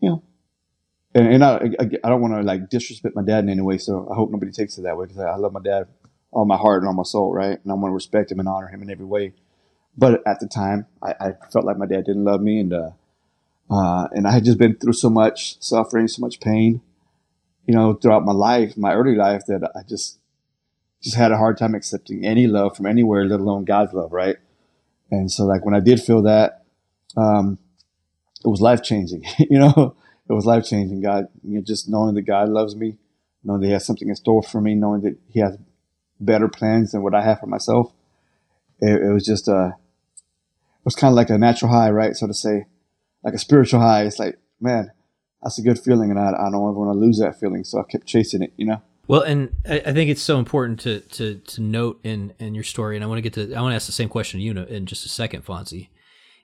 you 0.00 0.08
know, 0.08 0.22
and, 1.16 1.34
and 1.34 1.44
I, 1.44 1.70
I, 2.04 2.08
don't 2.10 2.20
want 2.20 2.34
to 2.34 2.42
like 2.42 2.68
disrespect 2.68 3.16
my 3.16 3.22
dad 3.22 3.44
in 3.44 3.48
any 3.48 3.62
way. 3.62 3.78
So 3.78 4.06
I 4.10 4.14
hope 4.14 4.30
nobody 4.30 4.52
takes 4.52 4.76
it 4.76 4.82
that 4.82 4.96
way 4.96 5.06
because 5.06 5.20
I, 5.20 5.30
I 5.30 5.36
love 5.36 5.52
my 5.52 5.62
dad 5.62 5.88
all 6.30 6.44
my 6.44 6.56
heart 6.56 6.82
and 6.82 6.88
all 6.88 6.94
my 6.94 7.02
soul, 7.02 7.32
right? 7.32 7.58
And 7.62 7.72
I 7.72 7.74
want 7.74 7.90
to 7.90 7.94
respect 7.94 8.30
him 8.30 8.38
and 8.38 8.48
honor 8.48 8.68
him 8.68 8.82
in 8.82 8.90
every 8.90 9.06
way. 9.06 9.32
But 9.96 10.22
at 10.26 10.40
the 10.40 10.46
time, 10.46 10.86
I, 11.02 11.14
I 11.18 11.32
felt 11.50 11.64
like 11.64 11.78
my 11.78 11.86
dad 11.86 12.04
didn't 12.04 12.24
love 12.24 12.42
me, 12.42 12.60
and 12.60 12.74
uh, 12.74 12.90
uh, 13.70 14.08
and 14.12 14.26
I 14.26 14.32
had 14.32 14.44
just 14.44 14.58
been 14.58 14.76
through 14.76 14.92
so 14.92 15.08
much 15.08 15.56
suffering, 15.62 16.06
so 16.06 16.20
much 16.20 16.38
pain, 16.38 16.82
you 17.66 17.74
know, 17.74 17.94
throughout 17.94 18.22
my 18.22 18.34
life, 18.34 18.76
my 18.76 18.92
early 18.92 19.16
life, 19.16 19.46
that 19.46 19.70
I 19.74 19.80
just 19.88 20.18
just 21.02 21.16
had 21.16 21.32
a 21.32 21.38
hard 21.38 21.56
time 21.56 21.74
accepting 21.74 22.26
any 22.26 22.46
love 22.46 22.76
from 22.76 22.84
anywhere, 22.84 23.24
let 23.24 23.40
alone 23.40 23.64
God's 23.64 23.94
love, 23.94 24.12
right? 24.12 24.36
And 25.10 25.32
so, 25.32 25.46
like 25.46 25.64
when 25.64 25.74
I 25.74 25.80
did 25.80 26.02
feel 26.02 26.20
that, 26.22 26.64
um, 27.16 27.58
it 28.44 28.48
was 28.48 28.60
life 28.60 28.82
changing. 28.82 29.24
you 29.38 29.58
know, 29.58 29.96
it 30.28 30.32
was 30.32 30.46
life 30.46 30.64
changing. 30.64 31.02
God, 31.02 31.26
you 31.42 31.56
know, 31.56 31.62
just 31.62 31.88
knowing 31.88 32.14
that 32.14 32.22
God 32.22 32.48
loves 32.48 32.74
me, 32.74 32.98
knowing 33.44 33.60
that 33.60 33.66
He 33.66 33.72
has 33.72 33.86
something 33.86 34.08
in 34.08 34.16
store 34.16 34.42
for 34.42 34.60
me, 34.60 34.74
knowing 34.74 35.02
that 35.02 35.16
He 35.28 35.40
has 35.40 35.56
better 36.20 36.48
plans 36.48 36.92
than 36.92 37.02
what 37.02 37.14
I 37.14 37.22
have 37.22 37.40
for 37.40 37.46
myself. 37.46 37.92
It, 38.80 39.02
it 39.02 39.12
was 39.12 39.24
just 39.24 39.48
a, 39.48 39.76
it 39.76 40.84
was 40.84 40.96
kind 40.96 41.12
of 41.12 41.16
like 41.16 41.30
a 41.30 41.38
natural 41.38 41.70
high, 41.70 41.90
right? 41.90 42.14
So 42.14 42.26
to 42.26 42.34
say, 42.34 42.66
like 43.26 43.34
a 43.34 43.38
spiritual 43.38 43.80
high. 43.80 44.04
It's 44.04 44.18
like, 44.18 44.38
man, 44.60 44.92
that's 45.42 45.58
a 45.58 45.62
good 45.62 45.78
feeling, 45.78 46.10
and 46.10 46.18
I, 46.18 46.28
I 46.28 46.50
don't 46.50 46.54
ever 46.54 46.72
want 46.72 46.94
to 46.94 46.98
lose 46.98 47.18
that 47.18 47.38
feeling. 47.38 47.64
So 47.64 47.80
I 47.80 47.82
kept 47.82 48.06
chasing 48.06 48.42
it, 48.42 48.52
you 48.56 48.64
know. 48.64 48.80
Well, 49.08 49.22
and 49.22 49.54
I, 49.68 49.82
I 49.86 49.92
think 49.92 50.10
it's 50.10 50.22
so 50.22 50.38
important 50.38 50.80
to 50.80 51.00
to 51.00 51.34
to 51.34 51.60
note 51.60 52.00
in 52.04 52.32
in 52.38 52.54
your 52.54 52.64
story, 52.64 52.96
and 52.96 53.04
I 53.04 53.08
want 53.08 53.18
to 53.18 53.22
get 53.22 53.34
to 53.34 53.54
I 53.54 53.60
want 53.60 53.72
to 53.72 53.76
ask 53.76 53.86
the 53.86 53.92
same 53.92 54.08
question 54.08 54.40
to 54.40 54.44
you 54.44 54.52
in 54.52 54.86
just 54.86 55.04
a 55.04 55.08
second, 55.08 55.44
Fonzie. 55.44 55.88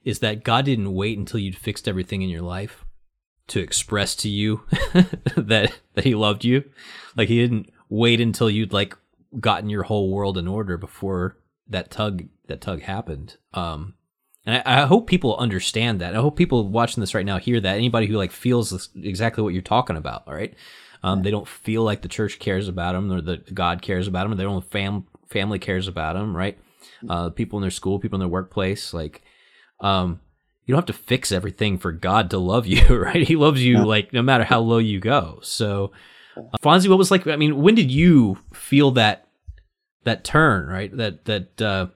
Is 0.05 0.18
that 0.18 0.42
God 0.42 0.64
didn't 0.64 0.92
wait 0.92 1.16
until 1.16 1.38
you'd 1.38 1.57
fixed 1.57 1.87
everything 1.87 2.23
in 2.23 2.29
your 2.29 2.42
life 2.42 2.85
to 3.48 3.61
express 3.61 4.14
to 4.16 4.28
you 4.28 4.62
that 5.37 5.72
that 5.94 6.05
He 6.05 6.14
loved 6.14 6.44
you? 6.44 6.64
Like 7.16 7.28
He 7.28 7.38
didn't 7.40 7.70
wait 7.88 8.20
until 8.20 8.48
you'd 8.48 8.72
like 8.72 8.96
gotten 9.40 9.70
your 9.70 9.85
whole 9.85 10.11
world 10.11 10.37
in 10.38 10.46
order 10.46 10.76
before 10.76 11.37
that 11.68 11.90
tug 11.90 12.24
that 12.48 12.61
tug 12.61 12.83
happened. 12.83 13.37
Um, 13.55 13.94
and 14.44 14.57
I, 14.57 14.83
I, 14.83 14.87
hope 14.87 15.07
people 15.07 15.37
understand 15.37 16.00
that. 16.00 16.16
I 16.16 16.20
hope 16.20 16.37
people 16.37 16.68
watching 16.68 17.00
this 17.00 17.14
right 17.14 17.24
now 17.24 17.38
hear 17.38 17.61
that. 17.61 17.76
Anybody 17.76 18.07
who 18.07 18.16
like 18.16 18.33
feels 18.33 18.70
this, 18.70 18.88
exactly 18.96 19.42
what 19.42 19.52
you're 19.52 19.62
talking 19.62 19.96
about, 19.96 20.24
all 20.26 20.35
right? 20.35 20.55
Um, 21.02 21.22
they 21.22 21.31
don't 21.31 21.48
feel 21.48 21.83
like 21.83 22.02
the 22.02 22.09
church 22.09 22.38
cares 22.38 22.68
about 22.68 22.92
them 22.92 23.11
or 23.11 23.20
that 23.20 23.55
God 23.55 23.83
cares 23.83 24.09
about 24.09 24.24
them 24.24 24.33
or 24.33 24.37
their 24.37 24.48
own 24.48 24.62
fam- 24.62 25.07
family 25.28 25.59
cares 25.59 25.88
about 25.88 26.14
them, 26.14 26.37
right? 26.37 26.59
Uh, 27.09 27.31
people 27.31 27.59
in 27.59 27.62
their 27.62 27.70
school, 27.70 27.98
people 27.98 28.16
in 28.16 28.20
their 28.20 28.28
workplace, 28.28 28.92
like, 28.92 29.22
um, 29.81 30.20
you 30.64 30.72
don't 30.72 30.87
have 30.87 30.96
to 30.96 31.03
fix 31.03 31.33
everything 31.33 31.79
for 31.79 31.92
God 31.92 32.31
to 32.31 32.38
love 32.38 32.66
you, 32.66 32.96
right? 32.96 33.27
He 33.27 33.37
loves 33.37 33.62
you 33.62 33.85
like 33.85 34.12
no 34.12 34.22
matter 34.22 34.44
how 34.44 34.61
low 34.61 34.79
you 34.79 35.01
go. 35.01 35.40
So, 35.42 35.92
uh, 36.37 36.59
Fonzie, 36.62 36.88
what 36.88 36.98
was 36.98 37.11
like? 37.11 37.27
I 37.27 37.37
mean, 37.37 37.62
when 37.62 37.75
did 37.75 37.90
you 37.90 38.38
feel 38.53 38.92
that 38.92 39.29
that 40.05 40.25
turn, 40.25 40.68
right? 40.68 40.94
That 40.96 41.25
that 41.25 41.62
uh, 41.62 41.87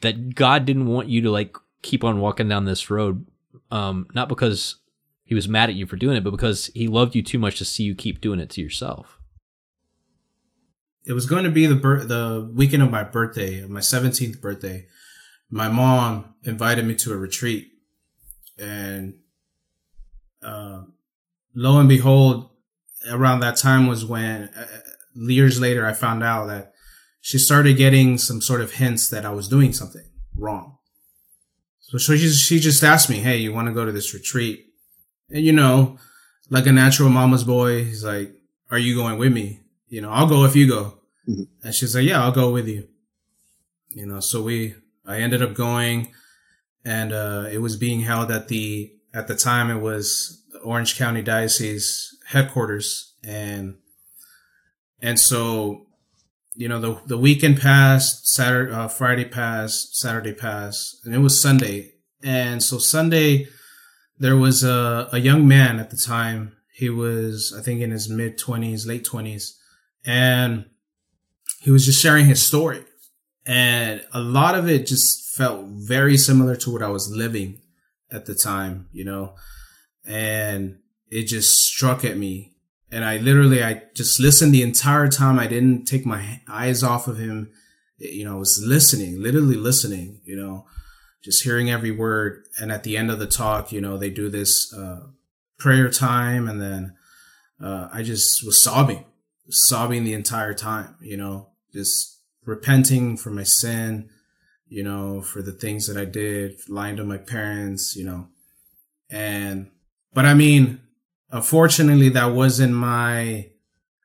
that 0.00 0.34
God 0.34 0.64
didn't 0.64 0.86
want 0.86 1.08
you 1.08 1.22
to 1.22 1.30
like 1.30 1.56
keep 1.82 2.04
on 2.04 2.20
walking 2.20 2.48
down 2.48 2.64
this 2.64 2.90
road, 2.90 3.26
um, 3.70 4.06
not 4.14 4.28
because 4.28 4.76
he 5.24 5.34
was 5.34 5.48
mad 5.48 5.68
at 5.68 5.74
you 5.74 5.86
for 5.86 5.96
doing 5.96 6.16
it, 6.16 6.24
but 6.24 6.30
because 6.30 6.70
he 6.74 6.88
loved 6.88 7.14
you 7.14 7.22
too 7.22 7.38
much 7.38 7.58
to 7.58 7.64
see 7.64 7.82
you 7.82 7.94
keep 7.94 8.20
doing 8.20 8.40
it 8.40 8.50
to 8.50 8.62
yourself. 8.62 9.18
It 11.04 11.12
was 11.12 11.26
going 11.26 11.44
to 11.44 11.50
be 11.50 11.66
the 11.66 11.74
bir- 11.74 12.04
the 12.04 12.50
weekend 12.54 12.82
of 12.82 12.90
my 12.90 13.02
birthday, 13.02 13.64
my 13.66 13.80
seventeenth 13.80 14.40
birthday. 14.40 14.86
My 15.50 15.68
mom 15.68 16.34
invited 16.44 16.84
me 16.84 16.94
to 16.96 17.12
a 17.12 17.16
retreat, 17.16 17.68
and 18.58 19.14
uh, 20.42 20.82
lo 21.54 21.78
and 21.78 21.88
behold, 21.88 22.50
around 23.10 23.40
that 23.40 23.56
time 23.56 23.86
was 23.86 24.04
when 24.04 24.50
uh, 24.56 24.66
years 25.14 25.60
later 25.60 25.86
I 25.86 25.92
found 25.92 26.22
out 26.22 26.46
that 26.46 26.72
she 27.20 27.38
started 27.38 27.76
getting 27.76 28.18
some 28.18 28.40
sort 28.40 28.60
of 28.60 28.74
hints 28.74 29.08
that 29.08 29.24
I 29.24 29.30
was 29.30 29.48
doing 29.48 29.72
something 29.72 30.06
wrong. 30.36 30.78
So 31.80 31.98
she 31.98 32.18
just, 32.18 32.44
she 32.44 32.60
just 32.60 32.84
asked 32.84 33.08
me, 33.08 33.16
Hey, 33.16 33.38
you 33.38 33.52
want 33.52 33.68
to 33.68 33.74
go 33.74 33.84
to 33.84 33.92
this 33.92 34.12
retreat? 34.12 34.66
And 35.30 35.44
you 35.44 35.52
know, 35.52 35.98
like 36.50 36.66
a 36.66 36.72
natural 36.72 37.08
mama's 37.08 37.44
boy, 37.44 37.84
he's 37.84 38.04
like, 38.04 38.34
are 38.70 38.78
you 38.78 38.94
going 38.94 39.18
with 39.18 39.32
me? 39.32 39.60
You 39.88 40.00
know, 40.00 40.10
I'll 40.10 40.26
go 40.26 40.44
if 40.44 40.56
you 40.56 40.68
go. 40.68 40.98
Mm-hmm. 41.28 41.42
And 41.62 41.74
she's 41.74 41.94
like, 41.94 42.04
yeah, 42.04 42.22
I'll 42.22 42.32
go 42.32 42.50
with 42.50 42.68
you. 42.68 42.88
You 43.90 44.06
know, 44.06 44.20
so 44.20 44.42
we, 44.42 44.74
I 45.08 45.18
ended 45.18 45.42
up 45.42 45.54
going 45.54 46.12
and, 46.84 47.12
uh, 47.12 47.46
it 47.50 47.58
was 47.58 47.76
being 47.76 48.02
held 48.02 48.30
at 48.30 48.48
the, 48.48 48.92
at 49.12 49.26
the 49.26 49.34
time 49.34 49.70
it 49.70 49.80
was 49.80 50.44
Orange 50.62 50.96
County 50.96 51.22
Diocese 51.22 52.16
headquarters. 52.26 53.14
And, 53.24 53.78
and 55.02 55.18
so 55.18 55.86
you 56.58 56.66
know, 56.66 56.80
the, 56.80 57.00
the 57.06 57.16
weekend 57.16 57.60
passed, 57.60 58.26
Saturday, 58.26 58.72
uh, 58.72 58.88
Friday 58.88 59.24
passed, 59.24 59.96
Saturday 59.96 60.32
passed, 60.32 61.06
and 61.06 61.14
it 61.14 61.18
was 61.18 61.40
Sunday. 61.40 61.92
And 62.20 62.60
so 62.60 62.78
Sunday, 62.78 63.46
there 64.18 64.36
was 64.36 64.64
a, 64.64 65.08
a 65.12 65.20
young 65.20 65.46
man 65.46 65.78
at 65.78 65.90
the 65.90 65.96
time. 65.96 66.56
He 66.74 66.90
was, 66.90 67.54
I 67.56 67.62
think, 67.62 67.80
in 67.80 67.92
his 67.92 68.08
mid 68.08 68.38
twenties, 68.38 68.88
late 68.88 69.04
twenties, 69.04 69.56
and 70.04 70.64
he 71.60 71.70
was 71.70 71.86
just 71.86 72.02
sharing 72.02 72.26
his 72.26 72.44
story. 72.44 72.84
And 73.48 74.04
a 74.12 74.20
lot 74.20 74.54
of 74.54 74.68
it 74.68 74.86
just 74.86 75.34
felt 75.34 75.66
very 75.66 76.16
similar 76.16 76.54
to 76.56 76.70
what 76.70 76.82
I 76.82 76.88
was 76.88 77.10
living 77.10 77.60
at 78.12 78.26
the 78.26 78.34
time, 78.34 78.88
you 78.92 79.04
know, 79.04 79.34
and 80.06 80.78
it 81.10 81.24
just 81.24 81.58
struck 81.58 82.04
at 82.04 82.16
me 82.16 82.52
and 82.90 83.04
I 83.04 83.18
literally 83.18 83.62
I 83.62 83.82
just 83.94 84.18
listened 84.20 84.54
the 84.54 84.62
entire 84.62 85.08
time. 85.08 85.38
I 85.38 85.46
didn't 85.46 85.84
take 85.84 86.06
my 86.06 86.40
eyes 86.48 86.82
off 86.82 87.06
of 87.06 87.18
him. 87.18 87.50
You 87.98 88.24
know, 88.24 88.36
I 88.36 88.38
was 88.38 88.62
listening, 88.64 89.20
literally 89.20 89.56
listening. 89.56 90.20
You 90.24 90.36
know, 90.36 90.66
just 91.22 91.42
hearing 91.44 91.70
every 91.70 91.90
word. 91.90 92.44
And 92.58 92.72
at 92.72 92.84
the 92.84 92.96
end 92.96 93.10
of 93.10 93.18
the 93.18 93.26
talk, 93.26 93.72
you 93.72 93.80
know, 93.80 93.98
they 93.98 94.10
do 94.10 94.28
this 94.28 94.72
uh, 94.72 95.00
prayer 95.58 95.90
time, 95.90 96.48
and 96.48 96.60
then 96.60 96.94
uh, 97.62 97.88
I 97.92 98.02
just 98.02 98.44
was 98.44 98.62
sobbing, 98.62 99.04
sobbing 99.50 100.04
the 100.04 100.14
entire 100.14 100.54
time. 100.54 100.96
You 101.00 101.18
know, 101.18 101.48
just 101.72 102.17
repenting 102.48 103.16
for 103.16 103.30
my 103.30 103.44
sin. 103.44 104.10
You 104.70 104.82
know, 104.82 105.22
for 105.22 105.40
the 105.40 105.52
things 105.52 105.86
that 105.86 105.96
I 105.96 106.04
did, 106.04 106.60
lying 106.68 106.96
to 106.96 107.04
my 107.04 107.18
parents. 107.18 107.96
You 107.96 108.04
know, 108.04 108.28
and 109.10 109.70
but 110.12 110.26
I 110.26 110.34
mean 110.34 110.80
Unfortunately, 111.30 112.08
that 112.10 112.32
wasn't 112.32 112.72
my 112.72 113.50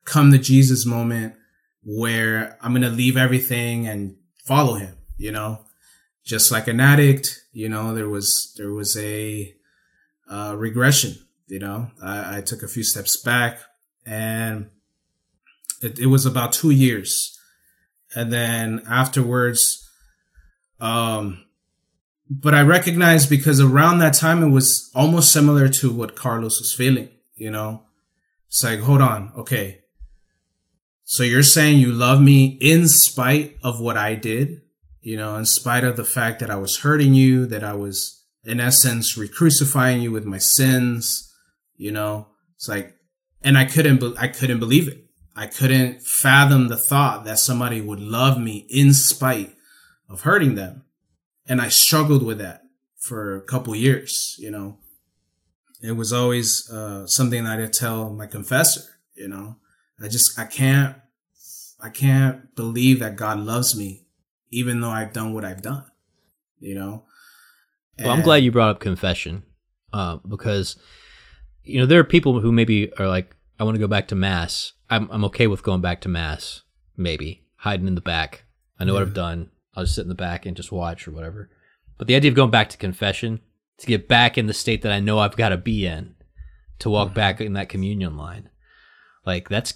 come 0.04 0.32
to 0.32 0.38
Jesus 0.38 0.86
moment 0.86 1.36
where 1.84 2.58
I'm 2.62 2.74
going 2.74 2.82
to 2.82 2.90
leave 2.90 3.16
everything 3.16 3.88
and 3.88 4.18
follow 4.44 4.76
him, 4.76 4.98
you 5.18 5.32
know, 5.32 5.64
just 6.26 6.52
like 6.52 6.68
an 6.68 6.82
addict, 6.82 7.46
you 7.54 7.70
know, 7.70 7.94
there 7.94 8.10
was, 8.10 8.54
there 8.58 8.72
was 8.72 8.98
a, 8.98 9.54
uh, 10.30 10.56
regression, 10.58 11.16
you 11.48 11.60
know, 11.60 11.92
I, 12.02 12.38
I, 12.38 12.42
took 12.42 12.64
a 12.64 12.68
few 12.68 12.84
steps 12.84 13.18
back 13.18 13.60
and 14.06 14.70
it, 15.82 16.00
it 16.00 16.06
was 16.08 16.26
about 16.26 16.54
two 16.54 16.72
years. 16.72 17.38
And 18.16 18.32
then 18.32 18.84
afterwards, 18.88 19.90
um, 20.80 21.46
but 22.30 22.54
I 22.54 22.62
recognized 22.62 23.30
because 23.30 23.60
around 23.60 24.00
that 24.00 24.14
time 24.14 24.44
it 24.44 24.50
was 24.50 24.92
almost 24.96 25.32
similar 25.32 25.68
to 25.70 25.92
what 25.92 26.16
Carlos 26.16 26.60
was 26.60 26.74
feeling, 26.74 27.10
you 27.36 27.52
know? 27.52 27.84
It's 28.48 28.64
like, 28.64 28.80
hold 28.82 29.02
on, 29.02 29.32
okay. 29.38 29.82
So 31.04 31.24
you're 31.24 31.44
saying 31.44 31.80
you 31.80 31.92
love 31.92 32.22
me 32.22 32.58
in 32.62 32.88
spite 32.88 33.58
of 33.64 33.80
what 33.80 33.98
I 33.98 34.16
did, 34.16 34.62
you 35.02 35.18
know, 35.18 35.36
in 35.36 35.46
spite 35.46 35.84
of 35.84 35.98
the 35.98 36.06
fact 36.06 36.40
that 36.40 36.50
I 36.50 36.56
was 36.56 36.78
hurting 36.78 37.14
you, 37.14 37.46
that 37.48 37.64
I 37.64 37.74
was 37.74 38.24
in 38.44 38.60
essence 38.60 39.18
re-crucifying 39.18 40.02
you 40.02 40.12
with 40.12 40.26
my 40.26 40.38
sins, 40.38 41.32
you 41.76 41.92
know? 41.92 42.28
It's 42.56 42.68
like, 42.68 42.96
and 43.42 43.58
I 43.58 43.66
couldn't, 43.66 44.00
be- 44.00 44.16
I 44.18 44.28
couldn't 44.28 44.60
believe 44.60 44.88
it. 44.88 45.03
I 45.36 45.48
couldn't 45.48 46.04
fathom 46.04 46.68
the 46.68 46.78
thought 46.78 47.26
that 47.26 47.40
somebody 47.40 47.82
would 47.82 48.00
love 48.00 48.40
me 48.40 48.68
in 48.70 48.94
spite 48.94 49.56
of 50.10 50.22
hurting 50.22 50.56
them 50.56 50.84
and 51.48 51.62
I 51.62 51.70
struggled 51.70 52.24
with 52.24 52.38
that 52.40 52.64
for 53.00 53.36
a 53.36 53.42
couple 53.42 53.76
years. 53.76 54.36
You 54.40 54.52
know, 54.52 54.78
it 55.82 55.94
was 55.94 56.14
always 56.14 56.70
uh, 56.70 57.08
something 57.08 57.44
that 57.44 57.60
I 57.60 57.68
tell 57.68 58.10
my 58.12 58.28
confessor. 58.28 58.82
You 59.16 59.28
know, 59.28 59.58
I 60.02 60.08
just 60.08 60.38
I 60.40 60.46
can't 60.46 60.96
I 61.82 61.90
can't 61.90 62.56
believe 62.56 63.00
that 63.00 63.16
God 63.16 63.40
loves 63.40 63.78
me, 63.78 64.06
even 64.52 64.82
though 64.82 64.90
I've 64.90 65.14
done 65.14 65.34
what 65.34 65.46
I've 65.46 65.62
done. 65.62 65.86
You 66.60 66.76
know. 66.76 67.04
And 67.98 68.08
well, 68.08 68.16
I'm 68.16 68.24
glad 68.24 68.38
you 68.38 68.52
brought 68.52 68.70
up 68.70 68.80
confession, 68.80 69.44
uh, 69.92 70.18
because 70.28 70.78
you 71.64 71.80
know 71.80 71.86
there 71.86 72.00
are 72.00 72.06
people 72.06 72.40
who 72.40 72.52
maybe 72.52 72.92
are 72.98 73.08
like, 73.08 73.36
I 73.60 73.64
want 73.64 73.76
to 73.76 73.80
go 73.80 73.88
back 73.88 74.08
to 74.10 74.16
mass. 74.16 74.74
I'm 74.90 75.10
I'm 75.12 75.26
okay 75.26 75.48
with 75.48 75.64
going 75.64 75.82
back 75.82 76.02
to 76.02 76.10
mass, 76.10 76.64
maybe 76.98 77.44
hiding 77.58 77.88
in 77.88 77.96
the 77.96 78.02
back. 78.02 78.46
I 78.80 78.84
know 78.84 78.94
yeah. 78.94 79.00
what 79.00 79.08
I've 79.08 79.14
done. 79.14 79.52
I'll 79.76 79.84
just 79.84 79.96
sit 79.96 80.02
in 80.02 80.10
the 80.10 80.16
back 80.16 80.46
and 80.46 80.56
just 80.56 80.72
watch 80.72 81.08
or 81.08 81.12
whatever. 81.12 81.50
But 81.98 82.08
the 82.08 82.16
idea 82.16 82.30
of 82.30 82.36
going 82.36 82.52
back 82.52 82.70
to 82.70 82.78
confession 82.78 83.42
to 83.78 83.88
get 83.88 84.08
back 84.08 84.38
in 84.38 84.48
the 84.48 84.54
state 84.54 84.82
that 84.82 84.92
I 84.92 85.00
know 85.00 85.20
I've 85.20 85.36
got 85.36 85.50
to 85.50 85.58
be 85.58 85.86
in 85.86 86.16
to 86.80 86.90
walk 86.90 87.10
mm-hmm. 87.10 87.16
back 87.16 87.42
in 87.42 87.54
that 87.54 87.70
communion 87.70 88.18
line, 88.18 88.50
like 89.26 89.50
that's 89.50 89.76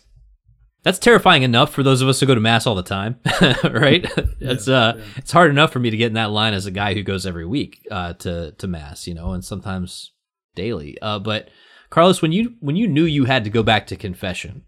that's 0.83 0.99
terrifying 0.99 1.43
enough 1.43 1.73
for 1.73 1.83
those 1.83 2.01
of 2.01 2.07
us 2.07 2.19
who 2.19 2.25
go 2.25 2.35
to 2.35 2.41
mass 2.41 2.65
all 2.65 2.75
the 2.75 2.83
time, 2.83 3.19
right? 3.63 4.05
Yeah, 4.39 4.51
it's 4.51 4.67
uh, 4.67 4.93
yeah. 4.97 5.03
it's 5.15 5.31
hard 5.31 5.49
enough 5.49 5.73
for 5.73 5.79
me 5.79 5.89
to 5.89 5.97
get 5.97 6.07
in 6.07 6.13
that 6.13 6.29
line 6.29 6.53
as 6.53 6.67
a 6.67 6.71
guy 6.71 6.93
who 6.93 7.01
goes 7.01 7.25
every 7.25 7.45
week 7.45 7.85
uh, 7.89 8.13
to 8.13 8.51
to 8.51 8.67
mass, 8.67 9.07
you 9.07 9.15
know, 9.15 9.31
and 9.31 9.43
sometimes 9.43 10.11
daily. 10.53 10.97
Uh, 11.01 11.17
but 11.17 11.49
Carlos, 11.89 12.21
when 12.21 12.31
you 12.31 12.55
when 12.59 12.75
you 12.75 12.87
knew 12.87 13.05
you 13.05 13.25
had 13.25 13.43
to 13.43 13.49
go 13.49 13.63
back 13.63 13.87
to 13.87 13.95
confession, 13.95 14.63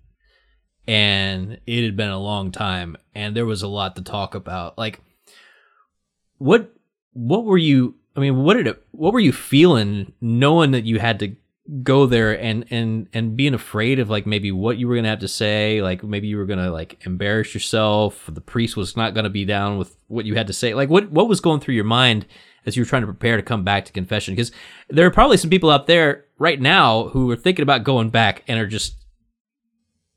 and 0.87 1.59
it 1.65 1.83
had 1.83 1.95
been 1.97 2.09
a 2.09 2.19
long 2.19 2.51
time, 2.51 2.95
and 3.13 3.35
there 3.35 3.45
was 3.45 3.61
a 3.61 3.67
lot 3.67 3.95
to 3.95 4.01
talk 4.01 4.35
about, 4.35 4.77
like 4.77 5.01
what 6.37 6.73
what 7.13 7.45
were 7.45 7.57
you? 7.57 7.95
I 8.15 8.21
mean, 8.21 8.43
what 8.43 8.55
did 8.55 8.67
it? 8.67 8.81
What 8.91 9.13
were 9.13 9.19
you 9.19 9.31
feeling 9.31 10.13
knowing 10.19 10.71
that 10.71 10.85
you 10.85 10.99
had 10.99 11.19
to 11.19 11.35
go 11.83 12.07
there 12.07 12.39
and 12.39 12.65
and 12.71 13.07
and 13.13 13.37
being 13.37 13.53
afraid 13.53 13.99
of 13.99 14.09
like 14.09 14.25
maybe 14.25 14.51
what 14.51 14.77
you 14.77 14.87
were 14.87 14.95
gonna 14.95 15.07
have 15.07 15.19
to 15.19 15.27
say 15.27 15.83
like 15.83 16.03
maybe 16.03 16.27
you 16.27 16.35
were 16.35 16.47
gonna 16.47 16.71
like 16.71 17.05
embarrass 17.05 17.53
yourself 17.53 18.27
the 18.33 18.41
priest 18.41 18.75
was 18.75 18.97
not 18.97 19.13
gonna 19.13 19.29
be 19.29 19.45
down 19.45 19.77
with 19.77 19.95
what 20.07 20.25
you 20.25 20.33
had 20.33 20.47
to 20.47 20.53
say 20.53 20.73
like 20.73 20.89
what 20.89 21.11
what 21.11 21.29
was 21.29 21.39
going 21.39 21.59
through 21.59 21.75
your 21.75 21.83
mind 21.83 22.25
as 22.65 22.75
you 22.75 22.81
were 22.81 22.87
trying 22.87 23.01
to 23.01 23.07
prepare 23.07 23.37
to 23.37 23.43
come 23.43 23.63
back 23.63 23.85
to 23.85 23.91
confession 23.91 24.35
because 24.35 24.51
there 24.89 25.05
are 25.05 25.11
probably 25.11 25.37
some 25.37 25.49
people 25.49 25.69
out 25.69 25.87
there 25.87 26.25
right 26.37 26.59
now 26.59 27.09
who 27.09 27.29
are 27.31 27.35
thinking 27.35 27.63
about 27.63 27.83
going 27.83 28.09
back 28.09 28.43
and 28.47 28.59
are 28.59 28.67
just 28.67 28.95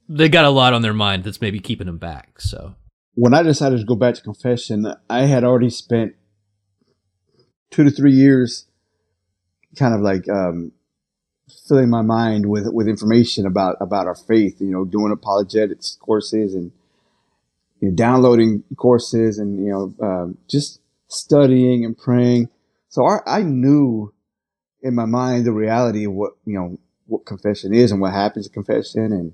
they 0.08 0.28
got 0.28 0.44
a 0.44 0.50
lot 0.50 0.74
on 0.74 0.82
their 0.82 0.92
mind 0.92 1.24
that's 1.24 1.40
maybe 1.40 1.58
keeping 1.58 1.86
them 1.86 1.98
back 1.98 2.40
so 2.40 2.74
when 3.14 3.34
i 3.34 3.42
decided 3.42 3.78
to 3.78 3.84
go 3.84 3.94
back 3.94 4.14
to 4.14 4.22
confession 4.22 4.86
i 5.08 5.22
had 5.22 5.44
already 5.44 5.70
spent 5.70 6.14
two 7.70 7.84
to 7.84 7.90
three 7.90 8.12
years 8.12 8.66
kind 9.76 9.94
of 9.94 10.00
like 10.00 10.28
um 10.28 10.72
filling 11.66 11.90
my 11.90 12.02
mind 12.02 12.46
with 12.46 12.66
with 12.72 12.88
information 12.88 13.46
about 13.46 13.76
about 13.80 14.06
our 14.06 14.14
faith. 14.14 14.60
You 14.60 14.70
know, 14.70 14.84
doing 14.84 15.12
apologetics 15.12 15.96
courses 16.00 16.54
and 16.54 16.72
you 17.80 17.88
know, 17.88 17.94
downloading 17.94 18.64
courses 18.76 19.38
and 19.38 19.64
you 19.64 19.72
know 19.72 19.94
um, 20.06 20.38
just 20.48 20.80
studying 21.12 21.84
and 21.84 21.96
praying. 21.96 22.48
So 22.88 23.06
I 23.26 23.42
knew 23.42 24.12
in 24.82 24.94
my 24.94 25.06
mind 25.06 25.46
the 25.46 25.52
reality 25.52 26.04
of 26.04 26.12
what 26.12 26.32
you 26.44 26.54
know 26.54 26.78
what 27.06 27.24
confession 27.26 27.74
is 27.74 27.90
and 27.90 28.00
what 28.00 28.12
happens 28.12 28.46
at 28.46 28.52
confession. 28.52 29.12
And 29.12 29.32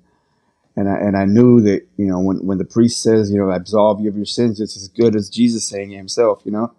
and 0.76 0.88
I, 0.88 0.94
and 0.98 1.16
I 1.16 1.24
knew 1.24 1.60
that 1.62 1.86
you 1.96 2.06
know 2.06 2.20
when, 2.20 2.38
when 2.46 2.58
the 2.58 2.64
priest 2.64 3.02
says 3.02 3.30
you 3.30 3.38
know 3.38 3.50
absolve 3.50 4.00
you 4.00 4.08
of 4.08 4.16
your 4.16 4.26
sins 4.26 4.60
it's 4.60 4.76
as 4.76 4.88
good 4.88 5.16
as 5.16 5.28
Jesus 5.28 5.68
saying 5.68 5.90
it 5.90 5.96
himself 5.96 6.40
you 6.44 6.52
know? 6.52 6.72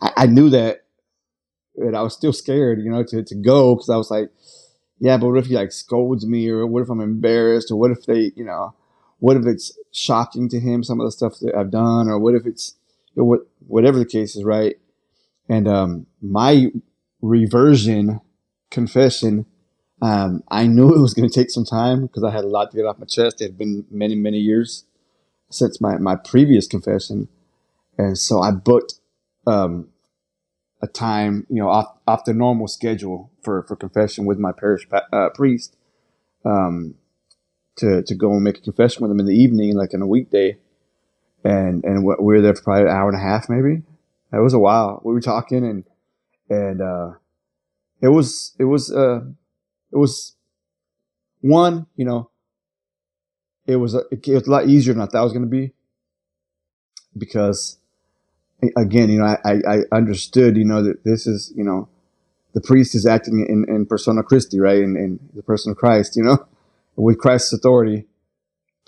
I, 0.00 0.12
I 0.16 0.26
knew 0.26 0.50
that 0.50 0.82
and 1.76 1.96
I 1.96 2.02
was 2.02 2.14
still 2.14 2.32
scared 2.32 2.80
you 2.80 2.90
know 2.90 3.04
to, 3.04 3.22
to 3.22 3.34
go 3.36 3.76
because 3.76 3.90
I 3.90 3.96
was 3.96 4.10
like 4.10 4.30
yeah, 5.00 5.16
but 5.16 5.28
what 5.28 5.38
if 5.38 5.46
he 5.46 5.54
like 5.54 5.72
scolds 5.72 6.26
me, 6.26 6.48
or 6.48 6.66
what 6.66 6.82
if 6.82 6.88
I'm 6.88 7.00
embarrassed, 7.00 7.70
or 7.70 7.76
what 7.76 7.90
if 7.90 8.06
they, 8.06 8.32
you 8.36 8.44
know, 8.44 8.74
what 9.18 9.36
if 9.36 9.46
it's 9.46 9.76
shocking 9.92 10.48
to 10.50 10.60
him 10.60 10.82
some 10.82 11.00
of 11.00 11.06
the 11.06 11.12
stuff 11.12 11.38
that 11.40 11.54
I've 11.54 11.70
done, 11.70 12.08
or 12.08 12.18
what 12.18 12.34
if 12.34 12.46
it's 12.46 12.76
whatever 13.14 13.98
the 13.98 14.06
case 14.06 14.36
is, 14.36 14.44
right? 14.44 14.76
And 15.48 15.68
um, 15.68 16.06
my 16.22 16.68
reversion 17.20 18.20
confession, 18.70 19.46
um, 20.02 20.42
I 20.50 20.66
knew 20.66 20.94
it 20.94 21.00
was 21.00 21.14
going 21.14 21.28
to 21.28 21.34
take 21.34 21.50
some 21.50 21.64
time 21.64 22.02
because 22.02 22.24
I 22.24 22.30
had 22.30 22.44
a 22.44 22.48
lot 22.48 22.70
to 22.70 22.76
get 22.76 22.86
off 22.86 22.98
my 22.98 23.06
chest. 23.06 23.40
It 23.40 23.44
had 23.44 23.58
been 23.58 23.84
many 23.90 24.14
many 24.14 24.38
years 24.38 24.84
since 25.50 25.80
my 25.80 25.98
my 25.98 26.16
previous 26.16 26.66
confession, 26.66 27.28
and 27.98 28.18
so 28.18 28.40
I 28.40 28.50
booked 28.50 28.94
um, 29.46 29.88
a 30.84 30.86
time, 30.86 31.46
you 31.48 31.62
know, 31.62 31.68
off, 31.68 31.96
off 32.06 32.24
the 32.24 32.34
normal 32.34 32.68
schedule 32.68 33.30
for, 33.42 33.62
for 33.62 33.74
confession 33.74 34.26
with 34.26 34.38
my 34.38 34.52
parish 34.52 34.86
uh, 35.12 35.30
priest, 35.30 35.76
um, 36.44 36.94
to, 37.76 38.02
to 38.02 38.14
go 38.14 38.32
and 38.32 38.44
make 38.44 38.58
a 38.58 38.60
confession 38.60 39.02
with 39.02 39.10
him 39.10 39.18
in 39.18 39.26
the 39.26 39.34
evening, 39.34 39.74
like 39.74 39.94
in 39.94 40.02
a 40.02 40.06
weekday. 40.06 40.58
And, 41.44 41.84
and 41.84 42.04
we 42.04 42.14
were 42.18 42.40
there 42.40 42.54
for 42.54 42.62
probably 42.62 42.82
an 42.84 42.96
hour 42.96 43.08
and 43.08 43.18
a 43.18 43.22
half, 43.22 43.48
maybe. 43.48 43.82
It 44.32 44.42
was 44.42 44.54
a 44.54 44.58
while. 44.58 45.00
We 45.04 45.12
were 45.12 45.20
talking 45.20 45.64
and, 45.64 45.84
and, 46.48 46.80
uh, 46.80 47.10
it 48.00 48.08
was, 48.08 48.54
it 48.58 48.64
was, 48.64 48.92
uh, 48.92 49.20
it 49.92 49.96
was 49.96 50.34
one, 51.40 51.86
you 51.96 52.04
know, 52.04 52.30
it 53.66 53.76
was, 53.76 53.94
a, 53.94 54.02
it 54.10 54.26
was 54.26 54.46
a 54.46 54.50
lot 54.50 54.68
easier 54.68 54.94
than 54.94 55.02
I 55.02 55.06
thought 55.06 55.20
it 55.20 55.24
was 55.24 55.32
going 55.32 55.44
to 55.44 55.50
be 55.50 55.72
because 57.16 57.78
again, 58.76 59.10
you 59.10 59.18
know, 59.18 59.36
I, 59.44 59.60
I 59.68 59.78
understood, 59.92 60.56
you 60.56 60.64
know, 60.64 60.82
that 60.82 61.04
this 61.04 61.26
is, 61.26 61.52
you 61.56 61.64
know, 61.64 61.88
the 62.54 62.60
priest 62.60 62.94
is 62.94 63.06
acting 63.06 63.44
in, 63.48 63.64
in 63.68 63.86
persona 63.86 64.22
Christi, 64.22 64.60
right? 64.60 64.78
In, 64.78 64.96
in 64.96 65.18
the 65.34 65.42
person 65.42 65.72
of 65.72 65.76
Christ, 65.76 66.16
you 66.16 66.22
know, 66.22 66.46
with 66.96 67.18
Christ's 67.18 67.52
authority. 67.52 68.06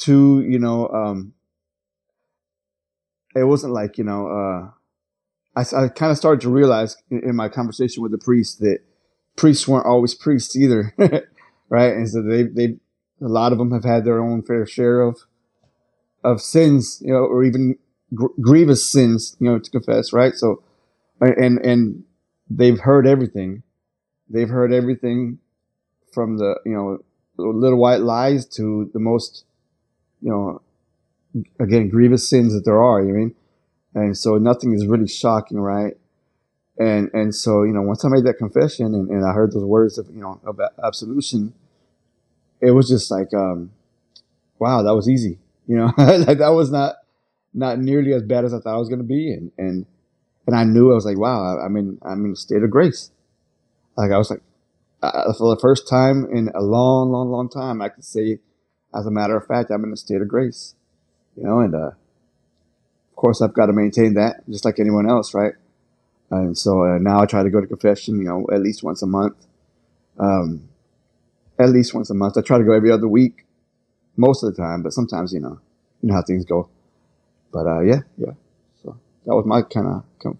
To, 0.00 0.42
you 0.42 0.58
know, 0.58 0.88
um, 0.88 1.32
it 3.36 3.44
wasn't 3.44 3.72
like, 3.72 3.98
you 3.98 4.04
know, 4.04 4.28
uh, 4.28 4.70
I, 5.56 5.84
I 5.84 5.88
kind 5.88 6.12
of 6.12 6.18
started 6.18 6.40
to 6.42 6.50
realize 6.50 6.96
in, 7.10 7.20
in, 7.30 7.36
my 7.36 7.48
conversation 7.48 8.02
with 8.02 8.12
the 8.12 8.18
priest 8.18 8.60
that 8.60 8.80
priests 9.36 9.66
weren't 9.66 9.86
always 9.86 10.14
priests 10.14 10.56
either, 10.56 10.94
right? 11.68 11.92
And 11.92 12.08
so 12.08 12.22
they, 12.22 12.44
they, 12.44 12.76
a 13.20 13.28
lot 13.28 13.52
of 13.52 13.58
them 13.58 13.72
have 13.72 13.84
had 13.84 14.04
their 14.04 14.20
own 14.20 14.42
fair 14.42 14.66
share 14.66 15.00
of, 15.00 15.20
of 16.22 16.40
sins, 16.40 17.00
you 17.04 17.12
know, 17.12 17.20
or 17.20 17.44
even 17.44 17.76
gr- 18.14 18.26
grievous 18.40 18.86
sins, 18.86 19.36
you 19.38 19.50
know, 19.50 19.58
to 19.58 19.70
confess, 19.70 20.12
right? 20.12 20.34
So, 20.34 20.62
and 21.20 21.58
and 21.64 22.04
they've 22.50 22.78
heard 22.78 23.06
everything. 23.06 23.62
They've 24.28 24.48
heard 24.48 24.72
everything 24.72 25.38
from 26.12 26.38
the 26.38 26.60
you 26.64 26.72
know 26.72 26.98
little 27.36 27.78
white 27.78 28.00
lies 28.00 28.46
to 28.46 28.90
the 28.92 28.98
most 28.98 29.44
you 30.20 30.30
know 30.30 30.62
again 31.60 31.88
grievous 31.88 32.28
sins 32.28 32.52
that 32.54 32.64
there 32.64 32.82
are. 32.82 33.02
You 33.02 33.12
mean, 33.12 33.34
and 33.94 34.16
so 34.16 34.36
nothing 34.36 34.72
is 34.72 34.86
really 34.86 35.08
shocking, 35.08 35.58
right? 35.58 35.94
And 36.78 37.10
and 37.12 37.34
so 37.34 37.62
you 37.62 37.72
know 37.72 37.82
once 37.82 38.04
I 38.04 38.08
made 38.08 38.24
that 38.24 38.38
confession 38.38 38.94
and, 38.94 39.08
and 39.10 39.24
I 39.24 39.32
heard 39.32 39.52
those 39.52 39.64
words 39.64 39.98
of 39.98 40.08
you 40.08 40.20
know 40.20 40.40
of 40.44 40.60
absolution, 40.82 41.54
it 42.60 42.72
was 42.72 42.88
just 42.88 43.10
like 43.10 43.32
um, 43.34 43.70
wow 44.58 44.82
that 44.82 44.94
was 44.94 45.08
easy. 45.08 45.38
You 45.66 45.76
know 45.76 45.92
like 45.98 46.38
that 46.38 46.52
was 46.54 46.70
not 46.70 46.96
not 47.56 47.78
nearly 47.78 48.12
as 48.12 48.22
bad 48.22 48.44
as 48.44 48.52
I 48.52 48.60
thought 48.60 48.74
I 48.74 48.78
was 48.78 48.88
going 48.88 49.00
to 49.00 49.04
be. 49.04 49.32
And, 49.32 49.50
and, 49.56 49.86
and 50.46 50.54
I 50.54 50.62
knew 50.64 50.92
I 50.92 50.94
was 50.94 51.06
like, 51.06 51.18
wow, 51.18 51.58
I'm 51.58 51.76
in, 51.76 51.98
I'm 52.02 52.24
in 52.26 52.32
a 52.32 52.36
state 52.36 52.62
of 52.62 52.70
grace. 52.70 53.10
Like 53.96 54.12
I 54.12 54.18
was 54.18 54.30
like, 54.30 54.42
for 55.00 55.54
the 55.54 55.58
first 55.60 55.88
time 55.88 56.26
in 56.30 56.50
a 56.54 56.60
long, 56.60 57.10
long, 57.10 57.30
long 57.30 57.48
time, 57.48 57.80
I 57.80 57.88
could 57.88 58.04
say, 58.04 58.38
as 58.94 59.06
a 59.06 59.10
matter 59.10 59.36
of 59.36 59.46
fact, 59.46 59.70
I'm 59.70 59.84
in 59.84 59.92
a 59.92 59.96
state 59.96 60.20
of 60.20 60.28
grace, 60.28 60.74
you 61.36 61.44
know, 61.44 61.60
and, 61.60 61.74
uh, 61.74 61.88
of 61.88 63.16
course 63.16 63.40
I've 63.40 63.54
got 63.54 63.66
to 63.66 63.72
maintain 63.72 64.14
that 64.14 64.42
just 64.48 64.64
like 64.64 64.78
anyone 64.78 65.08
else, 65.08 65.34
right? 65.34 65.54
And 66.30 66.56
so 66.56 66.84
uh, 66.84 66.98
now 66.98 67.20
I 67.20 67.26
try 67.26 67.42
to 67.42 67.50
go 67.50 67.60
to 67.60 67.66
confession, 67.66 68.18
you 68.18 68.24
know, 68.24 68.46
at 68.52 68.60
least 68.60 68.82
once 68.82 69.02
a 69.02 69.06
month. 69.06 69.46
Um, 70.18 70.68
at 71.58 71.70
least 71.70 71.94
once 71.94 72.10
a 72.10 72.14
month. 72.14 72.36
I 72.36 72.42
try 72.42 72.58
to 72.58 72.64
go 72.64 72.72
every 72.72 72.90
other 72.90 73.08
week, 73.08 73.46
most 74.16 74.42
of 74.42 74.54
the 74.54 74.62
time, 74.62 74.82
but 74.82 74.92
sometimes, 74.92 75.32
you 75.32 75.40
know, 75.40 75.58
you 76.02 76.08
know 76.08 76.14
how 76.14 76.22
things 76.22 76.44
go. 76.44 76.68
But 77.52 77.66
uh, 77.66 77.80
yeah, 77.80 78.00
yeah. 78.16 78.32
So 78.82 78.98
that 79.24 79.34
was 79.34 79.46
my 79.46 79.62
kind 79.62 80.02
of 80.24 80.36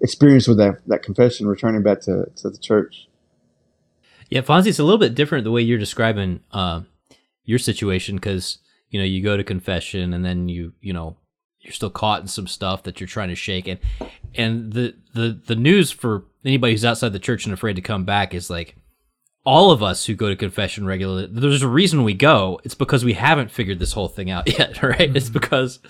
experience 0.00 0.48
with 0.48 0.58
that 0.58 0.80
that 0.86 1.02
confession, 1.02 1.46
returning 1.46 1.82
back 1.82 2.00
to 2.02 2.26
to 2.36 2.50
the 2.50 2.58
church. 2.58 3.08
Yeah, 4.30 4.42
Fonzie, 4.42 4.68
it's 4.68 4.78
a 4.78 4.84
little 4.84 4.98
bit 4.98 5.14
different 5.14 5.44
the 5.44 5.50
way 5.50 5.62
you're 5.62 5.78
describing 5.78 6.40
uh, 6.52 6.82
your 7.44 7.58
situation 7.58 8.16
because 8.16 8.58
you 8.90 8.98
know 8.98 9.04
you 9.04 9.22
go 9.22 9.36
to 9.36 9.44
confession 9.44 10.14
and 10.14 10.24
then 10.24 10.48
you 10.48 10.72
you 10.80 10.92
know 10.92 11.16
you're 11.60 11.72
still 11.72 11.90
caught 11.90 12.20
in 12.20 12.28
some 12.28 12.46
stuff 12.46 12.82
that 12.84 13.00
you're 13.00 13.08
trying 13.08 13.28
to 13.28 13.34
shake 13.34 13.68
and 13.68 13.80
and 14.34 14.72
the 14.72 14.94
the 15.14 15.40
the 15.46 15.56
news 15.56 15.90
for 15.90 16.24
anybody 16.44 16.72
who's 16.72 16.84
outside 16.84 17.12
the 17.12 17.18
church 17.18 17.44
and 17.44 17.52
afraid 17.52 17.76
to 17.76 17.82
come 17.82 18.04
back 18.04 18.34
is 18.34 18.48
like 18.48 18.76
all 19.44 19.70
of 19.70 19.82
us 19.82 20.06
who 20.06 20.14
go 20.14 20.28
to 20.28 20.36
confession 20.36 20.86
regularly 20.86 21.28
there's 21.30 21.62
a 21.62 21.68
reason 21.68 22.04
we 22.04 22.14
go 22.14 22.60
it's 22.64 22.74
because 22.74 23.04
we 23.04 23.14
haven't 23.14 23.50
figured 23.50 23.78
this 23.78 23.92
whole 23.92 24.08
thing 24.08 24.30
out 24.30 24.46
yet 24.58 24.82
right 24.82 24.98
mm-hmm. 25.08 25.16
it's 25.16 25.30
because 25.30 25.80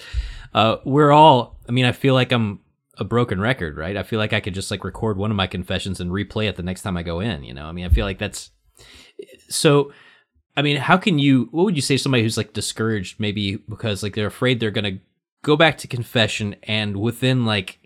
uh, 0.54 0.76
we're 0.84 1.12
all. 1.12 1.58
I 1.68 1.72
mean, 1.72 1.84
I 1.84 1.92
feel 1.92 2.14
like 2.14 2.32
I'm 2.32 2.60
a 2.96 3.04
broken 3.04 3.40
record, 3.40 3.76
right? 3.76 3.96
I 3.96 4.02
feel 4.02 4.18
like 4.18 4.32
I 4.32 4.40
could 4.40 4.54
just 4.54 4.70
like 4.70 4.84
record 4.84 5.16
one 5.16 5.30
of 5.30 5.36
my 5.36 5.46
confessions 5.46 6.00
and 6.00 6.10
replay 6.10 6.48
it 6.48 6.56
the 6.56 6.62
next 6.62 6.82
time 6.82 6.96
I 6.96 7.02
go 7.02 7.20
in. 7.20 7.44
You 7.44 7.54
know, 7.54 7.66
I 7.66 7.72
mean, 7.72 7.84
I 7.84 7.88
feel 7.90 8.06
like 8.06 8.18
that's 8.18 8.50
so. 9.48 9.92
I 10.58 10.62
mean, 10.62 10.76
how 10.76 10.96
can 10.96 11.18
you? 11.18 11.48
What 11.52 11.64
would 11.64 11.76
you 11.76 11.82
say 11.82 11.96
to 11.96 12.02
somebody 12.02 12.24
who's 12.24 12.36
like 12.36 12.52
discouraged, 12.52 13.20
maybe 13.20 13.56
because 13.56 14.02
like 14.02 14.14
they're 14.14 14.26
afraid 14.26 14.58
they're 14.58 14.70
gonna 14.70 14.98
go 15.42 15.56
back 15.56 15.78
to 15.78 15.88
confession 15.88 16.56
and 16.64 16.96
within 16.96 17.46
like 17.46 17.78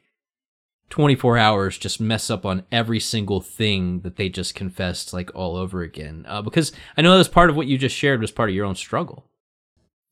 24 0.89 1.37
hours 1.39 1.79
just 1.79 2.01
mess 2.01 2.31
up 2.31 2.47
on 2.47 2.65
every 2.73 2.99
single 2.99 3.41
thing 3.41 4.01
that 4.01 4.17
they 4.17 4.29
just 4.29 4.55
confessed 4.55 5.13
like 5.13 5.35
all 5.35 5.57
over 5.57 5.83
again 5.83 6.25
uh, 6.29 6.41
because 6.41 6.73
i 6.97 7.03
know 7.03 7.13
that 7.13 7.19
was 7.19 7.29
part 7.29 7.51
of 7.51 7.57
what 7.57 7.67
you 7.67 7.77
just 7.77 7.95
shared 7.95 8.21
was 8.21 8.31
part 8.31 8.49
of 8.49 8.55
your 8.55 8.65
own 8.65 8.75
struggle 8.75 9.27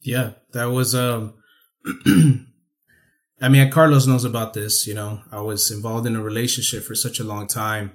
yeah 0.02 0.32
that 0.52 0.66
was 0.66 0.94
um 0.94 1.34
I 3.40 3.48
mean, 3.48 3.70
Carlos 3.70 4.06
knows 4.06 4.24
about 4.24 4.52
this. 4.52 4.86
You 4.86 4.94
know, 4.94 5.22
I 5.32 5.40
was 5.40 5.70
involved 5.70 6.06
in 6.06 6.16
a 6.16 6.22
relationship 6.22 6.84
for 6.84 6.94
such 6.94 7.20
a 7.20 7.24
long 7.24 7.46
time, 7.46 7.92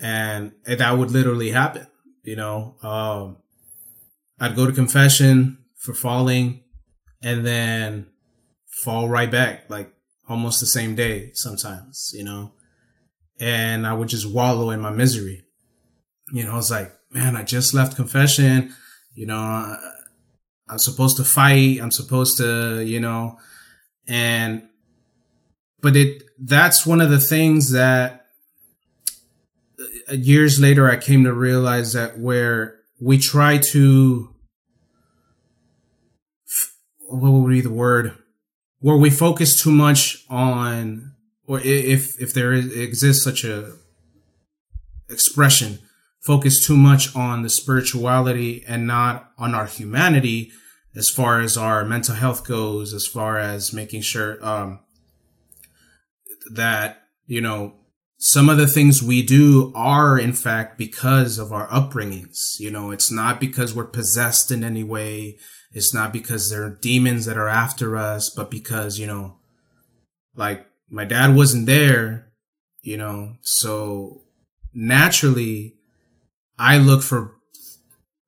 and 0.00 0.52
that 0.64 0.96
would 0.96 1.10
literally 1.10 1.50
happen. 1.50 1.86
You 2.22 2.36
know, 2.36 2.76
um, 2.82 3.36
I'd 4.40 4.56
go 4.56 4.66
to 4.66 4.72
confession 4.72 5.58
for 5.76 5.94
falling, 5.94 6.62
and 7.22 7.46
then 7.46 8.06
fall 8.66 9.08
right 9.08 9.30
back, 9.30 9.70
like 9.70 9.92
almost 10.28 10.60
the 10.60 10.66
same 10.66 10.94
day 10.94 11.30
sometimes. 11.34 12.12
You 12.14 12.24
know, 12.24 12.52
and 13.40 13.86
I 13.86 13.94
would 13.94 14.08
just 14.08 14.30
wallow 14.30 14.70
in 14.70 14.80
my 14.80 14.90
misery. 14.90 15.44
You 16.32 16.44
know, 16.44 16.52
I 16.52 16.56
was 16.56 16.70
like, 16.70 16.92
man, 17.10 17.36
I 17.36 17.42
just 17.42 17.74
left 17.74 17.96
confession. 17.96 18.74
You 19.14 19.26
know, 19.26 19.76
I'm 20.68 20.78
supposed 20.78 21.16
to 21.18 21.24
fight. 21.24 21.80
I'm 21.80 21.92
supposed 21.92 22.38
to, 22.38 22.80
you 22.80 23.00
know, 23.00 23.38
and, 24.06 24.68
but 25.80 25.96
it, 25.96 26.22
that's 26.38 26.84
one 26.86 27.00
of 27.00 27.10
the 27.10 27.20
things 27.20 27.70
that 27.70 28.26
uh, 30.10 30.14
years 30.14 30.60
later 30.60 30.90
I 30.90 30.96
came 30.96 31.24
to 31.24 31.32
realize 31.32 31.92
that 31.92 32.18
where 32.18 32.80
we 33.00 33.18
try 33.18 33.58
to, 33.72 34.34
what 37.08 37.30
would 37.30 37.50
be 37.50 37.60
the 37.60 37.70
word? 37.70 38.16
Where 38.80 38.96
we 38.96 39.10
focus 39.10 39.60
too 39.60 39.70
much 39.72 40.24
on, 40.28 41.12
or 41.46 41.60
if, 41.60 42.20
if 42.20 42.34
there 42.34 42.52
is, 42.52 42.72
exists 42.76 43.24
such 43.24 43.44
a 43.44 43.72
expression, 45.08 45.78
focus 46.20 46.64
too 46.64 46.76
much 46.76 47.14
on 47.14 47.42
the 47.42 47.48
spirituality 47.50 48.64
and 48.66 48.86
not 48.86 49.30
on 49.38 49.54
our 49.54 49.66
humanity 49.66 50.50
as 50.94 51.10
far 51.10 51.40
as 51.40 51.56
our 51.56 51.84
mental 51.84 52.14
health 52.14 52.46
goes, 52.46 52.94
as 52.94 53.06
far 53.06 53.38
as 53.38 53.72
making 53.72 54.00
sure 54.00 54.44
um, 54.44 54.80
that, 56.52 57.02
you 57.26 57.40
know, 57.40 57.74
some 58.18 58.48
of 58.48 58.56
the 58.56 58.66
things 58.66 59.02
we 59.02 59.22
do 59.22 59.72
are 59.74 60.18
in 60.18 60.32
fact 60.32 60.78
because 60.78 61.38
of 61.38 61.52
our 61.52 61.68
upbringings. 61.68 62.58
You 62.58 62.70
know, 62.70 62.90
it's 62.90 63.10
not 63.10 63.40
because 63.40 63.74
we're 63.74 63.84
possessed 63.84 64.50
in 64.50 64.64
any 64.64 64.82
way. 64.82 65.38
It's 65.72 65.92
not 65.92 66.12
because 66.12 66.48
there 66.48 66.64
are 66.64 66.78
demons 66.80 67.26
that 67.26 67.36
are 67.36 67.48
after 67.48 67.96
us, 67.96 68.30
but 68.34 68.50
because, 68.50 68.98
you 68.98 69.06
know, 69.06 69.36
like 70.34 70.66
my 70.88 71.04
dad 71.04 71.36
wasn't 71.36 71.66
there, 71.66 72.32
you 72.82 72.96
know, 72.96 73.34
so 73.42 74.22
naturally 74.72 75.74
I 76.58 76.78
look 76.78 77.02
for 77.02 77.34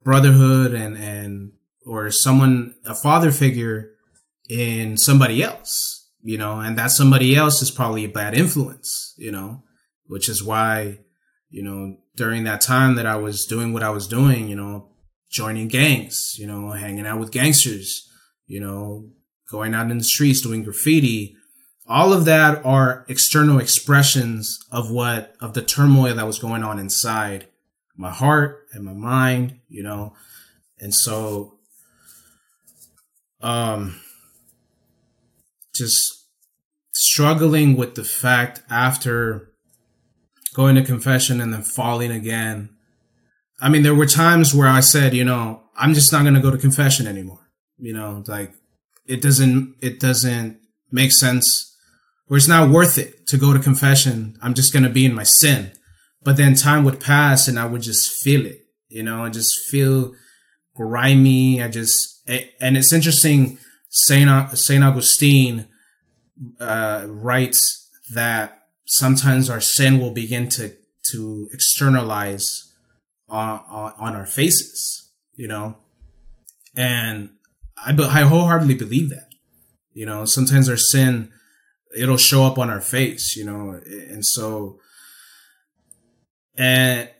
brotherhood 0.02 0.74
and, 0.74 0.96
and, 0.98 1.52
or 1.86 2.10
someone, 2.10 2.74
a 2.84 2.94
father 2.94 3.30
figure 3.30 3.92
in 4.50 4.98
somebody 4.98 5.42
else, 5.42 6.10
you 6.22 6.36
know, 6.36 6.60
and 6.60 6.76
that 6.76 6.90
somebody 6.90 7.34
else 7.34 7.62
is 7.62 7.70
probably 7.70 8.04
a 8.04 8.08
bad 8.08 8.34
influence, 8.34 9.14
you 9.16 9.30
know, 9.30 9.62
which 10.08 10.28
is 10.28 10.42
why, 10.42 10.98
you 11.50 11.62
know, 11.62 11.96
during 12.16 12.44
that 12.44 12.60
time 12.60 12.96
that 12.96 13.06
I 13.06 13.16
was 13.16 13.46
doing 13.46 13.72
what 13.72 13.82
I 13.82 13.90
was 13.90 14.08
doing, 14.08 14.48
you 14.48 14.56
know, 14.56 14.88
joining 15.30 15.68
gangs, 15.68 16.34
you 16.38 16.46
know, 16.46 16.72
hanging 16.72 17.06
out 17.06 17.20
with 17.20 17.30
gangsters, 17.30 18.10
you 18.46 18.60
know, 18.60 19.10
going 19.50 19.74
out 19.74 19.90
in 19.90 19.98
the 19.98 20.04
streets, 20.04 20.40
doing 20.40 20.64
graffiti, 20.64 21.36
all 21.86 22.12
of 22.12 22.24
that 22.24 22.64
are 22.66 23.06
external 23.08 23.58
expressions 23.58 24.58
of 24.70 24.90
what, 24.90 25.34
of 25.40 25.54
the 25.54 25.62
turmoil 25.62 26.14
that 26.14 26.26
was 26.26 26.38
going 26.38 26.62
on 26.62 26.78
inside 26.78 27.46
my 27.96 28.10
heart 28.10 28.66
and 28.72 28.84
my 28.84 28.92
mind, 28.92 29.60
you 29.68 29.82
know. 29.82 30.14
And 30.80 30.94
so 30.94 31.54
um 33.40 34.00
just 35.74 36.26
struggling 36.92 37.76
with 37.76 37.94
the 37.94 38.02
fact 38.02 38.62
after 38.68 39.47
going 40.58 40.74
to 40.74 40.82
confession 40.82 41.40
and 41.40 41.54
then 41.54 41.62
falling 41.62 42.10
again. 42.10 42.68
I 43.60 43.68
mean, 43.68 43.84
there 43.84 43.94
were 43.94 44.06
times 44.06 44.52
where 44.52 44.66
I 44.66 44.80
said, 44.80 45.14
you 45.14 45.24
know, 45.24 45.62
I'm 45.76 45.94
just 45.94 46.10
not 46.10 46.22
going 46.22 46.34
to 46.34 46.40
go 46.40 46.50
to 46.50 46.58
confession 46.58 47.06
anymore. 47.06 47.48
You 47.78 47.92
know, 47.92 48.24
like 48.26 48.50
it 49.06 49.22
doesn't, 49.22 49.76
it 49.80 50.00
doesn't 50.00 50.58
make 50.90 51.12
sense 51.12 51.76
or 52.28 52.36
it's 52.36 52.48
not 52.48 52.70
worth 52.70 52.98
it 52.98 53.28
to 53.28 53.36
go 53.36 53.52
to 53.52 53.60
confession. 53.60 54.36
I'm 54.42 54.52
just 54.52 54.72
going 54.72 54.82
to 54.82 54.90
be 54.90 55.06
in 55.06 55.14
my 55.14 55.22
sin. 55.22 55.70
But 56.24 56.36
then 56.36 56.56
time 56.56 56.82
would 56.84 56.98
pass 56.98 57.46
and 57.46 57.56
I 57.56 57.66
would 57.66 57.82
just 57.82 58.20
feel 58.20 58.44
it, 58.44 58.66
you 58.88 59.04
know, 59.04 59.24
I 59.24 59.30
just 59.30 59.54
feel 59.70 60.12
grimy. 60.74 61.62
I 61.62 61.68
just, 61.68 62.28
and 62.60 62.76
it's 62.76 62.92
interesting. 62.92 63.58
Saint, 63.90 64.58
Saint 64.58 64.82
Augustine, 64.82 65.68
uh, 66.58 67.06
writes 67.06 67.88
that 68.12 68.57
sometimes 68.88 69.50
our 69.50 69.60
sin 69.60 70.00
will 70.00 70.10
begin 70.10 70.48
to, 70.48 70.74
to 71.10 71.48
externalize 71.52 72.72
on, 73.28 73.60
on, 73.68 73.92
on 73.98 74.16
our 74.16 74.26
faces, 74.26 75.12
you 75.36 75.46
know, 75.46 75.76
and 76.74 77.30
I, 77.84 77.92
but 77.92 78.10
I 78.10 78.22
wholeheartedly 78.22 78.74
believe 78.74 79.10
that, 79.10 79.28
you 79.92 80.06
know, 80.06 80.24
sometimes 80.24 80.68
our 80.68 80.76
sin, 80.76 81.30
it'll 81.94 82.16
show 82.16 82.44
up 82.44 82.58
on 82.58 82.70
our 82.70 82.80
face, 82.80 83.36
you 83.36 83.44
know, 83.44 83.80
and 83.84 84.24
so, 84.24 84.80
and 86.56 87.10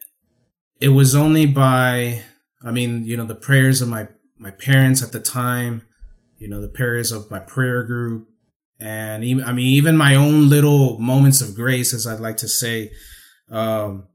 it 0.80 0.88
was 0.88 1.14
only 1.14 1.44
by, 1.44 2.22
I 2.64 2.70
mean, 2.70 3.04
you 3.04 3.16
know, 3.16 3.26
the 3.26 3.34
prayers 3.34 3.82
of 3.82 3.88
my, 3.88 4.08
my 4.38 4.50
parents 4.50 5.02
at 5.02 5.12
the 5.12 5.20
time, 5.20 5.82
you 6.38 6.48
know, 6.48 6.62
the 6.62 6.68
prayers 6.68 7.12
of 7.12 7.30
my 7.30 7.40
prayer 7.40 7.82
group, 7.82 8.27
and 8.80 9.24
even, 9.24 9.44
I 9.44 9.52
mean, 9.52 9.66
even 9.66 9.96
my 9.96 10.14
own 10.14 10.48
little 10.48 10.98
moments 10.98 11.40
of 11.40 11.54
grace, 11.54 11.92
as 11.92 12.06
I'd 12.06 12.20
like 12.20 12.36
to 12.38 12.48
say, 12.48 12.92
um, 13.50 14.06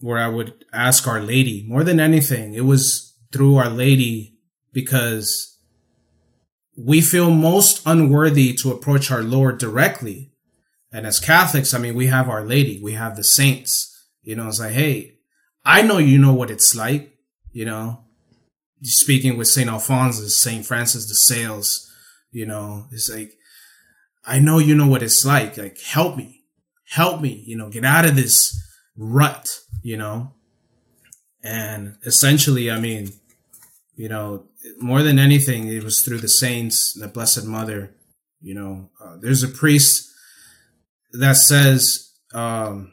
where 0.00 0.18
I 0.18 0.28
would 0.28 0.64
ask 0.72 1.08
Our 1.08 1.20
Lady 1.20 1.64
more 1.66 1.82
than 1.82 1.98
anything. 1.98 2.54
It 2.54 2.64
was 2.64 3.16
through 3.32 3.56
Our 3.56 3.70
Lady 3.70 4.36
because 4.72 5.58
we 6.76 7.00
feel 7.00 7.30
most 7.30 7.82
unworthy 7.86 8.52
to 8.54 8.70
approach 8.70 9.10
our 9.10 9.22
Lord 9.22 9.58
directly. 9.58 10.32
And 10.92 11.06
as 11.06 11.20
Catholics, 11.20 11.74
I 11.74 11.78
mean, 11.78 11.94
we 11.94 12.06
have 12.08 12.28
Our 12.28 12.44
Lady, 12.44 12.80
we 12.82 12.92
have 12.92 13.16
the 13.16 13.24
saints, 13.24 13.90
you 14.22 14.36
know, 14.36 14.48
it's 14.48 14.60
like, 14.60 14.72
hey, 14.72 15.16
I 15.64 15.82
know 15.82 15.98
you 15.98 16.18
know 16.18 16.32
what 16.32 16.50
it's 16.50 16.74
like, 16.74 17.16
you 17.52 17.64
know. 17.64 18.00
Speaking 18.82 19.38
with 19.38 19.48
St. 19.48 19.70
Alphonsus, 19.70 20.40
St. 20.40 20.64
Francis 20.64 21.06
de 21.06 21.14
Sales, 21.14 21.90
you 22.30 22.44
know, 22.44 22.86
it's 22.92 23.10
like, 23.10 23.32
I 24.24 24.38
know 24.38 24.58
you 24.58 24.74
know 24.74 24.86
what 24.86 25.02
it's 25.02 25.24
like. 25.24 25.56
Like, 25.56 25.80
help 25.80 26.16
me, 26.16 26.42
help 26.88 27.20
me, 27.20 27.42
you 27.46 27.56
know, 27.56 27.68
get 27.68 27.84
out 27.84 28.06
of 28.06 28.16
this 28.16 28.60
rut, 28.96 29.60
you 29.82 29.96
know. 29.96 30.32
And 31.42 31.96
essentially, 32.06 32.70
I 32.70 32.80
mean, 32.80 33.10
you 33.96 34.08
know, 34.08 34.46
more 34.78 35.02
than 35.02 35.18
anything, 35.18 35.68
it 35.68 35.84
was 35.84 36.00
through 36.00 36.18
the 36.18 36.28
saints, 36.28 36.94
the 36.94 37.08
Blessed 37.08 37.44
Mother. 37.44 37.94
You 38.40 38.54
know, 38.54 38.90
uh, 39.02 39.16
there's 39.20 39.42
a 39.42 39.48
priest 39.48 40.10
that 41.12 41.36
says, 41.36 42.12
um, 42.32 42.92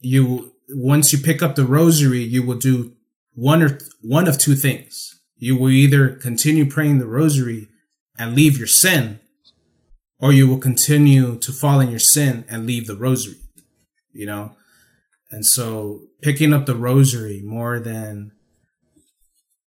you 0.00 0.52
once 0.68 1.12
you 1.12 1.18
pick 1.18 1.42
up 1.42 1.54
the 1.54 1.64
rosary, 1.64 2.22
you 2.22 2.42
will 2.42 2.58
do 2.58 2.92
one 3.34 3.62
or 3.62 3.78
one 4.02 4.28
of 4.28 4.38
two 4.38 4.54
things. 4.54 5.20
You 5.36 5.56
will 5.56 5.70
either 5.70 6.10
continue 6.10 6.68
praying 6.68 6.98
the 6.98 7.06
rosary 7.06 7.68
and 8.18 8.34
leave 8.34 8.58
your 8.58 8.66
sin, 8.66 9.20
or 10.22 10.32
you 10.32 10.46
will 10.46 10.58
continue 10.58 11.36
to 11.36 11.52
fall 11.52 11.80
in 11.80 11.90
your 11.90 11.98
sin 11.98 12.44
and 12.48 12.64
leave 12.64 12.86
the 12.86 12.96
rosary. 12.96 13.40
You 14.12 14.26
know? 14.26 14.56
And 15.32 15.44
so 15.44 16.02
picking 16.22 16.54
up 16.54 16.64
the 16.64 16.76
rosary 16.76 17.42
more 17.44 17.80
than, 17.80 18.30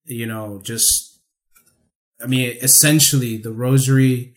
you 0.05 0.27
know, 0.27 0.61
just, 0.63 1.21
I 2.23 2.27
mean, 2.27 2.59
essentially 2.61 3.39
the 3.39 3.53
rosary 3.53 4.35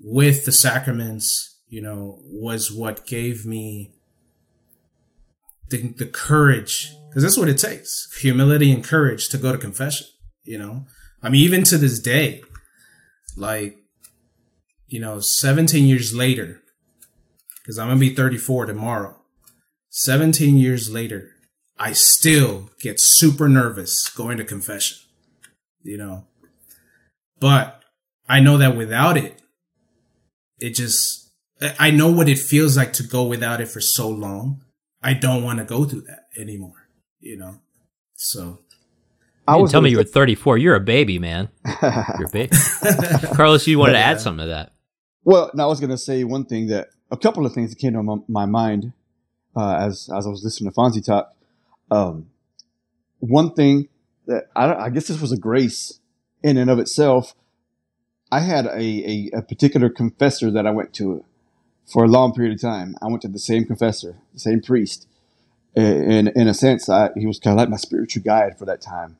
with 0.00 0.44
the 0.44 0.52
sacraments, 0.52 1.58
you 1.68 1.80
know, 1.80 2.18
was 2.24 2.70
what 2.70 3.06
gave 3.06 3.46
me 3.46 3.94
the, 5.70 5.94
the 5.96 6.06
courage, 6.06 6.92
because 7.08 7.22
that's 7.22 7.38
what 7.38 7.48
it 7.48 7.58
takes 7.58 8.14
humility 8.20 8.70
and 8.70 8.84
courage 8.84 9.28
to 9.30 9.38
go 9.38 9.52
to 9.52 9.58
confession. 9.58 10.06
You 10.44 10.58
know, 10.58 10.84
I 11.22 11.30
mean, 11.30 11.42
even 11.42 11.64
to 11.64 11.78
this 11.78 11.98
day, 11.98 12.42
like, 13.36 13.78
you 14.88 15.00
know, 15.00 15.20
17 15.20 15.86
years 15.86 16.14
later, 16.14 16.62
because 17.58 17.78
I'm 17.78 17.88
going 17.88 17.98
to 17.98 18.08
be 18.08 18.14
34 18.14 18.66
tomorrow, 18.66 19.16
17 19.90 20.56
years 20.56 20.90
later, 20.90 21.30
I 21.78 21.92
still 21.92 22.70
get 22.80 22.96
super 22.98 23.48
nervous 23.48 24.08
going 24.08 24.38
to 24.38 24.44
confession, 24.44 24.98
you 25.82 25.98
know, 25.98 26.26
but 27.38 27.82
I 28.28 28.40
know 28.40 28.58
that 28.58 28.76
without 28.76 29.16
it, 29.16 29.42
it 30.58 30.74
just, 30.74 31.30
I 31.78 31.90
know 31.90 32.10
what 32.10 32.28
it 32.28 32.38
feels 32.38 32.76
like 32.76 32.92
to 32.94 33.02
go 33.02 33.24
without 33.24 33.60
it 33.60 33.68
for 33.68 33.80
so 33.80 34.08
long 34.08 34.62
I 35.06 35.14
don't 35.14 35.44
want 35.44 35.60
to 35.60 35.64
go 35.64 35.84
through 35.84 36.02
that 36.02 36.26
anymore. 36.36 36.88
You 37.20 37.36
know, 37.36 37.60
so. 38.16 38.58
I 39.46 39.54
was 39.54 39.70
tell 39.70 39.80
me 39.80 39.90
you 39.90 39.98
were 39.98 40.04
34. 40.04 40.58
You're 40.58 40.74
a 40.74 40.80
baby, 40.80 41.20
man. 41.20 41.48
You're 41.82 42.26
a 42.26 42.30
baby. 42.32 42.56
Carlos, 43.34 43.64
you 43.68 43.78
wanted 43.78 43.92
to 43.92 44.00
add 44.00 44.20
something 44.20 44.44
to 44.44 44.48
that. 44.48 44.72
Well, 45.26 45.50
now 45.54 45.64
I 45.64 45.66
was 45.66 45.80
going 45.80 45.90
to 45.90 45.98
say 45.98 46.22
one 46.22 46.44
thing 46.44 46.68
that 46.68 46.90
a 47.10 47.16
couple 47.16 47.44
of 47.44 47.52
things 47.52 47.70
that 47.70 47.80
came 47.80 47.94
to 47.94 48.02
my, 48.04 48.18
my 48.28 48.46
mind 48.46 48.92
uh, 49.56 49.74
as 49.74 50.08
as 50.16 50.24
I 50.24 50.30
was 50.30 50.44
listening 50.44 50.70
to 50.70 50.76
Fonzie 50.76 51.04
talk. 51.04 51.34
Um, 51.90 52.30
one 53.18 53.52
thing 53.52 53.88
that 54.28 54.44
I, 54.54 54.72
I 54.72 54.88
guess 54.88 55.08
this 55.08 55.20
was 55.20 55.32
a 55.32 55.36
grace 55.36 55.98
in 56.44 56.56
and 56.56 56.70
of 56.70 56.78
itself. 56.78 57.34
I 58.30 58.38
had 58.38 58.66
a, 58.66 58.78
a, 58.78 59.30
a 59.38 59.42
particular 59.42 59.88
confessor 59.88 60.48
that 60.52 60.64
I 60.64 60.70
went 60.70 60.92
to 60.94 61.24
for 61.86 62.04
a 62.04 62.08
long 62.08 62.32
period 62.32 62.54
of 62.54 62.60
time. 62.60 62.94
I 63.02 63.06
went 63.06 63.22
to 63.22 63.28
the 63.28 63.40
same 63.40 63.64
confessor, 63.64 64.18
the 64.32 64.38
same 64.38 64.60
priest. 64.60 65.08
In 65.74 66.28
in 66.28 66.46
a 66.46 66.54
sense, 66.54 66.88
I, 66.88 67.10
he 67.16 67.26
was 67.26 67.40
kind 67.40 67.54
of 67.54 67.58
like 67.58 67.68
my 67.68 67.78
spiritual 67.78 68.22
guide 68.22 68.56
for 68.56 68.64
that 68.66 68.80
time 68.80 69.16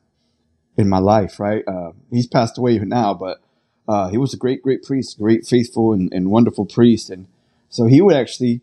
in 0.77 0.87
my 0.87 0.99
life. 0.99 1.37
Right, 1.37 1.67
uh, 1.67 1.91
he's 2.09 2.27
passed 2.27 2.57
away 2.57 2.77
now, 2.79 3.13
but 3.13 3.41
uh, 3.87 4.09
he 4.09 4.17
was 4.17 4.33
a 4.33 4.37
great, 4.37 4.61
great 4.61 4.83
priest, 4.83 5.17
great, 5.17 5.45
faithful, 5.45 5.93
and, 5.93 6.11
and 6.13 6.29
wonderful 6.29 6.65
priest. 6.65 7.09
And 7.09 7.27
so 7.69 7.85
he 7.85 8.01
would 8.01 8.15
actually 8.15 8.61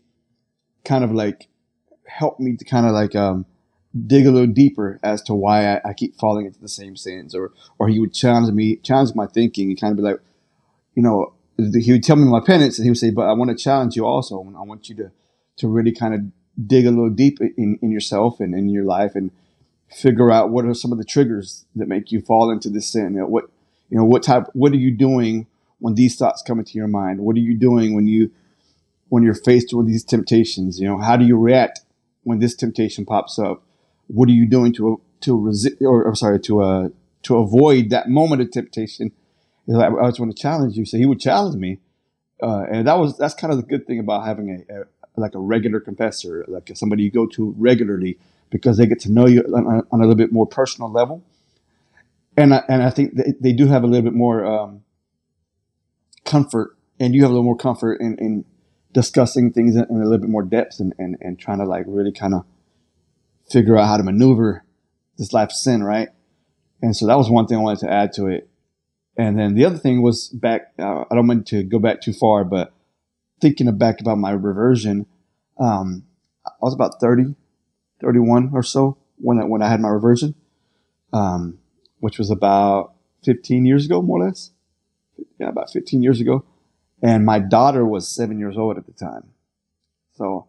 kind 0.83 1.03
of 1.03 1.11
like 1.11 1.47
help 2.07 2.39
me 2.39 2.55
to 2.55 2.65
kind 2.65 2.85
of 2.85 2.91
like 2.91 3.15
um, 3.15 3.45
dig 4.07 4.25
a 4.25 4.31
little 4.31 4.53
deeper 4.53 4.99
as 5.03 5.21
to 5.23 5.33
why 5.33 5.75
I, 5.75 5.81
I, 5.89 5.93
keep 5.93 6.15
falling 6.15 6.45
into 6.45 6.59
the 6.59 6.69
same 6.69 6.95
sins, 6.95 7.33
or 7.33 7.51
or 7.79 7.87
he 7.89 7.99
would 7.99 8.13
challenge 8.13 8.53
me, 8.53 8.77
challenge 8.77 9.15
my 9.15 9.25
thinking, 9.25 9.69
and 9.69 9.79
kind 9.79 9.91
of 9.91 9.97
be 9.97 10.03
like, 10.03 10.19
you 10.93 11.01
know, 11.01 11.33
he 11.57 11.91
would 11.91 12.03
tell 12.03 12.15
me 12.15 12.25
my 12.25 12.41
penance, 12.41 12.77
and 12.77 12.85
he 12.85 12.91
would 12.91 12.97
say, 12.97 13.09
"But 13.09 13.27
I 13.27 13.33
want 13.33 13.49
to 13.49 13.57
challenge 13.57 13.95
you 13.95 14.05
also. 14.05 14.39
I 14.57 14.61
want 14.61 14.89
you 14.89 14.95
to 14.95 15.11
to 15.57 15.67
really 15.67 15.91
kind 15.91 16.13
of 16.13 16.67
dig 16.67 16.85
a 16.85 16.89
little 16.89 17.09
deep 17.09 17.39
in, 17.41 17.79
in 17.81 17.91
yourself 17.91 18.39
and 18.39 18.53
in 18.53 18.69
your 18.69 18.83
life, 18.83 19.15
and 19.15 19.31
figure 19.89 20.31
out 20.31 20.49
what 20.49 20.65
are 20.65 20.73
some 20.73 20.91
of 20.91 20.97
the 20.97 21.05
triggers 21.05 21.65
that 21.75 21.87
make 21.87 22.11
you 22.11 22.21
fall 22.21 22.51
into 22.51 22.69
this 22.69 22.87
sin. 22.87 23.13
You 23.13 23.21
know, 23.21 23.27
what 23.27 23.49
you 23.89 23.97
know, 23.97 24.05
what 24.05 24.23
type, 24.23 24.45
what 24.53 24.71
are 24.71 24.77
you 24.77 24.91
doing 24.91 25.47
when 25.79 25.95
these 25.95 26.15
thoughts 26.15 26.41
come 26.41 26.59
into 26.59 26.77
your 26.77 26.87
mind? 26.87 27.19
What 27.19 27.35
are 27.35 27.39
you 27.39 27.55
doing 27.55 27.93
when 27.93 28.07
you 28.07 28.31
when 29.09 29.23
you're 29.23 29.35
faced 29.35 29.73
with 29.73 29.87
these 29.87 30.03
temptations? 30.03 30.79
You 30.79 30.87
know, 30.87 30.97
how 30.97 31.15
do 31.15 31.25
you 31.25 31.37
react 31.37 31.81
when 32.23 32.39
this 32.39 32.55
temptation 32.55 33.05
pops 33.05 33.37
up? 33.37 33.63
What 34.07 34.29
are 34.29 34.33
you 34.33 34.47
doing 34.47 34.73
to 34.73 35.01
to 35.21 35.39
resist 35.39 35.75
or, 35.81 36.03
or 36.03 36.15
sorry 36.15 36.39
to 36.41 36.61
uh 36.61 36.89
to 37.23 37.37
avoid 37.37 37.89
that 37.89 38.09
moment 38.09 38.41
of 38.41 38.51
temptation? 38.51 39.11
I, 39.69 39.87
I 39.87 40.07
just 40.07 40.19
want 40.19 40.35
to 40.35 40.41
challenge 40.41 40.77
you. 40.77 40.85
So 40.85 40.97
he 40.97 41.05
would 41.05 41.19
challenge 41.19 41.55
me, 41.55 41.79
uh, 42.41 42.65
and 42.71 42.87
that 42.87 42.97
was 42.99 43.17
that's 43.17 43.33
kind 43.33 43.51
of 43.51 43.57
the 43.57 43.65
good 43.65 43.87
thing 43.87 43.99
about 43.99 44.25
having 44.25 44.65
a, 44.69 44.81
a 44.81 44.85
like 45.17 45.35
a 45.35 45.39
regular 45.39 45.79
confessor, 45.79 46.45
like 46.47 46.69
somebody 46.75 47.03
you 47.03 47.11
go 47.11 47.25
to 47.25 47.55
regularly, 47.57 48.17
because 48.49 48.77
they 48.77 48.85
get 48.85 48.99
to 49.01 49.11
know 49.11 49.27
you 49.27 49.41
on, 49.41 49.83
on 49.91 49.99
a 49.99 50.03
little 50.03 50.15
bit 50.15 50.31
more 50.31 50.45
personal 50.45 50.91
level. 50.91 51.23
And 52.37 52.53
I, 52.53 52.63
and 52.67 52.83
I 52.83 52.89
think 52.89 53.15
they, 53.15 53.33
they 53.39 53.53
do 53.53 53.67
have 53.67 53.83
a 53.83 53.87
little 53.87 54.03
bit 54.03 54.13
more 54.13 54.45
um, 54.45 54.83
comfort, 56.25 56.77
and 56.99 57.15
you 57.15 57.21
have 57.21 57.31
a 57.31 57.33
little 57.33 57.45
more 57.45 57.57
comfort 57.57 58.01
in, 58.01 58.17
in 58.19 58.45
discussing 58.93 59.53
things 59.53 59.75
in, 59.75 59.85
in, 59.89 59.97
a 59.97 60.03
little 60.03 60.19
bit 60.19 60.29
more 60.29 60.43
depth 60.43 60.79
and, 60.79 60.93
and, 60.97 61.17
and 61.21 61.39
trying 61.39 61.59
to 61.59 61.65
like 61.65 61.85
really 61.87 62.11
kind 62.11 62.33
of 62.33 62.45
figure 63.49 63.77
out 63.77 63.87
how 63.87 63.97
to 63.97 64.03
maneuver 64.03 64.63
this 65.17 65.31
life 65.31 65.51
sin, 65.51 65.83
right? 65.83 66.09
And 66.81 66.95
so 66.95 67.07
that 67.07 67.17
was 67.17 67.29
one 67.29 67.47
thing 67.47 67.57
I 67.57 67.61
wanted 67.61 67.79
to 67.79 67.91
add 67.91 68.13
to 68.13 68.27
it. 68.27 68.49
And 69.17 69.39
then 69.39 69.55
the 69.55 69.65
other 69.65 69.77
thing 69.77 70.01
was 70.01 70.27
back, 70.29 70.73
uh, 70.77 71.05
I 71.09 71.15
don't 71.15 71.27
mean 71.27 71.43
to 71.45 71.63
go 71.63 71.79
back 71.79 72.01
too 72.01 72.11
far, 72.11 72.43
but 72.43 72.73
thinking 73.39 73.75
back 73.77 74.01
about 74.01 74.17
my 74.17 74.31
reversion, 74.31 75.05
um, 75.57 76.03
I 76.45 76.51
was 76.61 76.73
about 76.73 76.99
30, 76.99 77.35
31 78.01 78.51
or 78.53 78.61
so 78.61 78.97
when 79.17 79.39
I, 79.39 79.45
when 79.45 79.61
I 79.61 79.69
had 79.69 79.79
my 79.79 79.87
reversion, 79.87 80.35
um, 81.13 81.59
which 82.05 82.19
was 82.19 82.29
about 82.29 82.93
15 83.23 83.65
years 83.65 83.87
ago, 83.87 83.99
more 83.99 84.21
or 84.21 84.27
less. 84.27 84.51
Yeah, 85.39 85.49
about 85.49 85.71
15 85.71 86.03
years 86.03 86.21
ago. 86.21 86.45
And 87.01 87.25
my 87.25 87.39
daughter 87.39 87.83
was 87.83 88.07
seven 88.07 88.37
years 88.37 88.59
old 88.59 88.77
at 88.77 88.85
the 88.85 88.91
time. 88.91 89.31
So 90.13 90.45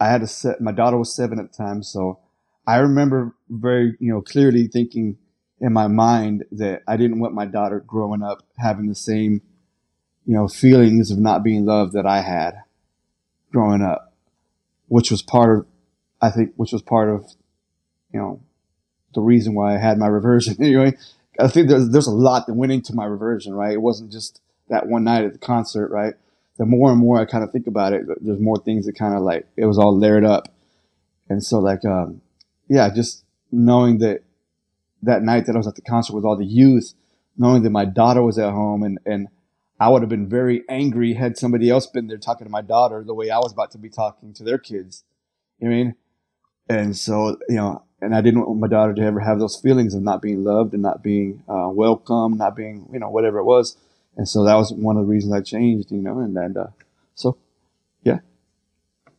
I 0.00 0.08
had 0.08 0.22
to 0.22 0.26
set, 0.26 0.62
my 0.62 0.72
daughter 0.72 0.96
was 0.96 1.14
seven 1.14 1.38
at 1.38 1.52
the 1.52 1.56
time. 1.58 1.82
So 1.82 2.20
I 2.66 2.76
remember 2.76 3.36
very, 3.50 3.96
you 4.00 4.14
know, 4.14 4.22
clearly 4.22 4.66
thinking 4.66 5.18
in 5.60 5.74
my 5.74 5.88
mind 5.88 6.46
that 6.52 6.80
I 6.88 6.96
didn't 6.96 7.20
want 7.20 7.34
my 7.34 7.44
daughter 7.44 7.80
growing 7.80 8.22
up 8.22 8.38
having 8.56 8.88
the 8.88 8.94
same, 8.94 9.42
you 10.24 10.34
know, 10.34 10.48
feelings 10.48 11.10
of 11.10 11.18
not 11.18 11.44
being 11.44 11.66
loved 11.66 11.92
that 11.92 12.06
I 12.06 12.22
had 12.22 12.54
growing 13.52 13.82
up, 13.82 14.14
which 14.88 15.10
was 15.10 15.20
part 15.20 15.58
of, 15.58 15.66
I 16.22 16.30
think, 16.30 16.54
which 16.56 16.72
was 16.72 16.80
part 16.80 17.10
of, 17.10 17.26
you 18.10 18.20
know, 18.20 18.40
the 19.14 19.20
reason 19.20 19.54
why 19.54 19.74
I 19.74 19.78
had 19.78 19.98
my 19.98 20.06
reversion. 20.06 20.56
anyway, 20.60 20.96
I 21.38 21.48
think 21.48 21.68
there's 21.68 21.90
there's 21.90 22.06
a 22.06 22.12
lot 22.12 22.46
that 22.46 22.54
went 22.54 22.72
into 22.72 22.94
my 22.94 23.04
reversion, 23.04 23.54
right? 23.54 23.72
It 23.72 23.82
wasn't 23.82 24.12
just 24.12 24.40
that 24.68 24.86
one 24.86 25.04
night 25.04 25.24
at 25.24 25.32
the 25.32 25.38
concert, 25.38 25.90
right? 25.90 26.14
The 26.56 26.66
more 26.66 26.90
and 26.90 27.00
more 27.00 27.20
I 27.20 27.24
kind 27.24 27.42
of 27.42 27.50
think 27.50 27.66
about 27.66 27.92
it, 27.92 28.06
there's 28.20 28.40
more 28.40 28.58
things 28.58 28.86
that 28.86 28.94
kind 28.94 29.14
of 29.14 29.22
like 29.22 29.46
it 29.56 29.66
was 29.66 29.78
all 29.78 29.96
layered 29.96 30.24
up, 30.24 30.48
and 31.28 31.42
so 31.42 31.58
like, 31.58 31.84
um, 31.84 32.20
yeah, 32.68 32.88
just 32.94 33.24
knowing 33.50 33.98
that 33.98 34.22
that 35.02 35.22
night 35.22 35.46
that 35.46 35.54
I 35.54 35.58
was 35.58 35.66
at 35.66 35.74
the 35.74 35.82
concert 35.82 36.14
with 36.14 36.24
all 36.24 36.36
the 36.36 36.46
youth, 36.46 36.94
knowing 37.36 37.62
that 37.62 37.70
my 37.70 37.84
daughter 37.84 38.22
was 38.22 38.38
at 38.38 38.52
home 38.52 38.82
and, 38.82 38.98
and 39.04 39.28
I 39.78 39.88
would 39.88 40.02
have 40.02 40.08
been 40.08 40.28
very 40.28 40.62
angry 40.68 41.14
had 41.14 41.36
somebody 41.36 41.68
else 41.70 41.86
been 41.86 42.06
there 42.06 42.18
talking 42.18 42.46
to 42.46 42.50
my 42.50 42.62
daughter 42.62 43.02
the 43.04 43.14
way 43.14 43.30
I 43.30 43.38
was 43.38 43.52
about 43.52 43.70
to 43.72 43.78
be 43.78 43.90
talking 43.90 44.32
to 44.34 44.44
their 44.44 44.58
kids. 44.58 45.04
You 45.58 45.68
know 45.68 45.74
I 45.74 45.76
mean? 45.76 45.94
And 46.68 46.96
so, 46.96 47.36
you 47.48 47.56
know, 47.56 47.82
and 48.04 48.14
I 48.14 48.20
didn't 48.20 48.46
want 48.46 48.60
my 48.60 48.68
daughter 48.68 48.94
to 48.94 49.02
ever 49.02 49.20
have 49.20 49.38
those 49.38 49.56
feelings 49.56 49.94
of 49.94 50.02
not 50.02 50.22
being 50.22 50.44
loved 50.44 50.74
and 50.74 50.82
not 50.82 51.02
being 51.02 51.42
uh, 51.48 51.68
welcome, 51.70 52.36
not 52.36 52.54
being, 52.54 52.88
you 52.92 52.98
know, 52.98 53.08
whatever 53.08 53.38
it 53.38 53.44
was. 53.44 53.76
And 54.16 54.28
so 54.28 54.44
that 54.44 54.54
was 54.54 54.72
one 54.72 54.96
of 54.96 55.06
the 55.06 55.10
reasons 55.10 55.32
I 55.32 55.40
changed, 55.40 55.90
you 55.90 55.98
know, 55.98 56.20
and, 56.20 56.36
and 56.36 56.56
uh, 56.56 56.66
so, 57.14 57.38
yeah. 58.02 58.18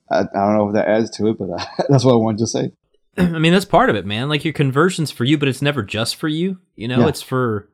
I, 0.09 0.19
I 0.19 0.23
don't 0.23 0.55
know 0.55 0.69
if 0.69 0.75
that 0.75 0.87
adds 0.87 1.09
to 1.17 1.27
it, 1.27 1.37
but 1.37 1.49
uh, 1.49 1.65
that's 1.89 2.05
what 2.05 2.13
I 2.13 2.17
wanted 2.17 2.39
to 2.39 2.47
say. 2.47 2.71
I 3.17 3.39
mean, 3.39 3.53
that's 3.53 3.65
part 3.65 3.89
of 3.89 3.95
it, 3.95 4.05
man. 4.05 4.29
Like 4.29 4.43
your 4.43 4.53
conversion's 4.53 5.11
for 5.11 5.23
you, 5.23 5.37
but 5.37 5.47
it's 5.47 5.61
never 5.61 5.83
just 5.83 6.15
for 6.15 6.27
you. 6.27 6.59
You 6.75 6.87
know, 6.87 6.99
yeah. 7.01 7.07
it's 7.07 7.21
for. 7.21 7.69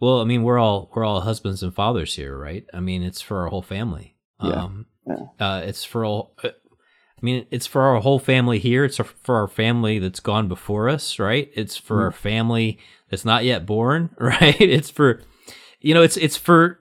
Well, 0.00 0.20
I 0.20 0.24
mean, 0.24 0.42
we're 0.42 0.58
all 0.58 0.90
we're 0.92 1.04
all 1.04 1.20
husbands 1.20 1.62
and 1.62 1.72
fathers 1.72 2.16
here, 2.16 2.36
right? 2.36 2.66
I 2.74 2.80
mean, 2.80 3.04
it's 3.04 3.20
for 3.20 3.42
our 3.42 3.46
whole 3.46 3.62
family. 3.62 4.16
Yeah. 4.42 4.64
Um, 4.64 4.86
yeah. 5.06 5.16
Uh, 5.38 5.62
it's 5.64 5.84
for 5.84 6.04
all. 6.04 6.34
I 7.22 7.24
mean, 7.24 7.46
it's 7.50 7.66
for 7.66 7.82
our 7.82 8.00
whole 8.00 8.18
family 8.18 8.58
here. 8.58 8.84
It's 8.84 8.96
for 8.96 9.36
our 9.36 9.46
family 9.46 10.00
that's 10.00 10.18
gone 10.18 10.48
before 10.48 10.88
us, 10.88 11.20
right? 11.20 11.50
It's 11.54 11.76
for 11.76 11.98
mm. 11.98 12.02
our 12.02 12.12
family 12.12 12.80
that's 13.10 13.24
not 13.24 13.44
yet 13.44 13.64
born, 13.64 14.10
right? 14.18 14.60
It's 14.60 14.90
for, 14.90 15.22
you 15.80 15.94
know, 15.94 16.02
it's 16.02 16.16
it's 16.16 16.36
for. 16.36 16.80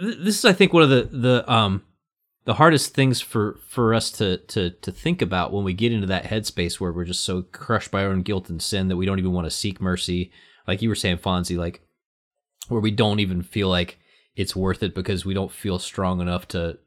This 0.00 0.38
is, 0.38 0.44
I 0.44 0.52
think, 0.52 0.72
one 0.72 0.82
of 0.82 0.90
the 0.90 1.04
the 1.04 1.52
um 1.52 1.82
the 2.44 2.54
hardest 2.54 2.94
things 2.94 3.20
for 3.20 3.58
for 3.68 3.94
us 3.94 4.10
to 4.12 4.38
to 4.38 4.70
to 4.70 4.92
think 4.92 5.22
about 5.22 5.52
when 5.52 5.64
we 5.64 5.72
get 5.72 5.92
into 5.92 6.06
that 6.08 6.24
headspace 6.24 6.80
where 6.80 6.92
we're 6.92 7.04
just 7.04 7.24
so 7.24 7.42
crushed 7.42 7.90
by 7.90 8.04
our 8.04 8.10
own 8.10 8.22
guilt 8.22 8.50
and 8.50 8.62
sin 8.62 8.88
that 8.88 8.96
we 8.96 9.06
don't 9.06 9.18
even 9.18 9.32
want 9.32 9.46
to 9.46 9.50
seek 9.50 9.80
mercy 9.80 10.30
like 10.68 10.82
you 10.82 10.88
were 10.88 10.94
saying 10.94 11.18
fonzie 11.18 11.56
like 11.56 11.80
where 12.68 12.80
we 12.80 12.90
don't 12.90 13.20
even 13.20 13.42
feel 13.42 13.68
like 13.68 13.98
it's 14.36 14.54
worth 14.54 14.82
it 14.82 14.94
because 14.94 15.24
we 15.24 15.34
don't 15.34 15.52
feel 15.52 15.78
strong 15.78 16.20
enough 16.20 16.46
to 16.48 16.78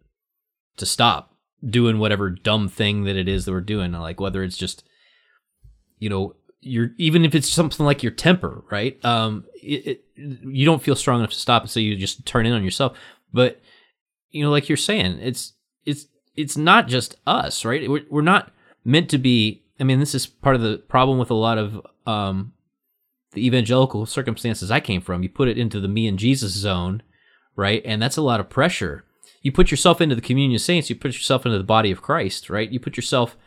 to 0.78 0.86
stop 0.86 1.36
doing 1.66 1.99
whatever 1.99 2.30
dumb 2.30 2.68
thing 2.68 3.03
that 3.03 3.16
it 3.16 3.28
is 3.28 3.45
that 3.45 3.51
we're 3.51 3.62
doing 3.62 3.91
like 3.93 4.20
whether 4.20 4.43
it's 4.43 4.58
just 4.58 4.84
you 5.97 6.10
know 6.10 6.36
you're 6.62 6.91
even 6.97 7.26
if 7.26 7.34
it's 7.34 7.49
something 7.49 7.86
like 7.86 8.03
your 8.03 8.12
temper 8.12 8.64
right 8.70 9.03
um 9.03 9.45
it, 9.62 9.88
it, 9.88 10.05
you 10.16 10.66
don't 10.66 10.84
feel 10.84 10.95
strong 10.95 11.20
enough 11.20 11.32
to 11.32 11.38
stop 11.38 11.66
it 11.66 11.70
so 11.70 11.80
you 11.80 11.95
just 11.95 12.26
turn 12.26 12.45
in 12.45 12.53
on 12.53 12.64
yourself 12.64 12.95
but 13.34 13.60
you 14.32 14.43
know, 14.43 14.51
like 14.51 14.70
you're 14.70 14.78
saying, 14.78 15.20
it's 15.22 15.53
it's 15.86 16.08
it's 16.36 16.58
not 16.58 16.88
just 16.88 17.16
us, 17.26 17.66
right? 17.66 17.89
We're, 17.89 18.05
we're 18.10 18.22
not 18.22 18.51
meant 18.84 19.10
to 19.10 19.18
be. 19.18 19.64
I 19.80 19.84
mean, 19.84 19.99
this 19.99 20.16
is 20.16 20.26
part 20.26 20.55
of 20.55 20.62
the 20.62 20.78
problem 20.78 21.18
with 21.18 21.30
a 21.30 21.36
lot 21.36 21.58
of 21.58 21.86
um, 22.05 22.53
the 23.34 23.45
evangelical 23.45 24.05
circumstances 24.05 24.72
I 24.72 24.80
came 24.80 25.01
from. 25.01 25.24
You 25.24 25.30
put 25.30 25.47
it 25.47 25.58
into 25.58 25.80
the 25.80 25.88
me 25.88 26.08
and 26.08 26.18
Jesus 26.18 26.53
zone, 26.53 27.03
right? 27.55 27.82
And 27.86 28.01
that's 28.01 28.18
a 28.18 28.22
lot 28.22 28.39
of 28.39 28.49
pressure. 28.49 29.05
You 29.48 29.54
put 29.54 29.72
yourself 29.72 30.02
into 30.02 30.14
the 30.14 30.20
communion 30.20 30.58
of 30.58 30.62
saints. 30.62 30.89
You 30.89 30.98
put 30.98 31.14
yourself 31.14 31.45
into 31.45 31.58
the 31.58 31.64
body 31.64 31.89
of 31.89 32.02
Christ, 32.02 32.50
right? 32.50 32.70
You 32.70 32.82
put 32.82 32.98
yourself 32.98 33.38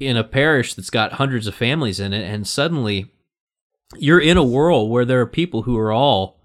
in 0.00 0.16
a 0.16 0.24
parish 0.24 0.72
that's 0.72 0.88
got 0.88 1.12
hundreds 1.12 1.46
of 1.46 1.54
families 1.54 2.00
in 2.00 2.14
it, 2.14 2.24
and 2.24 2.46
suddenly 2.46 3.12
you're 3.98 4.18
in 4.18 4.38
a 4.38 4.42
world 4.42 4.90
where 4.90 5.04
there 5.04 5.20
are 5.20 5.26
people 5.26 5.64
who 5.64 5.76
are 5.76 5.92
all 5.92 6.40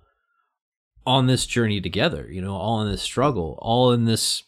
on 1.07 1.27
this 1.27 1.45
journey 1.45 1.79
together, 1.79 2.27
you 2.29 2.41
know, 2.41 2.53
all 2.53 2.81
in 2.81 2.91
this 2.91 3.01
struggle, 3.01 3.57
all 3.61 3.93
in 3.93 4.03
this 4.03 4.43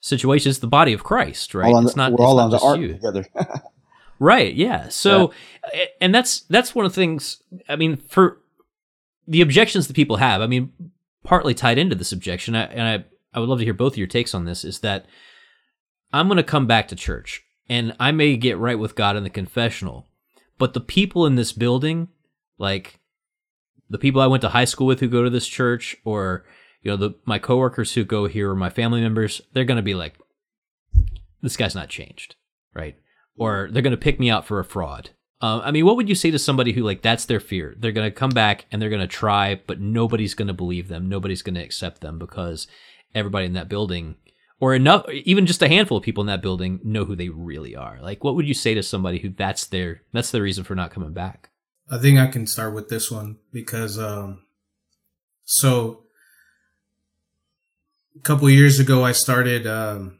situation. 0.00 0.48
It's 0.48 0.60
the 0.60 0.66
body 0.66 0.94
of 0.94 1.04
Christ, 1.04 1.54
right? 1.54 1.84
it's 1.84 1.96
not, 1.96 2.12
we're 2.12 2.24
all 2.24 2.40
on 2.40 2.48
the 2.48 2.58
ark 2.58 2.80
you. 2.80 2.94
together. 2.94 3.26
right. 4.18 4.54
Yeah. 4.54 4.88
So, 4.88 5.34
yeah. 5.74 5.84
and 6.00 6.14
that's, 6.14 6.40
that's 6.48 6.74
one 6.74 6.86
of 6.86 6.92
the 6.92 6.96
things, 6.96 7.42
I 7.68 7.76
mean, 7.76 7.98
for 7.98 8.40
the 9.28 9.42
objections 9.42 9.86
that 9.86 9.94
people 9.96 10.16
have, 10.16 10.40
I 10.40 10.46
mean, 10.46 10.72
partly 11.24 11.52
tied 11.52 11.76
into 11.76 11.94
this 11.94 12.10
objection, 12.10 12.56
I, 12.56 12.62
and 12.62 12.82
I, 12.82 13.04
I 13.34 13.40
would 13.40 13.48
love 13.48 13.58
to 13.58 13.64
hear 13.64 13.74
both 13.74 13.94
of 13.94 13.98
your 13.98 14.06
takes 14.06 14.34
on 14.34 14.44
this, 14.44 14.64
is 14.64 14.80
that 14.80 15.06
I'm 16.12 16.28
going 16.28 16.36
to 16.36 16.42
come 16.42 16.66
back 16.66 16.88
to 16.88 16.96
church 16.96 17.42
and 17.68 17.94
I 17.98 18.12
may 18.12 18.36
get 18.36 18.58
right 18.58 18.78
with 18.78 18.94
God 18.94 19.16
in 19.16 19.24
the 19.24 19.30
confessional, 19.30 20.06
but 20.58 20.74
the 20.74 20.80
people 20.80 21.26
in 21.26 21.34
this 21.34 21.52
building, 21.52 22.08
like 22.58 23.00
the 23.90 23.98
people 23.98 24.20
I 24.20 24.26
went 24.26 24.42
to 24.42 24.50
high 24.50 24.64
school 24.64 24.86
with 24.86 25.00
who 25.00 25.08
go 25.08 25.24
to 25.24 25.30
this 25.30 25.46
church, 25.46 25.96
or 26.04 26.44
you 26.82 26.90
know, 26.90 26.96
the 26.96 27.14
my 27.24 27.38
coworkers 27.38 27.94
who 27.94 28.04
go 28.04 28.26
here 28.26 28.50
or 28.50 28.54
my 28.54 28.70
family 28.70 29.00
members, 29.00 29.40
they're 29.52 29.64
going 29.64 29.76
to 29.76 29.82
be 29.82 29.94
like, 29.94 30.14
this 31.42 31.56
guy's 31.56 31.74
not 31.74 31.88
changed, 31.88 32.36
right? 32.74 32.96
Or 33.36 33.68
they're 33.72 33.82
going 33.82 33.90
to 33.90 33.96
pick 33.96 34.20
me 34.20 34.30
out 34.30 34.46
for 34.46 34.60
a 34.60 34.64
fraud. 34.64 35.10
Um, 35.40 35.60
I 35.64 35.72
mean, 35.72 35.84
what 35.84 35.96
would 35.96 36.08
you 36.08 36.14
say 36.14 36.30
to 36.30 36.38
somebody 36.38 36.72
who 36.72 36.82
like 36.82 37.02
that's 37.02 37.26
their 37.26 37.40
fear? 37.40 37.74
They're 37.76 37.92
going 37.92 38.10
to 38.10 38.16
come 38.16 38.30
back 38.30 38.66
and 38.70 38.80
they're 38.80 38.90
going 38.90 39.00
to 39.00 39.06
try, 39.06 39.60
but 39.66 39.80
nobody's 39.80 40.34
going 40.34 40.48
to 40.48 40.54
believe 40.54 40.88
them. 40.88 41.08
Nobody's 41.08 41.42
going 41.42 41.56
to 41.56 41.62
accept 41.62 42.00
them 42.00 42.18
because 42.18 42.66
everybody 43.14 43.46
in 43.46 43.54
that 43.54 43.68
building, 43.68 44.16
or 44.60 44.74
enough, 44.74 45.08
even 45.10 45.46
just 45.46 45.62
a 45.62 45.68
handful 45.68 45.98
of 45.98 46.04
people 46.04 46.22
in 46.22 46.28
that 46.28 46.42
building, 46.42 46.80
know 46.82 47.04
who 47.04 47.16
they 47.16 47.28
really 47.28 47.76
are. 47.76 47.98
Like, 48.00 48.24
what 48.24 48.34
would 48.34 48.48
you 48.48 48.54
say 48.54 48.74
to 48.74 48.82
somebody 48.82 49.18
who 49.18 49.30
that's 49.30 49.66
their 49.66 50.02
that's 50.12 50.30
the 50.30 50.42
reason 50.42 50.64
for 50.64 50.74
not 50.74 50.90
coming 50.90 51.12
back? 51.12 51.50
I 51.90 51.98
think 51.98 52.18
I 52.18 52.26
can 52.26 52.46
start 52.46 52.74
with 52.74 52.88
this 52.88 53.10
one 53.10 53.36
because, 53.52 53.98
um, 53.98 54.44
so 55.44 56.04
a 58.16 58.20
couple 58.20 58.48
years 58.48 58.78
ago, 58.78 59.04
I 59.04 59.12
started. 59.12 59.66
Um, 59.66 60.18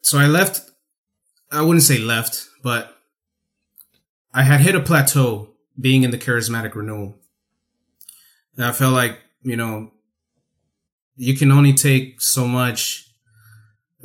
so 0.00 0.18
I 0.18 0.26
left. 0.26 0.70
I 1.50 1.62
wouldn't 1.62 1.82
say 1.82 1.98
left, 1.98 2.46
but 2.62 2.96
I 4.32 4.42
had 4.42 4.60
hit 4.60 4.74
a 4.74 4.80
plateau 4.80 5.50
being 5.78 6.02
in 6.02 6.10
the 6.10 6.18
charismatic 6.18 6.74
renewal. 6.74 7.18
And 8.56 8.64
I 8.64 8.72
felt 8.72 8.94
like 8.94 9.18
you 9.48 9.56
know 9.56 9.90
you 11.16 11.34
can 11.34 11.50
only 11.50 11.72
take 11.72 12.20
so 12.20 12.46
much. 12.46 13.10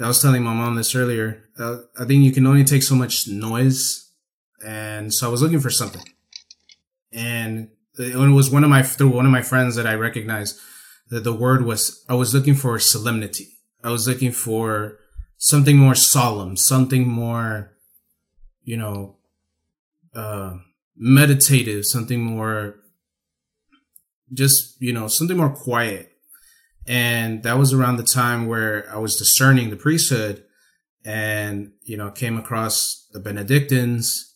I 0.01 0.07
was 0.07 0.21
telling 0.21 0.43
my 0.43 0.53
mom 0.53 0.75
this 0.75 0.95
earlier. 0.95 1.43
Uh, 1.59 1.77
I 1.99 2.05
think 2.05 2.23
you 2.23 2.31
can 2.31 2.47
only 2.47 2.63
take 2.63 2.81
so 2.81 2.95
much 2.95 3.27
noise, 3.27 4.09
and 4.65 5.13
so 5.13 5.27
I 5.27 5.31
was 5.31 5.41
looking 5.41 5.59
for 5.59 5.69
something, 5.69 6.01
and 7.11 7.69
it 7.99 8.15
was 8.15 8.49
one 8.49 8.63
of 8.63 8.69
my 8.69 8.81
through 8.81 9.09
one 9.09 9.25
of 9.25 9.31
my 9.31 9.43
friends 9.43 9.75
that 9.75 9.85
I 9.85 9.93
recognized 9.93 10.59
that 11.09 11.23
the 11.23 11.33
word 11.33 11.65
was 11.65 12.03
I 12.09 12.15
was 12.15 12.33
looking 12.33 12.55
for 12.55 12.79
solemnity. 12.79 13.49
I 13.83 13.91
was 13.91 14.07
looking 14.07 14.31
for 14.31 14.97
something 15.37 15.77
more 15.77 15.93
solemn, 15.95 16.55
something 16.55 17.05
more, 17.07 17.73
you 18.63 18.77
know, 18.77 19.17
uh, 20.15 20.53
meditative, 20.95 21.85
something 21.85 22.21
more, 22.23 22.75
just 24.31 24.77
you 24.79 24.93
know, 24.93 25.07
something 25.07 25.37
more 25.37 25.49
quiet. 25.49 26.09
And 26.85 27.43
that 27.43 27.57
was 27.57 27.71
around 27.71 27.95
the 27.95 28.03
time 28.03 28.45
where 28.45 28.85
I 28.91 28.97
was 28.97 29.15
discerning 29.15 29.69
the 29.69 29.77
priesthood, 29.77 30.43
and 31.05 31.71
you 31.83 31.97
know, 31.97 32.11
came 32.11 32.37
across 32.37 33.07
the 33.13 33.19
Benedictines 33.19 34.33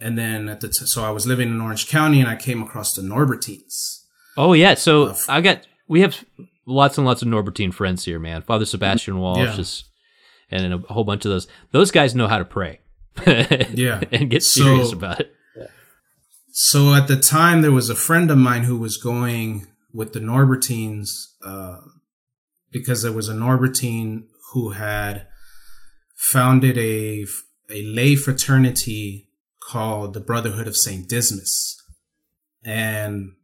and 0.00 0.16
then 0.16 0.48
at 0.48 0.60
the 0.60 0.68
t- 0.68 0.86
so 0.86 1.04
I 1.04 1.10
was 1.10 1.26
living 1.26 1.48
in 1.48 1.60
Orange 1.60 1.88
County 1.88 2.20
and 2.20 2.28
I 2.28 2.36
came 2.36 2.62
across 2.62 2.94
the 2.94 3.02
Norbertines. 3.02 4.04
Oh 4.36 4.52
yeah, 4.52 4.74
so 4.74 5.08
uh, 5.08 5.16
I 5.28 5.40
got 5.40 5.66
we 5.88 6.02
have 6.02 6.24
lots 6.66 6.98
and 6.98 7.06
lots 7.06 7.22
of 7.22 7.28
Norbertine 7.28 7.74
friends 7.74 8.04
here, 8.04 8.18
man. 8.18 8.42
Father 8.42 8.64
Sebastian 8.64 9.18
Walsh 9.18 9.38
yeah. 9.38 9.58
is, 9.58 9.84
and 10.50 10.74
a 10.74 10.78
whole 10.92 11.04
bunch 11.04 11.24
of 11.24 11.30
those. 11.30 11.48
Those 11.72 11.90
guys 11.90 12.14
know 12.14 12.28
how 12.28 12.38
to 12.38 12.44
pray. 12.44 12.80
yeah, 13.26 14.00
and 14.12 14.30
get 14.30 14.44
serious 14.44 14.90
so, 14.90 14.96
about 14.96 15.20
it. 15.20 15.34
So 16.60 16.92
at 16.92 17.06
the 17.06 17.16
time, 17.16 17.62
there 17.62 17.70
was 17.70 17.88
a 17.88 17.94
friend 17.94 18.28
of 18.32 18.36
mine 18.36 18.64
who 18.64 18.76
was 18.76 18.96
going 18.96 19.68
with 19.94 20.12
the 20.12 20.18
Norbertines 20.18 21.08
uh, 21.40 21.76
because 22.72 23.00
there 23.00 23.12
was 23.12 23.28
a 23.28 23.32
Norbertine 23.32 24.24
who 24.52 24.70
had 24.70 25.28
founded 26.16 26.76
a 26.76 27.26
a 27.70 27.82
lay 27.84 28.16
fraternity 28.16 29.28
called 29.60 30.14
the 30.14 30.20
Brotherhood 30.20 30.66
of 30.66 30.76
Saint 30.76 31.08
Dismas, 31.08 31.80
and 32.64 33.34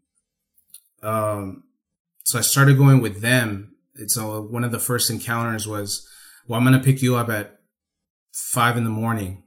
um, 1.00 1.62
so 2.24 2.40
I 2.40 2.42
started 2.42 2.76
going 2.76 3.00
with 3.00 3.22
them. 3.22 3.76
It's 3.94 4.16
so 4.16 4.42
one 4.42 4.64
of 4.64 4.72
the 4.72 4.80
first 4.80 5.08
encounters 5.08 5.68
was, 5.68 6.04
well, 6.48 6.58
I'm 6.58 6.64
gonna 6.64 6.82
pick 6.82 7.00
you 7.00 7.14
up 7.14 7.28
at 7.28 7.60
five 8.32 8.76
in 8.76 8.82
the 8.82 8.90
morning 8.90 9.44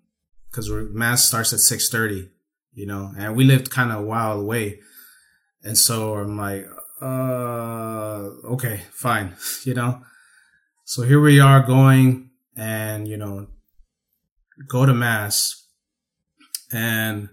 because 0.49 0.71
mass 0.71 1.25
starts 1.25 1.51
at 1.51 1.59
six 1.59 1.89
thirty, 1.89 2.29
you 2.77 2.85
know, 2.85 3.11
and 3.17 3.35
we 3.35 3.43
lived 3.43 3.69
kind 3.69 3.91
of 3.91 3.99
a 3.99 4.03
while 4.03 4.39
away, 4.39 4.79
and 5.63 5.77
so 5.77 6.15
I'm 6.15 6.37
like, 6.37 6.65
uh, 7.01 8.29
okay, 8.53 8.81
fine, 8.91 9.35
you 9.63 9.73
know. 9.73 10.01
So 10.85 11.01
here 11.01 11.19
we 11.19 11.39
are 11.39 11.61
going, 11.61 12.29
and 12.55 13.07
you 13.07 13.17
know, 13.17 13.47
go 14.69 14.85
to 14.85 14.93
mass 14.93 15.67
and 16.71 17.29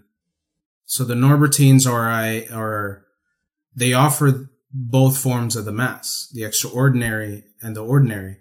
so 0.85 1.05
the 1.05 1.15
Norbertines 1.15 1.91
are 1.91 2.09
I 2.09 2.47
are 2.53 3.05
they 3.75 3.93
offer 3.93 4.51
both 4.73 5.19
forms 5.19 5.57
of 5.57 5.65
the 5.65 5.73
mass, 5.73 6.29
the 6.33 6.45
extraordinary 6.45 7.45
and 7.61 7.77
the 7.77 7.85
ordinary. 7.85 8.39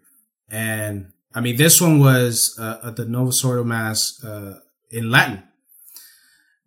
And 0.49 1.11
I 1.33 1.41
mean, 1.41 1.57
this 1.57 1.81
one 1.81 1.99
was 1.99 2.55
uh, 2.59 2.91
the 2.91 3.05
Novus 3.05 3.43
Ordo 3.43 3.63
Mass 3.63 4.23
uh, 4.23 4.59
in 4.91 5.09
Latin 5.09 5.43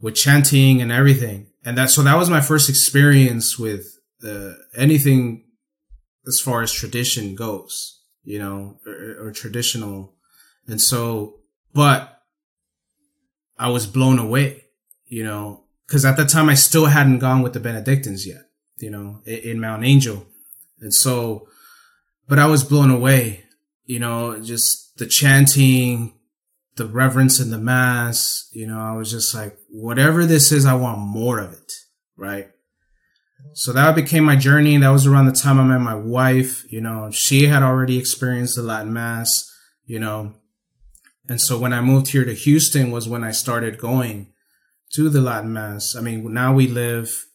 with 0.01 0.15
chanting 0.15 0.83
and 0.83 0.93
everything. 0.93 1.49
And 1.65 1.77
that, 1.79 1.91
so 1.91 2.03
that 2.03 2.17
was 2.17 2.31
my 2.31 2.41
first 2.41 2.69
experience 2.69 3.59
with 3.59 3.99
uh, 4.25 4.53
anything 4.77 5.45
as 6.27 6.41
far 6.41 6.63
as 6.63 6.73
tradition 6.73 7.35
goes, 7.35 8.01
you 8.25 8.39
know, 8.39 8.79
or, 8.87 9.29
or 9.29 9.33
traditional. 9.33 10.15
And 10.67 10.81
so, 10.81 11.41
but 11.73 12.23
I 13.59 13.69
was 13.69 13.87
blown 13.87 14.19
away, 14.19 14.65
you 15.07 15.25
know, 15.25 15.65
because 15.87 16.05
at 16.05 16.17
the 16.17 16.25
time 16.25 16.49
I 16.49 16.55
still 16.55 16.87
hadn't 16.87 17.21
gone 17.21 17.43
with 17.43 17.53
the 17.53 17.61
Benedictines 17.61 18.27
yet, 18.27 18.43
you 18.79 18.91
know, 18.91 19.21
in, 19.25 19.39
in 19.39 19.61
Mount 19.61 19.85
Angel. 19.85 20.27
And 20.81 20.93
so, 20.93 21.49
but 22.29 22.39
I 22.39 22.47
was 22.47 22.65
blown 22.65 22.91
away, 22.91 23.45
you 23.85 23.99
know, 23.99 24.41
just 24.41 24.99
the 24.99 25.07
chanting, 25.07 26.19
the 26.77 26.87
reverence 26.87 27.41
in 27.41 27.51
the 27.51 27.59
mass, 27.59 28.49
you 28.53 28.67
know, 28.67 28.79
I 28.79 28.93
was 28.93 29.11
just 29.11 29.35
like, 29.35 29.57
whatever 29.83 30.24
this 30.24 30.53
is, 30.53 30.66
I 30.66 30.74
want 30.74 30.99
more 30.99 31.39
of 31.39 31.53
it, 31.53 31.72
right? 32.16 32.49
So 33.55 33.72
that 33.72 33.95
became 33.95 34.24
my 34.24 34.37
journey. 34.37 34.77
That 34.77 34.89
was 34.89 35.07
around 35.07 35.27
the 35.27 35.33
time 35.33 35.59
I 35.59 35.64
met 35.64 35.81
my 35.81 35.95
wife. 35.95 36.64
You 36.70 36.81
know, 36.81 37.11
she 37.12 37.47
had 37.47 37.62
already 37.62 37.99
experienced 37.99 38.57
the 38.57 38.62
Latin 38.62 38.93
Mass, 38.93 39.51
you 39.85 39.99
know, 39.99 40.35
and 41.29 41.41
so 41.41 41.59
when 41.59 41.72
I 41.72 41.81
moved 41.81 42.09
here 42.09 42.24
to 42.24 42.35
Houston 42.35 42.91
was 42.91 43.09
when 43.09 43.24
I 43.24 43.33
started 43.33 43.79
going 43.79 44.33
to 44.95 45.11
the 45.11 45.20
Latin 45.20 45.53
Mass. 45.53 45.97
I 45.97 46.01
mean, 46.01 46.33
now 46.33 46.55
we 46.55 46.68
live 46.68 47.27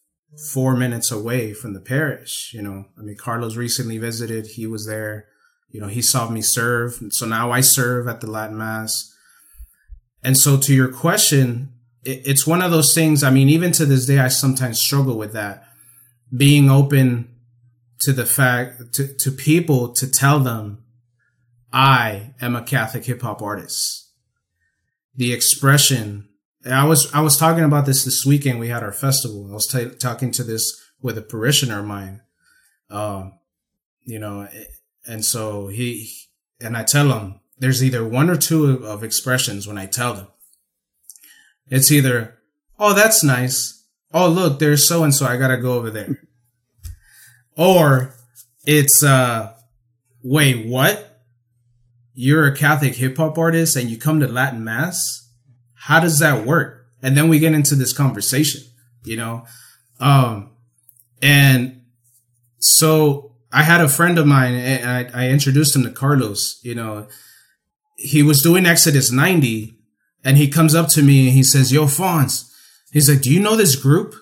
four 0.54 0.76
minutes 0.76 1.12
away 1.12 1.54
from 1.54 1.74
the 1.74 1.82
parish. 1.82 2.52
You 2.54 2.62
know, 2.62 2.86
I 2.98 3.02
mean, 3.02 3.18
Carlos 3.18 3.58
recently 3.58 3.98
visited. 3.98 4.48
He 4.48 4.66
was 4.66 4.88
there. 4.88 5.28
You 5.70 5.82
know, 5.82 5.88
he 5.88 6.02
saw 6.02 6.30
me 6.30 6.42
serve. 6.42 7.00
So 7.10 7.26
now 7.26 7.52
I 7.52 7.62
serve 7.62 8.08
at 8.08 8.22
the 8.22 8.32
Latin 8.32 8.58
Mass. 8.58 9.14
And 10.24 10.38
so 10.38 10.58
to 10.58 10.74
your 10.74 10.92
question, 10.92 11.74
it, 12.04 12.22
it's 12.26 12.48
one 12.48 12.62
of 12.62 12.72
those 12.72 12.94
things. 12.94 13.24
I 13.24 13.30
mean, 13.30 13.50
even 13.50 13.72
to 13.74 13.86
this 13.86 14.06
day, 14.06 14.20
I 14.20 14.28
sometimes 14.28 14.80
struggle 14.80 15.18
with 15.18 15.34
that. 15.34 15.66
Being 16.36 16.70
open 16.70 17.30
to 18.02 18.14
the 18.14 18.26
fact, 18.26 18.94
to, 18.94 19.14
to 19.20 19.32
people 19.32 19.90
to 19.94 20.10
tell 20.10 20.40
them 20.40 20.84
I 21.74 22.34
am 22.42 22.56
a 22.56 22.64
Catholic 22.64 23.06
hip 23.06 23.22
hop 23.22 23.42
artist. 23.42 24.10
The 25.16 25.34
expression, 25.34 26.30
I 26.66 26.86
was, 26.86 27.12
I 27.14 27.22
was 27.22 27.38
talking 27.38 27.64
about 27.64 27.86
this 27.86 28.04
this 28.04 28.26
weekend. 28.26 28.60
We 28.60 28.70
had 28.70 28.84
our 28.84 28.94
festival. 28.94 29.48
I 29.50 29.54
was 29.54 29.68
t- 29.68 29.90
talking 30.00 30.32
to 30.32 30.44
this 30.44 30.82
with 31.02 31.18
a 31.18 31.22
parishioner 31.22 31.80
of 31.80 31.86
mine. 31.86 32.22
Um, 32.90 33.34
you 34.04 34.20
know, 34.20 34.48
and 35.08 35.24
so 35.24 35.68
he, 35.68 36.12
and 36.60 36.76
I 36.76 36.84
tell 36.84 37.12
him 37.12 37.40
there's 37.58 37.84
either 37.84 38.06
one 38.06 38.30
or 38.30 38.36
two 38.36 38.66
of, 38.66 38.84
of 38.84 39.04
expressions 39.04 39.68
when 39.68 39.78
I 39.78 39.86
tell 39.86 40.14
them. 40.14 40.28
It's 41.72 41.92
either, 41.92 42.38
oh, 42.78 42.94
that's 42.94 43.24
nice. 43.24 43.84
Oh, 44.14 44.30
look, 44.30 44.60
there's 44.60 44.88
so 44.88 45.04
and 45.04 45.16
so. 45.16 45.26
I 45.26 45.38
gotta 45.38 45.58
go 45.58 45.74
over 45.74 45.90
there. 45.90 46.22
Or 47.58 48.14
it's, 48.66 49.04
uh, 49.04 49.54
wait, 50.24 50.68
what? 50.68 51.12
you're 52.14 52.46
a 52.46 52.56
Catholic 52.56 52.96
hip 52.96 53.18
hop 53.18 53.38
artist 53.38 53.76
and 53.76 53.90
you 53.90 53.98
come 53.98 54.20
to 54.20 54.28
Latin 54.28 54.64
mass. 54.64 55.30
How 55.74 56.00
does 56.00 56.20
that 56.20 56.46
work? 56.46 56.86
And 57.02 57.18
then 57.18 57.30
we 57.30 57.40
get 57.40 57.54
into 57.54 57.76
this 57.76 57.94
conversation, 57.94 58.62
you 59.04 59.18
know? 59.18 59.46
Um, 60.00 60.52
and 61.22 61.82
so 62.60 63.36
I 63.52 63.64
had 63.64 63.82
a 63.82 63.90
friend 63.90 64.20
of 64.20 64.28
mine 64.28 64.54
and 64.54 65.12
I, 65.14 65.26
I 65.26 65.30
introduced 65.30 65.76
him 65.76 65.84
to 65.84 65.90
Carlos, 65.90 66.60
you 66.64 66.76
know, 66.76 67.08
he 67.96 68.24
was 68.24 68.42
doing 68.42 68.66
Exodus 68.66 69.12
90 69.12 69.78
and 70.24 70.38
he 70.38 70.48
comes 70.48 70.76
up 70.76 70.88
to 70.90 71.02
me 71.02 71.28
and 71.28 71.34
he 71.34 71.44
says, 71.44 71.72
Yo, 71.72 71.86
Fonz, 71.86 72.52
he's 72.92 73.10
like, 73.10 73.22
do 73.22 73.34
you 73.34 73.40
know 73.40 73.56
this 73.56 73.76
group? 73.76 74.16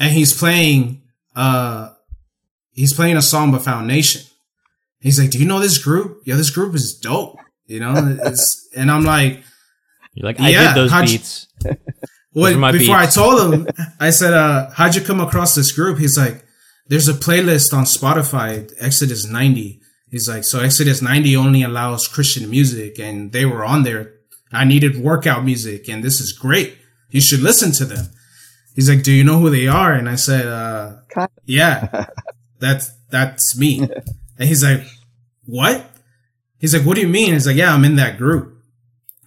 And 0.00 0.12
he's 0.12 0.36
playing, 0.36 1.02
uh, 1.34 1.90
he's 2.72 2.94
playing 2.94 3.16
a 3.16 3.22
song 3.22 3.52
by 3.52 3.58
FoundNation. 3.58 4.30
He's 5.00 5.20
like, 5.20 5.30
"Do 5.30 5.38
you 5.38 5.46
know 5.46 5.60
this 5.60 5.78
group? 5.78 6.22
Yeah, 6.24 6.34
this 6.34 6.50
group 6.50 6.74
is 6.74 6.98
dope." 6.98 7.36
You 7.66 7.78
know, 7.78 8.18
it's 8.24 8.68
and 8.76 8.90
I'm 8.90 9.04
like, 9.04 9.44
"You're 10.14 10.26
like, 10.26 10.40
I 10.40 10.48
yeah, 10.48 10.74
did 10.74 10.90
those 10.90 11.10
beats." 11.10 11.46
Well, 12.34 12.52
before 12.72 12.72
beats. 12.72 12.90
I 12.90 13.06
told 13.06 13.54
him, 13.54 13.68
I 14.00 14.10
said, 14.10 14.34
uh, 14.34 14.70
"How'd 14.70 14.96
you 14.96 15.02
come 15.02 15.20
across 15.20 15.54
this 15.54 15.70
group?" 15.70 15.98
He's 15.98 16.18
like, 16.18 16.44
there's 16.88 17.08
a 17.08 17.12
playlist 17.12 17.72
on 17.74 17.84
Spotify, 17.84 18.72
Exodus 18.80 19.26
90. 19.26 19.80
He's 20.10 20.28
like, 20.28 20.44
so 20.44 20.60
Exodus 20.60 21.02
90 21.02 21.36
only 21.36 21.62
allows 21.62 22.08
Christian 22.08 22.48
music 22.50 22.98
and 22.98 23.30
they 23.32 23.44
were 23.44 23.64
on 23.64 23.82
there. 23.82 24.14
I 24.52 24.64
needed 24.64 25.02
workout 25.02 25.44
music 25.44 25.88
and 25.88 26.02
this 26.02 26.20
is 26.20 26.32
great. 26.32 26.78
You 27.10 27.20
should 27.20 27.40
listen 27.40 27.72
to 27.72 27.84
them. 27.84 28.06
He's 28.74 28.88
like, 28.88 29.02
do 29.02 29.12
you 29.12 29.24
know 29.24 29.38
who 29.38 29.50
they 29.50 29.66
are? 29.66 29.92
And 29.92 30.08
I 30.08 30.14
said, 30.14 30.46
uh, 30.46 30.96
yeah, 31.44 32.06
that's, 32.58 32.90
that's 33.10 33.58
me. 33.58 33.80
and 34.38 34.48
he's 34.48 34.62
like, 34.62 34.82
what? 35.46 35.84
He's 36.58 36.76
like, 36.76 36.86
what 36.86 36.94
do 36.94 37.00
you 37.00 37.08
mean? 37.08 37.32
He's 37.32 37.46
like, 37.46 37.56
yeah, 37.56 37.72
I'm 37.72 37.84
in 37.84 37.96
that 37.96 38.18
group. 38.18 38.54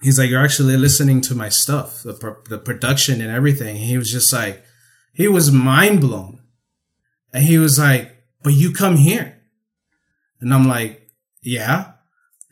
He's 0.02 0.18
like, 0.18 0.30
you're 0.30 0.42
actually 0.42 0.76
listening 0.76 1.20
to 1.22 1.34
my 1.34 1.48
stuff, 1.48 2.02
the, 2.02 2.14
pro- 2.14 2.42
the 2.48 2.58
production 2.58 3.20
and 3.20 3.30
everything. 3.30 3.76
And 3.76 3.84
he 3.84 3.96
was 3.96 4.10
just 4.10 4.32
like, 4.32 4.64
he 5.12 5.28
was 5.28 5.52
mind 5.52 6.00
blown. 6.00 6.40
And 7.32 7.44
he 7.44 7.58
was 7.58 7.78
like, 7.78 8.10
but 8.42 8.52
you 8.54 8.72
come 8.72 8.96
here. 8.96 9.40
And 10.40 10.52
I'm 10.52 10.66
like, 10.66 11.08
yeah. 11.40 11.92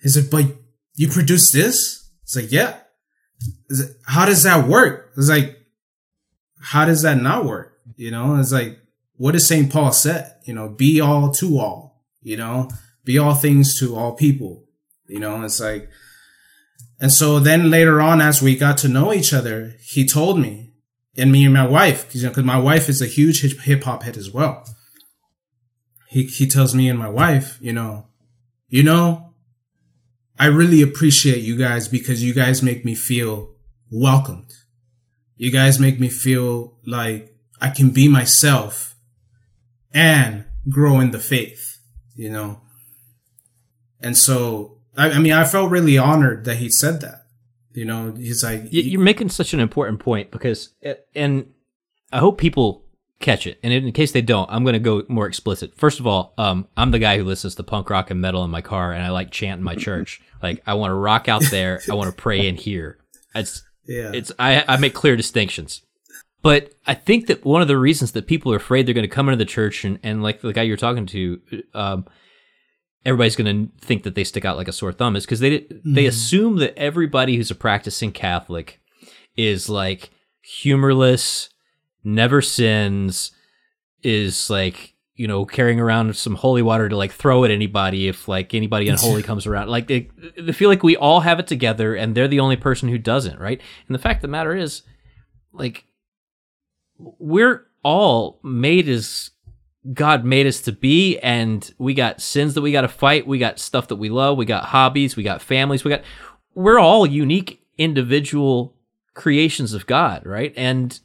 He's 0.02 0.16
like, 0.16 0.30
but 0.30 0.56
you 0.94 1.08
produce 1.08 1.50
this? 1.50 1.99
It's 2.30 2.36
like, 2.36 2.52
yeah. 2.52 2.76
How 4.06 4.24
does 4.24 4.44
that 4.44 4.68
work? 4.68 5.10
It's 5.16 5.28
like, 5.28 5.66
how 6.62 6.84
does 6.84 7.02
that 7.02 7.20
not 7.20 7.44
work? 7.44 7.80
You 7.96 8.12
know, 8.12 8.36
it's 8.36 8.52
like, 8.52 8.78
what 9.16 9.32
does 9.32 9.48
St. 9.48 9.72
Paul 9.72 9.90
said? 9.90 10.36
You 10.44 10.54
know, 10.54 10.68
be 10.68 11.00
all 11.00 11.32
to 11.32 11.58
all, 11.58 12.04
you 12.22 12.36
know, 12.36 12.70
be 13.04 13.18
all 13.18 13.34
things 13.34 13.80
to 13.80 13.96
all 13.96 14.12
people. 14.12 14.64
You 15.08 15.18
know, 15.18 15.42
it's 15.42 15.58
like, 15.58 15.90
and 17.00 17.12
so 17.12 17.40
then 17.40 17.68
later 17.68 18.00
on, 18.00 18.20
as 18.20 18.40
we 18.40 18.54
got 18.54 18.78
to 18.78 18.88
know 18.88 19.12
each 19.12 19.34
other, 19.34 19.74
he 19.84 20.06
told 20.06 20.38
me, 20.38 20.74
and 21.16 21.32
me 21.32 21.44
and 21.44 21.54
my 21.54 21.66
wife, 21.66 22.06
because 22.06 22.22
you 22.22 22.30
know, 22.30 22.42
my 22.44 22.58
wife 22.58 22.88
is 22.88 23.02
a 23.02 23.06
huge 23.06 23.42
hip 23.62 23.82
hop 23.82 24.04
head 24.04 24.16
as 24.16 24.30
well. 24.30 24.64
He 26.08 26.26
he 26.26 26.46
tells 26.46 26.76
me 26.76 26.88
and 26.88 26.98
my 26.98 27.08
wife, 27.08 27.58
you 27.60 27.72
know, 27.72 28.06
you 28.68 28.84
know, 28.84 29.29
I 30.40 30.46
really 30.46 30.80
appreciate 30.80 31.42
you 31.42 31.54
guys 31.54 31.86
because 31.86 32.24
you 32.24 32.32
guys 32.32 32.62
make 32.62 32.82
me 32.82 32.94
feel 32.94 33.50
welcomed. 33.90 34.50
You 35.36 35.50
guys 35.50 35.78
make 35.78 36.00
me 36.00 36.08
feel 36.08 36.78
like 36.86 37.36
I 37.60 37.68
can 37.68 37.90
be 37.90 38.08
myself 38.08 38.96
and 39.92 40.46
grow 40.66 40.98
in 40.98 41.10
the 41.10 41.18
faith, 41.18 41.80
you 42.14 42.30
know. 42.30 42.62
And 44.00 44.16
so 44.16 44.78
I, 44.96 45.10
I 45.10 45.18
mean, 45.18 45.34
I 45.34 45.44
felt 45.44 45.70
really 45.70 45.98
honored 45.98 46.46
that 46.46 46.56
he 46.56 46.70
said 46.70 47.02
that. 47.02 47.26
You 47.74 47.84
know, 47.84 48.12
he's 48.12 48.42
like, 48.42 48.62
you're 48.70 48.98
making 48.98 49.28
such 49.28 49.52
an 49.52 49.60
important 49.60 50.00
point 50.00 50.30
because, 50.30 50.70
and 51.14 51.52
I 52.12 52.18
hope 52.18 52.38
people 52.38 52.86
catch 53.20 53.46
it. 53.46 53.60
And 53.62 53.72
in 53.72 53.92
case 53.92 54.12
they 54.12 54.22
don't, 54.22 54.50
I'm 54.50 54.64
going 54.64 54.72
to 54.72 54.78
go 54.78 55.04
more 55.08 55.26
explicit. 55.26 55.74
First 55.76 56.00
of 56.00 56.06
all, 56.06 56.34
um, 56.38 56.66
I'm 56.76 56.90
the 56.90 56.98
guy 56.98 57.18
who 57.18 57.24
listens 57.24 57.54
to 57.56 57.62
punk 57.62 57.88
rock 57.90 58.10
and 58.10 58.20
metal 58.20 58.44
in 58.44 58.50
my 58.50 58.62
car, 58.62 58.92
and 58.92 59.02
I 59.02 59.10
like 59.10 59.30
chant 59.30 59.58
in 59.58 59.64
my 59.64 59.74
church. 59.76 60.20
Like, 60.42 60.62
I 60.66 60.74
want 60.74 60.90
to 60.90 60.94
rock 60.94 61.28
out 61.28 61.42
there. 61.50 61.80
I 61.90 61.94
want 61.94 62.10
to 62.10 62.16
pray 62.16 62.46
in 62.46 62.56
here. 62.56 62.98
It's, 63.34 63.62
yeah. 63.86 64.10
it's, 64.12 64.32
I, 64.38 64.64
I 64.66 64.76
make 64.78 64.94
clear 64.94 65.16
distinctions. 65.16 65.82
But 66.42 66.72
I 66.86 66.94
think 66.94 67.26
that 67.26 67.44
one 67.44 67.60
of 67.60 67.68
the 67.68 67.76
reasons 67.76 68.12
that 68.12 68.26
people 68.26 68.52
are 68.52 68.56
afraid 68.56 68.86
they're 68.86 68.94
going 68.94 69.08
to 69.08 69.14
come 69.14 69.28
into 69.28 69.36
the 69.36 69.44
church 69.44 69.84
and, 69.84 69.98
and 70.02 70.22
like 70.22 70.40
the 70.40 70.54
guy 70.54 70.62
you're 70.62 70.78
talking 70.78 71.04
to, 71.06 71.40
um, 71.74 72.06
everybody's 73.04 73.36
going 73.36 73.68
to 73.68 73.86
think 73.86 74.04
that 74.04 74.14
they 74.14 74.24
stick 74.24 74.46
out 74.46 74.56
like 74.56 74.68
a 74.68 74.72
sore 74.72 74.92
thumb 74.92 75.16
is 75.16 75.26
because 75.26 75.40
they 75.40 75.60
mm-hmm. 75.60 75.94
they 75.94 76.06
assume 76.06 76.56
that 76.56 76.78
everybody 76.78 77.36
who's 77.36 77.50
a 77.50 77.54
practicing 77.54 78.10
Catholic 78.10 78.80
is 79.36 79.68
like 79.68 80.10
humorless, 80.42 81.49
never 82.04 82.40
sins, 82.42 83.32
is 84.02 84.50
like 84.50 84.94
you 85.14 85.28
know 85.28 85.44
carrying 85.44 85.80
around 85.80 86.14
some 86.16 86.34
holy 86.34 86.62
water 86.62 86.88
to 86.88 86.96
like 86.96 87.12
throw 87.12 87.44
at 87.44 87.50
anybody 87.50 88.08
if 88.08 88.28
like 88.28 88.54
anybody 88.54 88.88
unholy 88.88 89.22
comes 89.30 89.46
around. 89.46 89.68
Like 89.68 89.86
they 89.86 90.10
they 90.38 90.52
feel 90.52 90.68
like 90.68 90.82
we 90.82 90.96
all 90.96 91.20
have 91.20 91.38
it 91.38 91.46
together 91.46 91.94
and 91.94 92.14
they're 92.14 92.28
the 92.28 92.40
only 92.40 92.56
person 92.56 92.88
who 92.88 92.98
doesn't, 92.98 93.38
right? 93.38 93.60
And 93.86 93.94
the 93.94 94.00
fact 94.00 94.18
of 94.18 94.22
the 94.22 94.28
matter 94.28 94.56
is, 94.56 94.82
like 95.52 95.84
we're 96.98 97.66
all 97.82 98.40
made 98.42 98.88
as 98.88 99.30
God 99.92 100.24
made 100.24 100.46
us 100.46 100.60
to 100.62 100.72
be, 100.72 101.18
and 101.18 101.72
we 101.78 101.94
got 101.94 102.20
sins 102.20 102.54
that 102.54 102.60
we 102.60 102.72
got 102.72 102.82
to 102.82 102.88
fight. 102.88 103.26
We 103.26 103.38
got 103.38 103.58
stuff 103.58 103.88
that 103.88 103.96
we 103.96 104.10
love. 104.10 104.36
We 104.36 104.44
got 104.44 104.66
hobbies. 104.66 105.16
We 105.16 105.22
got 105.22 105.40
families. 105.40 105.84
We 105.84 105.90
got. 105.90 106.02
We're 106.54 106.78
all 106.78 107.06
unique 107.06 107.62
individual 107.78 108.74
creations 109.14 109.72
of 109.72 109.86
God, 109.86 110.26
right? 110.26 110.52
And 110.56 110.98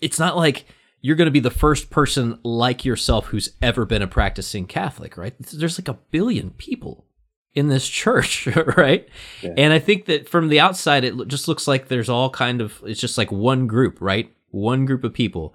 it's 0.00 0.18
not 0.18 0.36
like 0.36 0.66
you're 1.00 1.16
going 1.16 1.26
to 1.26 1.32
be 1.32 1.40
the 1.40 1.50
first 1.50 1.90
person 1.90 2.38
like 2.42 2.84
yourself 2.84 3.26
who's 3.26 3.50
ever 3.60 3.84
been 3.84 4.02
a 4.02 4.06
practicing 4.06 4.66
Catholic, 4.66 5.16
right? 5.16 5.34
There's 5.38 5.78
like 5.78 5.88
a 5.88 5.98
billion 6.10 6.50
people 6.50 7.04
in 7.52 7.68
this 7.68 7.88
church, 7.88 8.46
right? 8.76 9.08
Yeah. 9.42 9.54
And 9.56 9.72
I 9.72 9.78
think 9.78 10.06
that 10.06 10.28
from 10.28 10.48
the 10.48 10.60
outside, 10.60 11.04
it 11.04 11.28
just 11.28 11.46
looks 11.46 11.68
like 11.68 11.88
there's 11.88 12.08
all 12.08 12.30
kind 12.30 12.60
of, 12.60 12.82
it's 12.86 13.00
just 13.00 13.18
like 13.18 13.30
one 13.30 13.66
group, 13.66 14.00
right? 14.00 14.32
One 14.50 14.86
group 14.86 15.04
of 15.04 15.12
people 15.12 15.54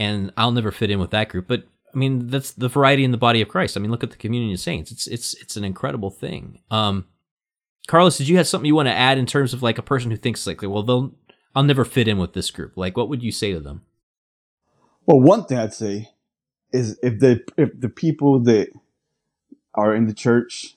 and 0.00 0.32
I'll 0.36 0.50
never 0.50 0.72
fit 0.72 0.90
in 0.90 0.98
with 0.98 1.10
that 1.10 1.28
group. 1.28 1.46
But 1.46 1.64
I 1.94 1.98
mean, 1.98 2.28
that's 2.28 2.52
the 2.52 2.68
variety 2.68 3.04
in 3.04 3.10
the 3.10 3.18
body 3.18 3.40
of 3.40 3.48
Christ. 3.48 3.76
I 3.76 3.80
mean, 3.80 3.90
look 3.90 4.02
at 4.02 4.10
the 4.10 4.16
communion 4.16 4.52
of 4.52 4.60
saints. 4.60 4.90
It's 4.90 5.06
it's 5.06 5.34
it's 5.34 5.56
an 5.56 5.64
incredible 5.64 6.10
thing. 6.10 6.60
Um, 6.70 7.06
Carlos, 7.86 8.18
did 8.18 8.28
you 8.28 8.36
have 8.38 8.48
something 8.48 8.66
you 8.66 8.74
want 8.74 8.88
to 8.88 8.94
add 8.94 9.18
in 9.18 9.26
terms 9.26 9.52
of 9.52 9.62
like 9.62 9.78
a 9.78 9.82
person 9.82 10.10
who 10.10 10.16
thinks 10.16 10.46
like, 10.46 10.62
well, 10.62 10.82
they'll 10.82 11.12
I'll 11.54 11.62
never 11.62 11.84
fit 11.84 12.08
in 12.08 12.18
with 12.18 12.32
this 12.32 12.50
group. 12.50 12.76
Like, 12.76 12.96
what 12.96 13.08
would 13.08 13.22
you 13.22 13.32
say 13.32 13.52
to 13.52 13.60
them? 13.60 13.82
Well, 15.06 15.20
one 15.20 15.44
thing 15.44 15.58
I'd 15.58 15.74
say 15.74 16.10
is 16.72 16.98
if 17.02 17.18
the 17.18 17.42
if 17.56 17.70
the 17.78 17.88
people 17.88 18.40
that 18.40 18.68
are 19.74 19.94
in 19.94 20.06
the 20.06 20.14
church, 20.14 20.76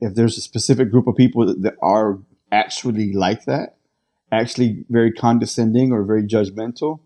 if 0.00 0.14
there's 0.14 0.36
a 0.36 0.40
specific 0.40 0.90
group 0.90 1.06
of 1.06 1.16
people 1.16 1.46
that, 1.46 1.62
that 1.62 1.74
are 1.80 2.18
actually 2.50 3.12
like 3.12 3.44
that, 3.44 3.76
actually 4.32 4.84
very 4.88 5.12
condescending 5.12 5.92
or 5.92 6.02
very 6.04 6.24
judgmental, 6.24 7.00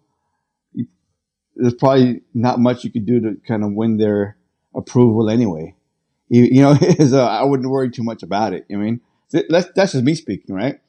there's 1.56 1.74
probably 1.74 2.22
not 2.34 2.58
much 2.58 2.84
you 2.84 2.90
could 2.90 3.06
do 3.06 3.20
to 3.20 3.36
kind 3.46 3.64
of 3.64 3.72
win 3.72 3.98
their 3.98 4.36
approval 4.74 5.28
anyway. 5.28 5.74
You, 6.28 6.44
you 6.44 6.62
know, 6.62 6.74
so 7.08 7.24
I 7.24 7.42
wouldn't 7.42 7.68
worry 7.68 7.90
too 7.90 8.02
much 8.02 8.22
about 8.22 8.54
it. 8.54 8.66
I 8.72 8.76
mean, 8.76 9.00
that's, 9.30 9.68
that's 9.74 9.92
just 9.92 10.04
me 10.04 10.14
speaking, 10.14 10.54
right? 10.54 10.80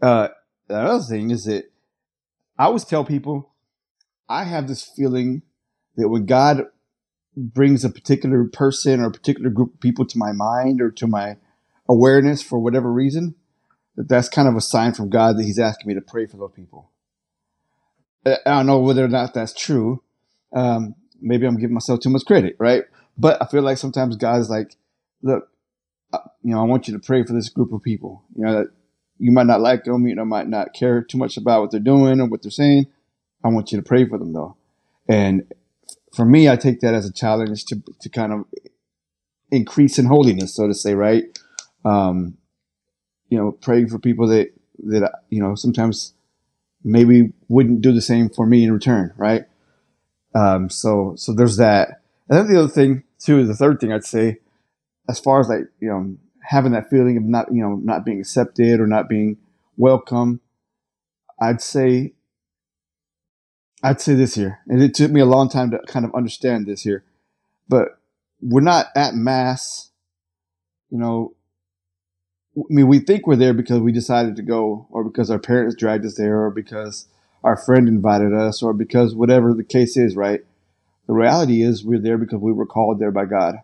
Uh, 0.00 0.28
the 0.68 0.76
other 0.76 1.02
thing 1.02 1.30
is 1.30 1.44
that 1.44 1.70
I 2.58 2.64
always 2.64 2.84
tell 2.84 3.04
people 3.04 3.52
I 4.28 4.44
have 4.44 4.68
this 4.68 4.84
feeling 4.84 5.42
that 5.96 6.08
when 6.08 6.26
God 6.26 6.66
brings 7.36 7.84
a 7.84 7.90
particular 7.90 8.44
person 8.44 9.00
or 9.00 9.06
a 9.06 9.12
particular 9.12 9.50
group 9.50 9.74
of 9.74 9.80
people 9.80 10.04
to 10.06 10.18
my 10.18 10.32
mind 10.32 10.80
or 10.80 10.90
to 10.90 11.06
my 11.06 11.36
awareness 11.88 12.42
for 12.42 12.58
whatever 12.58 12.92
reason, 12.92 13.34
that 13.96 14.08
that's 14.08 14.28
kind 14.28 14.48
of 14.48 14.54
a 14.54 14.60
sign 14.60 14.92
from 14.92 15.08
God 15.08 15.38
that 15.38 15.44
He's 15.44 15.58
asking 15.58 15.88
me 15.88 15.94
to 15.94 16.00
pray 16.00 16.26
for 16.26 16.36
those 16.36 16.52
people. 16.54 16.90
I 18.26 18.36
don't 18.44 18.66
know 18.66 18.80
whether 18.80 19.04
or 19.04 19.08
not 19.08 19.32
that's 19.32 19.54
true. 19.54 20.02
Um, 20.54 20.94
maybe 21.20 21.46
I'm 21.46 21.56
giving 21.56 21.74
myself 21.74 22.00
too 22.00 22.10
much 22.10 22.24
credit, 22.26 22.56
right? 22.58 22.84
But 23.16 23.40
I 23.40 23.46
feel 23.46 23.62
like 23.62 23.78
sometimes 23.78 24.16
God's 24.16 24.50
like, 24.50 24.76
look, 25.22 25.48
uh, 26.12 26.18
you 26.42 26.54
know, 26.54 26.60
I 26.60 26.64
want 26.64 26.88
you 26.88 26.94
to 26.94 27.00
pray 27.00 27.24
for 27.24 27.32
this 27.32 27.48
group 27.48 27.72
of 27.72 27.82
people. 27.82 28.24
You 28.36 28.44
know, 28.44 28.52
that 28.58 28.70
you 29.18 29.32
might 29.32 29.46
not 29.46 29.60
like 29.60 29.84
them, 29.84 30.06
you 30.06 30.14
know, 30.14 30.24
might 30.24 30.48
not 30.48 30.74
care 30.74 31.02
too 31.02 31.18
much 31.18 31.36
about 31.36 31.60
what 31.60 31.70
they're 31.70 31.80
doing 31.80 32.20
or 32.20 32.26
what 32.26 32.42
they're 32.42 32.50
saying. 32.50 32.86
I 33.44 33.48
want 33.48 33.72
you 33.72 33.78
to 33.78 33.84
pray 33.84 34.04
for 34.04 34.18
them 34.18 34.32
though. 34.32 34.56
And 35.08 35.52
for 36.14 36.24
me, 36.24 36.48
I 36.48 36.56
take 36.56 36.80
that 36.80 36.94
as 36.94 37.06
a 37.06 37.12
challenge 37.12 37.64
to, 37.66 37.82
to 38.00 38.08
kind 38.08 38.32
of 38.32 38.44
increase 39.50 39.98
in 39.98 40.06
holiness, 40.06 40.54
so 40.54 40.66
to 40.66 40.74
say, 40.74 40.94
right? 40.94 41.24
Um, 41.84 42.36
you 43.28 43.38
know, 43.38 43.52
praying 43.52 43.88
for 43.88 43.98
people 43.98 44.26
that, 44.28 44.52
that, 44.84 45.22
you 45.30 45.40
know, 45.40 45.54
sometimes 45.54 46.14
maybe 46.84 47.32
wouldn't 47.48 47.80
do 47.80 47.92
the 47.92 48.00
same 48.00 48.28
for 48.28 48.46
me 48.46 48.64
in 48.64 48.72
return, 48.72 49.12
right? 49.16 49.44
Um, 50.34 50.70
so, 50.70 51.14
so 51.16 51.32
there's 51.32 51.56
that. 51.56 52.00
And 52.28 52.38
then 52.38 52.52
the 52.52 52.58
other 52.58 52.68
thing 52.68 53.04
too, 53.18 53.44
the 53.46 53.56
third 53.56 53.80
thing 53.80 53.92
I'd 53.92 54.04
say, 54.04 54.38
as 55.08 55.18
far 55.18 55.40
as 55.40 55.48
like, 55.48 55.68
you 55.80 55.88
know, 55.88 56.16
having 56.48 56.72
that 56.72 56.88
feeling 56.88 57.18
of 57.18 57.22
not, 57.24 57.52
you 57.52 57.62
know, 57.62 57.76
not 57.76 58.06
being 58.06 58.20
accepted 58.20 58.80
or 58.80 58.86
not 58.86 59.06
being 59.06 59.36
welcome, 59.76 60.40
I'd 61.38 61.60
say, 61.60 62.14
I'd 63.82 64.00
say 64.00 64.14
this 64.14 64.34
here, 64.34 64.60
and 64.66 64.82
it 64.82 64.94
took 64.94 65.10
me 65.10 65.20
a 65.20 65.26
long 65.26 65.50
time 65.50 65.70
to 65.72 65.78
kind 65.86 66.06
of 66.06 66.14
understand 66.14 66.66
this 66.66 66.82
here, 66.82 67.04
but 67.68 68.00
we're 68.40 68.62
not 68.62 68.86
at 68.96 69.14
mass, 69.14 69.90
you 70.88 70.98
know, 70.98 71.34
I 72.56 72.62
mean, 72.70 72.88
we 72.88 72.98
think 72.98 73.26
we're 73.26 73.36
there 73.36 73.52
because 73.52 73.80
we 73.80 73.92
decided 73.92 74.34
to 74.36 74.42
go, 74.42 74.88
or 74.90 75.04
because 75.04 75.30
our 75.30 75.38
parents 75.38 75.76
dragged 75.76 76.06
us 76.06 76.16
there, 76.16 76.42
or 76.42 76.50
because 76.50 77.06
our 77.44 77.58
friend 77.58 77.86
invited 77.88 78.32
us, 78.32 78.62
or 78.62 78.72
because 78.72 79.14
whatever 79.14 79.52
the 79.52 79.62
case 79.62 79.98
is, 79.98 80.16
right? 80.16 80.40
The 81.06 81.12
reality 81.12 81.62
is 81.62 81.84
we're 81.84 82.00
there 82.00 82.18
because 82.18 82.40
we 82.40 82.52
were 82.52 82.66
called 82.66 82.98
there 82.98 83.12
by 83.12 83.26
God. 83.26 83.56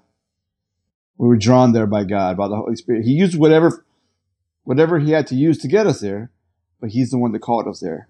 We 1.16 1.28
were 1.28 1.36
drawn 1.36 1.72
there 1.72 1.86
by 1.86 2.04
God, 2.04 2.36
by 2.36 2.48
the 2.48 2.56
Holy 2.56 2.76
Spirit. 2.76 3.04
He 3.04 3.12
used 3.12 3.38
whatever, 3.38 3.84
whatever 4.64 4.98
he 4.98 5.12
had 5.12 5.26
to 5.28 5.34
use 5.34 5.58
to 5.58 5.68
get 5.68 5.86
us 5.86 6.00
there, 6.00 6.30
but 6.80 6.90
he's 6.90 7.10
the 7.10 7.18
one 7.18 7.32
that 7.32 7.40
called 7.40 7.68
us 7.68 7.80
there. 7.80 8.08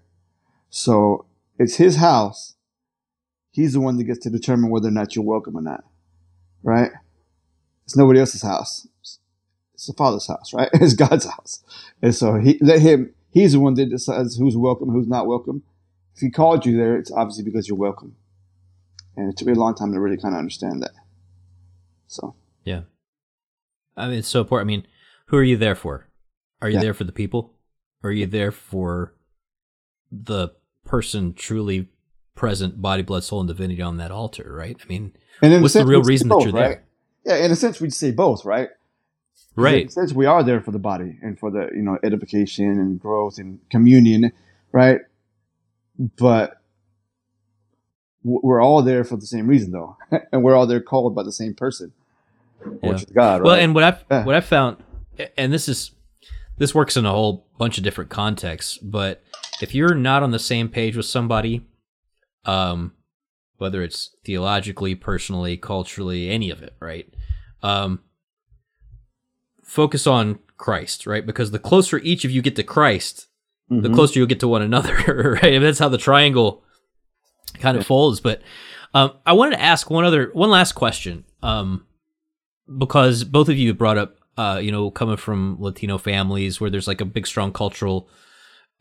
So 0.69 1.25
it's 1.59 1.75
his 1.75 1.97
house. 1.97 2.55
he's 3.51 3.73
the 3.73 3.79
one 3.79 3.97
that 3.97 4.03
gets 4.03 4.19
to 4.19 4.29
determine 4.29 4.69
whether 4.69 4.87
or 4.87 4.91
not 4.91 5.15
you're 5.15 5.23
welcome 5.23 5.55
or 5.55 5.61
not. 5.61 5.83
Right? 6.63 6.91
It's 7.85 7.95
nobody 7.95 8.19
else's 8.19 8.41
house. 8.41 8.87
It's 9.75 9.87
the 9.87 9.93
Father's 9.93 10.27
house, 10.27 10.53
right? 10.53 10.69
It's 10.73 10.93
God's 10.93 11.25
house. 11.25 11.63
And 12.01 12.13
so 12.15 12.35
he 12.39 12.57
let 12.61 12.81
him 12.81 13.13
he's 13.31 13.53
the 13.53 13.59
one 13.59 13.75
that 13.75 13.89
decides 13.89 14.37
who's 14.37 14.57
welcome, 14.57 14.89
who's 14.89 15.07
not 15.07 15.27
welcome. 15.27 15.63
If 16.15 16.21
he 16.21 16.29
called 16.31 16.65
you 16.65 16.75
there, 16.75 16.97
it's 16.97 17.11
obviously 17.11 17.43
because 17.43 17.67
you're 17.67 17.77
welcome. 17.77 18.15
And 19.15 19.31
it 19.31 19.37
took 19.37 19.47
me 19.47 19.53
a 19.53 19.57
long 19.57 19.75
time 19.75 19.93
to 19.93 19.99
really 19.99 20.17
kind 20.17 20.33
of 20.33 20.39
understand 20.39 20.81
that. 20.81 20.93
So 22.07 22.35
Yeah. 22.63 22.81
I 23.97 24.07
mean, 24.07 24.19
it's 24.19 24.27
so 24.27 24.41
important. 24.41 24.67
I 24.67 24.69
mean, 24.69 24.87
who 25.27 25.37
are 25.37 25.43
you 25.43 25.57
there 25.57 25.75
for? 25.75 26.07
Are 26.61 26.69
you 26.69 26.75
Yeah. 26.75 26.81
there 26.81 26.93
for 26.93 27.03
the 27.03 27.11
people? 27.11 27.53
Or 28.03 28.09
are 28.09 28.13
you 28.13 28.25
there 28.27 28.51
for 28.51 29.13
the 30.11 30.49
person 30.85 31.33
truly 31.33 31.89
present, 32.35 32.81
body, 32.81 33.01
blood, 33.01 33.23
soul, 33.23 33.39
and 33.39 33.47
divinity 33.47 33.81
on 33.81 33.97
that 33.97 34.11
altar, 34.11 34.53
right? 34.53 34.77
I 34.81 34.87
mean, 34.87 35.13
and 35.41 35.61
What's 35.61 35.73
the 35.73 35.85
real 35.85 36.03
reason 36.03 36.27
that 36.29 36.41
you're 36.41 36.51
there? 36.51 36.69
right? 36.69 36.79
Yeah, 37.25 37.37
in 37.45 37.51
a 37.51 37.55
sense 37.55 37.81
we'd 37.81 37.93
say 37.93 38.11
both, 38.11 38.45
right? 38.45 38.69
In 39.57 39.63
right. 39.63 39.87
a 39.87 39.91
sense, 39.91 40.13
we 40.13 40.25
are 40.25 40.43
there 40.43 40.61
for 40.61 40.71
the 40.71 40.79
body 40.79 41.17
and 41.21 41.39
for 41.39 41.49
the 41.49 41.69
you 41.73 41.81
know 41.81 41.97
edification 42.03 42.71
and 42.79 42.99
growth 42.99 43.37
and 43.37 43.59
communion, 43.69 44.31
right? 44.71 44.99
But 45.97 46.61
we're 48.23 48.61
all 48.61 48.81
there 48.81 49.03
for 49.03 49.17
the 49.17 49.25
same 49.25 49.47
reason, 49.47 49.71
though, 49.71 49.97
and 50.31 50.43
we're 50.43 50.55
all 50.55 50.67
there 50.67 50.81
called 50.81 51.15
by 51.15 51.23
the 51.23 51.31
same 51.31 51.53
person. 51.53 51.93
Which 52.81 52.97
is 52.97 53.05
God, 53.05 53.41
right? 53.41 53.45
Well, 53.45 53.55
and 53.55 53.73
what 53.75 53.83
I've 53.83 54.03
Yeah. 54.09 54.25
what 54.25 54.35
I've 54.35 54.45
found, 54.45 54.77
and 55.37 55.51
this 55.53 55.67
is 55.67 55.91
this 56.57 56.73
works 56.73 56.95
in 56.97 57.05
a 57.05 57.11
whole 57.11 57.47
bunch 57.57 57.77
of 57.77 57.83
different 57.83 58.09
contexts, 58.09 58.77
but 58.77 59.21
if 59.61 59.75
you're 59.75 59.93
not 59.95 60.23
on 60.23 60.31
the 60.31 60.39
same 60.39 60.69
page 60.69 60.95
with 60.95 61.05
somebody, 61.05 61.61
um, 62.45 62.93
whether 63.57 63.81
it's 63.83 64.15
theologically, 64.25 64.95
personally, 64.95 65.57
culturally, 65.57 66.29
any 66.29 66.49
of 66.49 66.61
it, 66.63 66.75
right? 66.79 67.13
Um, 67.61 67.99
focus 69.63 70.05
on 70.07 70.39
Christ, 70.57 71.05
right? 71.05 71.25
Because 71.25 71.51
the 71.51 71.59
closer 71.59 71.97
each 71.99 72.23
of 72.25 72.31
you 72.31 72.41
get 72.41 72.55
to 72.57 72.63
Christ, 72.63 73.27
the 73.69 73.89
Mhm. 73.89 73.95
closer 73.95 74.19
you'll 74.19 74.27
get 74.27 74.39
to 74.41 74.47
one 74.47 74.61
another, 74.61 74.95
right? 75.41 75.53
And 75.53 75.63
that's 75.65 75.79
how 75.79 75.89
the 75.89 75.97
triangle 75.97 76.63
kind 77.59 77.77
of 77.77 77.85
folds. 77.85 78.19
But 78.19 78.41
um, 78.93 79.13
I 79.25 79.33
wanted 79.33 79.55
to 79.57 79.61
ask 79.61 79.89
one 79.89 80.05
other, 80.05 80.29
one 80.33 80.49
last 80.49 80.73
question, 80.73 81.25
um, 81.43 81.85
because 82.77 83.23
both 83.23 83.49
of 83.49 83.57
you 83.57 83.73
brought 83.73 83.97
up, 83.97 84.17
uh, 84.37 84.59
you 84.61 84.71
know, 84.71 84.91
coming 84.91 85.17
from 85.17 85.57
Latino 85.59 85.97
families 85.97 86.59
where 86.59 86.69
there's 86.69 86.87
like 86.87 87.01
a 87.01 87.05
big, 87.05 87.27
strong 87.27 87.51
cultural 87.53 88.09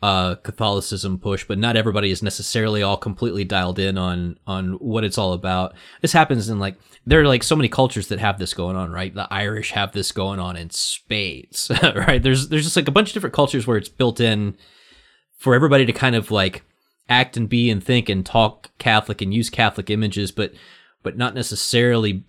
uh, 0.03 0.35
Catholicism 0.37 1.19
push, 1.19 1.45
but 1.45 1.59
not 1.59 1.77
everybody 1.77 2.11
is 2.11 2.23
necessarily 2.23 2.83
all 2.83 2.97
completely 2.99 3.43
dialed 3.43 3.79
in 3.79 3.97
on 3.97 4.39
on 4.47 4.73
what 4.75 5.03
it's 5.03 5.17
all 5.17 5.33
about. 5.33 5.75
This 6.03 6.13
happens 6.13 6.49
in 6.51 6.59
like 6.59 6.77
there 7.07 7.21
are 7.23 7.27
like 7.27 7.43
so 7.43 7.57
many 7.57 7.69
cultures 7.69 8.09
that 8.09 8.19
have 8.19 8.39
this 8.39 8.53
going 8.53 8.77
on, 8.77 8.91
right? 8.91 9.15
The 9.15 9.27
Irish 9.33 9.71
have 9.71 9.93
this 9.93 10.13
going 10.13 10.41
on 10.41 10.57
in 10.57 10.69
spades, 10.69 11.71
right? 11.83 12.23
There's 12.23 12.49
there's 12.49 12.65
just 12.65 12.77
like 12.77 12.89
a 12.89 12.93
bunch 12.93 13.09
of 13.11 13.15
different 13.15 13.35
cultures 13.35 13.67
where 13.67 13.79
it's 13.79 13.89
built 13.89 14.21
in 14.21 14.59
for 15.39 15.55
everybody 15.55 15.87
to 15.87 15.93
kind 15.93 16.17
of 16.17 16.31
like 16.31 16.65
act 17.09 17.37
and 17.37 17.49
be 17.49 17.71
and 17.71 17.83
think 17.83 18.09
and 18.11 18.27
talk 18.27 18.77
Catholic 18.79 19.23
and 19.23 19.33
use 19.33 19.49
Catholic 19.49 19.89
images, 19.89 20.33
but 20.33 20.53
but 21.03 21.17
not 21.17 21.35
necessarily 21.35 22.25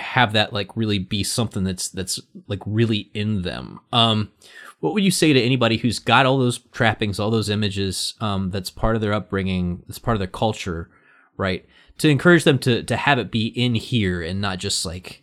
have 0.00 0.32
that 0.32 0.52
like 0.52 0.76
really 0.76 0.98
be 0.98 1.22
something 1.22 1.64
that's 1.64 1.88
that's 1.88 2.20
like 2.46 2.60
really 2.66 3.10
in 3.14 3.42
them. 3.42 3.80
Um, 3.92 4.32
what 4.80 4.94
would 4.94 5.04
you 5.04 5.10
say 5.10 5.32
to 5.32 5.40
anybody 5.40 5.76
who's 5.76 5.98
got 5.98 6.26
all 6.26 6.38
those 6.38 6.58
trappings, 6.72 7.20
all 7.20 7.30
those 7.30 7.50
images, 7.50 8.14
um, 8.20 8.50
that's 8.50 8.70
part 8.70 8.94
of 8.94 9.02
their 9.02 9.12
upbringing, 9.12 9.82
that's 9.86 9.98
part 9.98 10.14
of 10.14 10.18
their 10.18 10.26
culture, 10.26 10.90
right? 11.36 11.66
To 11.98 12.08
encourage 12.08 12.44
them 12.44 12.58
to 12.60 12.82
to 12.82 12.96
have 12.96 13.18
it 13.18 13.30
be 13.30 13.46
in 13.46 13.74
here 13.74 14.22
and 14.22 14.40
not 14.40 14.58
just 14.58 14.84
like 14.84 15.22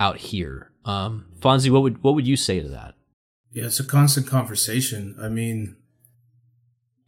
out 0.00 0.18
here. 0.18 0.72
Um, 0.84 1.26
Fonzie, 1.40 1.70
what 1.70 1.82
would 1.82 2.02
what 2.02 2.14
would 2.14 2.26
you 2.26 2.36
say 2.36 2.60
to 2.60 2.68
that? 2.68 2.94
Yeah, 3.52 3.66
it's 3.66 3.80
a 3.80 3.84
constant 3.84 4.26
conversation. 4.26 5.16
I 5.20 5.28
mean, 5.28 5.76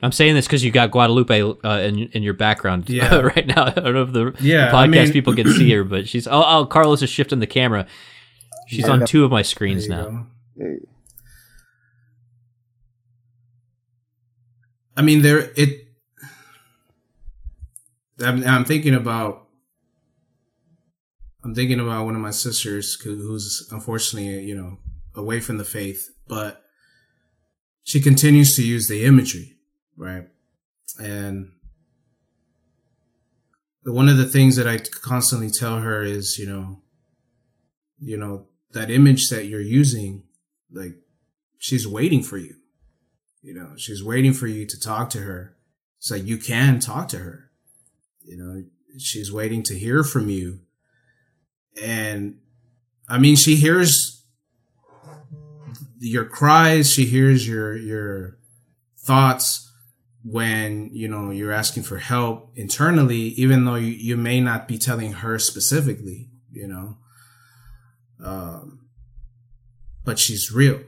I'm 0.00 0.12
saying 0.12 0.34
this 0.36 0.46
because 0.46 0.62
you 0.64 0.70
got 0.70 0.90
Guadalupe 0.92 1.40
uh, 1.42 1.68
in 1.80 1.98
in 2.12 2.22
your 2.22 2.34
background 2.34 2.88
Yeah. 2.88 3.14
right 3.34 3.46
now. 3.46 3.64
I 3.66 3.70
don't 3.70 3.94
know 3.94 4.02
if 4.02 4.12
the, 4.12 4.34
Yeah, 4.40 4.66
the 4.70 4.76
podcast 4.76 4.78
I 4.78 4.86
mean- 4.86 5.12
people 5.12 5.34
can 5.34 5.52
see 5.52 5.70
her, 5.72 5.82
but 5.84 6.08
she's 6.08 6.26
oh, 6.28 6.44
oh 6.46 6.66
Carlos 6.66 7.02
is 7.02 7.10
shifting 7.10 7.40
the 7.40 7.46
camera. 7.46 7.86
She's 8.68 8.88
on 8.88 9.06
two 9.06 9.24
of 9.24 9.30
my 9.30 9.42
screens 9.42 9.88
now. 9.88 10.26
Hey, 10.56 10.76
I 14.96 15.02
mean, 15.02 15.22
there 15.22 15.50
it. 15.56 15.86
I'm, 18.20 18.44
I'm 18.44 18.64
thinking 18.64 18.94
about. 18.94 19.44
I'm 21.44 21.54
thinking 21.54 21.78
about 21.80 22.04
one 22.04 22.14
of 22.16 22.20
my 22.20 22.32
sisters 22.32 23.00
who's 23.00 23.68
unfortunately, 23.70 24.42
you 24.44 24.56
know, 24.56 24.78
away 25.14 25.40
from 25.40 25.56
the 25.56 25.64
faith, 25.64 26.08
but 26.26 26.62
she 27.84 28.00
continues 28.00 28.54
to 28.56 28.62
use 28.66 28.88
the 28.88 29.04
imagery, 29.04 29.56
right? 29.98 30.28
And 30.98 31.52
one 33.84 34.08
of 34.08 34.16
the 34.16 34.26
things 34.26 34.56
that 34.56 34.66
I 34.66 34.78
constantly 34.78 35.50
tell 35.50 35.80
her 35.80 36.02
is, 36.02 36.38
you 36.38 36.46
know, 36.46 36.80
you 38.00 38.16
know, 38.16 38.46
that 38.72 38.90
image 38.90 39.28
that 39.28 39.46
you're 39.46 39.60
using, 39.60 40.22
like, 40.72 40.94
she's 41.58 41.86
waiting 41.86 42.22
for 42.22 42.38
you. 42.38 42.54
You 43.42 43.54
know, 43.54 43.72
she's 43.76 44.04
waiting 44.04 44.32
for 44.32 44.46
you 44.46 44.66
to 44.66 44.80
talk 44.80 45.10
to 45.10 45.20
her 45.20 45.56
so 45.98 46.14
you 46.14 46.38
can 46.38 46.80
talk 46.80 47.08
to 47.08 47.18
her. 47.18 47.50
You 48.22 48.36
know, 48.36 48.64
she's 48.98 49.32
waiting 49.32 49.62
to 49.64 49.78
hear 49.78 50.04
from 50.04 50.28
you. 50.28 50.60
And 51.82 52.38
I 53.08 53.18
mean, 53.18 53.36
she 53.36 53.56
hears 53.56 54.22
your 55.98 56.24
cries, 56.24 56.92
she 56.92 57.06
hears 57.06 57.48
your, 57.48 57.76
your 57.76 58.38
thoughts 58.98 59.67
when, 60.30 60.90
you 60.92 61.08
know, 61.08 61.30
you're 61.30 61.52
asking 61.52 61.84
for 61.84 61.98
help 61.98 62.50
internally, 62.54 63.28
even 63.36 63.64
though 63.64 63.76
you, 63.76 63.92
you 63.92 64.16
may 64.16 64.40
not 64.40 64.68
be 64.68 64.78
telling 64.78 65.12
her 65.12 65.38
specifically, 65.38 66.28
you 66.52 66.66
know. 66.66 66.98
Um, 68.22 68.80
but 70.04 70.18
she's 70.18 70.50
real 70.52 70.80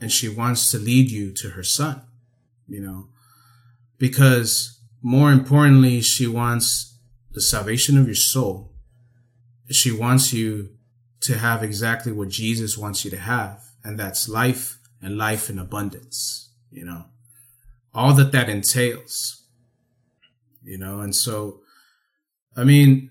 and 0.00 0.10
she 0.10 0.28
wants 0.28 0.70
to 0.70 0.78
lead 0.78 1.10
you 1.10 1.32
to 1.32 1.50
her 1.50 1.62
son, 1.62 2.02
you 2.68 2.80
know, 2.80 3.08
because 3.98 4.80
more 5.02 5.32
importantly, 5.32 6.00
she 6.00 6.26
wants 6.26 6.98
the 7.32 7.40
salvation 7.40 7.98
of 7.98 8.06
your 8.06 8.14
soul. 8.14 8.72
She 9.70 9.92
wants 9.92 10.32
you 10.32 10.70
to 11.20 11.38
have 11.38 11.62
exactly 11.62 12.12
what 12.12 12.28
Jesus 12.28 12.76
wants 12.76 13.04
you 13.04 13.10
to 13.10 13.18
have, 13.18 13.62
and 13.84 13.98
that's 13.98 14.28
life 14.28 14.78
and 15.00 15.16
life 15.16 15.48
in 15.48 15.58
abundance, 15.58 16.50
you 16.70 16.84
know, 16.84 17.04
all 17.94 18.14
that 18.14 18.32
that 18.32 18.48
entails, 18.48 19.44
you 20.62 20.78
know, 20.78 21.00
and 21.00 21.14
so, 21.14 21.60
I 22.56 22.64
mean, 22.64 23.10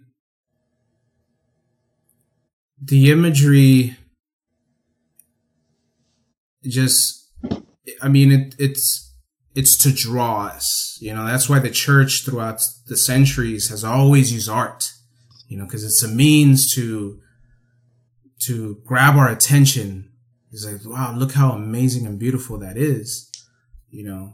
the 2.82 3.12
imagery 3.12 3.96
just 6.64 7.30
i 8.02 8.08
mean 8.08 8.32
it, 8.32 8.56
it's 8.58 9.14
it's 9.56 9.78
to 9.78 9.92
draw 9.92 10.46
us 10.46 10.98
you 11.02 11.14
know? 11.14 11.26
That's 11.26 11.50
why 11.50 11.60
the 11.60 11.70
church 11.72 12.24
throughout 12.24 12.62
the 12.88 12.98
centuries 12.98 13.70
has 13.70 13.84
always 13.84 14.32
used 14.32 14.50
art 14.50 14.92
you 15.48 15.58
know? 15.58 15.66
Because 15.66 15.84
it's 15.84 16.04
a 16.04 16.08
means 16.08 16.74
to 16.76 17.20
to 18.44 18.80
grab 18.86 19.18
our 19.18 19.30
attention. 19.30 20.10
It's 20.52 20.66
like 20.66 20.86
wow 20.86 21.14
look 21.16 21.34
how 21.34 21.52
amazing 21.52 22.06
and 22.06 22.20
beautiful 22.20 22.58
that 22.60 22.78
is 22.78 23.30
you 23.90 24.04
know 24.04 24.34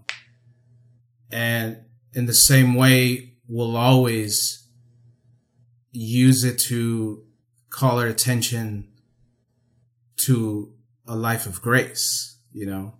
and 1.31 1.77
in 2.13 2.25
the 2.25 2.33
same 2.33 2.75
way 2.75 3.33
we'll 3.47 3.77
always 3.77 4.67
use 5.91 6.43
it 6.43 6.59
to 6.59 7.23
call 7.69 7.99
our 7.99 8.07
attention 8.07 8.89
to 10.17 10.73
a 11.07 11.15
life 11.15 11.45
of 11.45 11.61
grace, 11.61 12.37
you 12.51 12.65
know? 12.65 12.95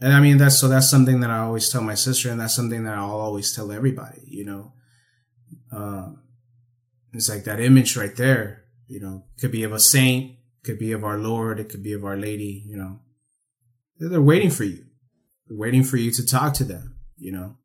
And 0.00 0.12
I 0.12 0.20
mean, 0.20 0.38
that's, 0.38 0.58
so 0.58 0.68
that's 0.68 0.88
something 0.88 1.20
that 1.20 1.30
I 1.30 1.38
always 1.38 1.68
tell 1.70 1.82
my 1.82 1.94
sister 1.94 2.30
and 2.30 2.40
that's 2.40 2.54
something 2.54 2.84
that 2.84 2.96
I'll 2.96 3.20
always 3.20 3.54
tell 3.54 3.72
everybody, 3.72 4.22
you 4.26 4.44
know? 4.44 4.72
Um, 5.72 6.22
it's 7.12 7.28
like 7.28 7.44
that 7.44 7.60
image 7.60 7.96
right 7.96 8.14
there, 8.14 8.64
you 8.86 9.00
know, 9.00 9.24
could 9.40 9.50
be 9.50 9.64
of 9.64 9.72
a 9.72 9.80
saint, 9.80 10.36
could 10.64 10.78
be 10.78 10.92
of 10.92 11.04
our 11.04 11.18
Lord, 11.18 11.60
it 11.60 11.68
could 11.68 11.82
be 11.82 11.92
of 11.92 12.04
our 12.04 12.16
Lady, 12.16 12.62
you 12.66 12.76
know? 12.76 13.00
They're 13.98 14.22
waiting 14.22 14.50
for 14.50 14.64
you. 14.64 14.84
They're 15.46 15.58
waiting 15.58 15.82
for 15.82 15.96
you 15.98 16.10
to 16.12 16.24
talk 16.24 16.54
to 16.54 16.64
them, 16.64 16.96
you 17.18 17.32
know? 17.32 17.56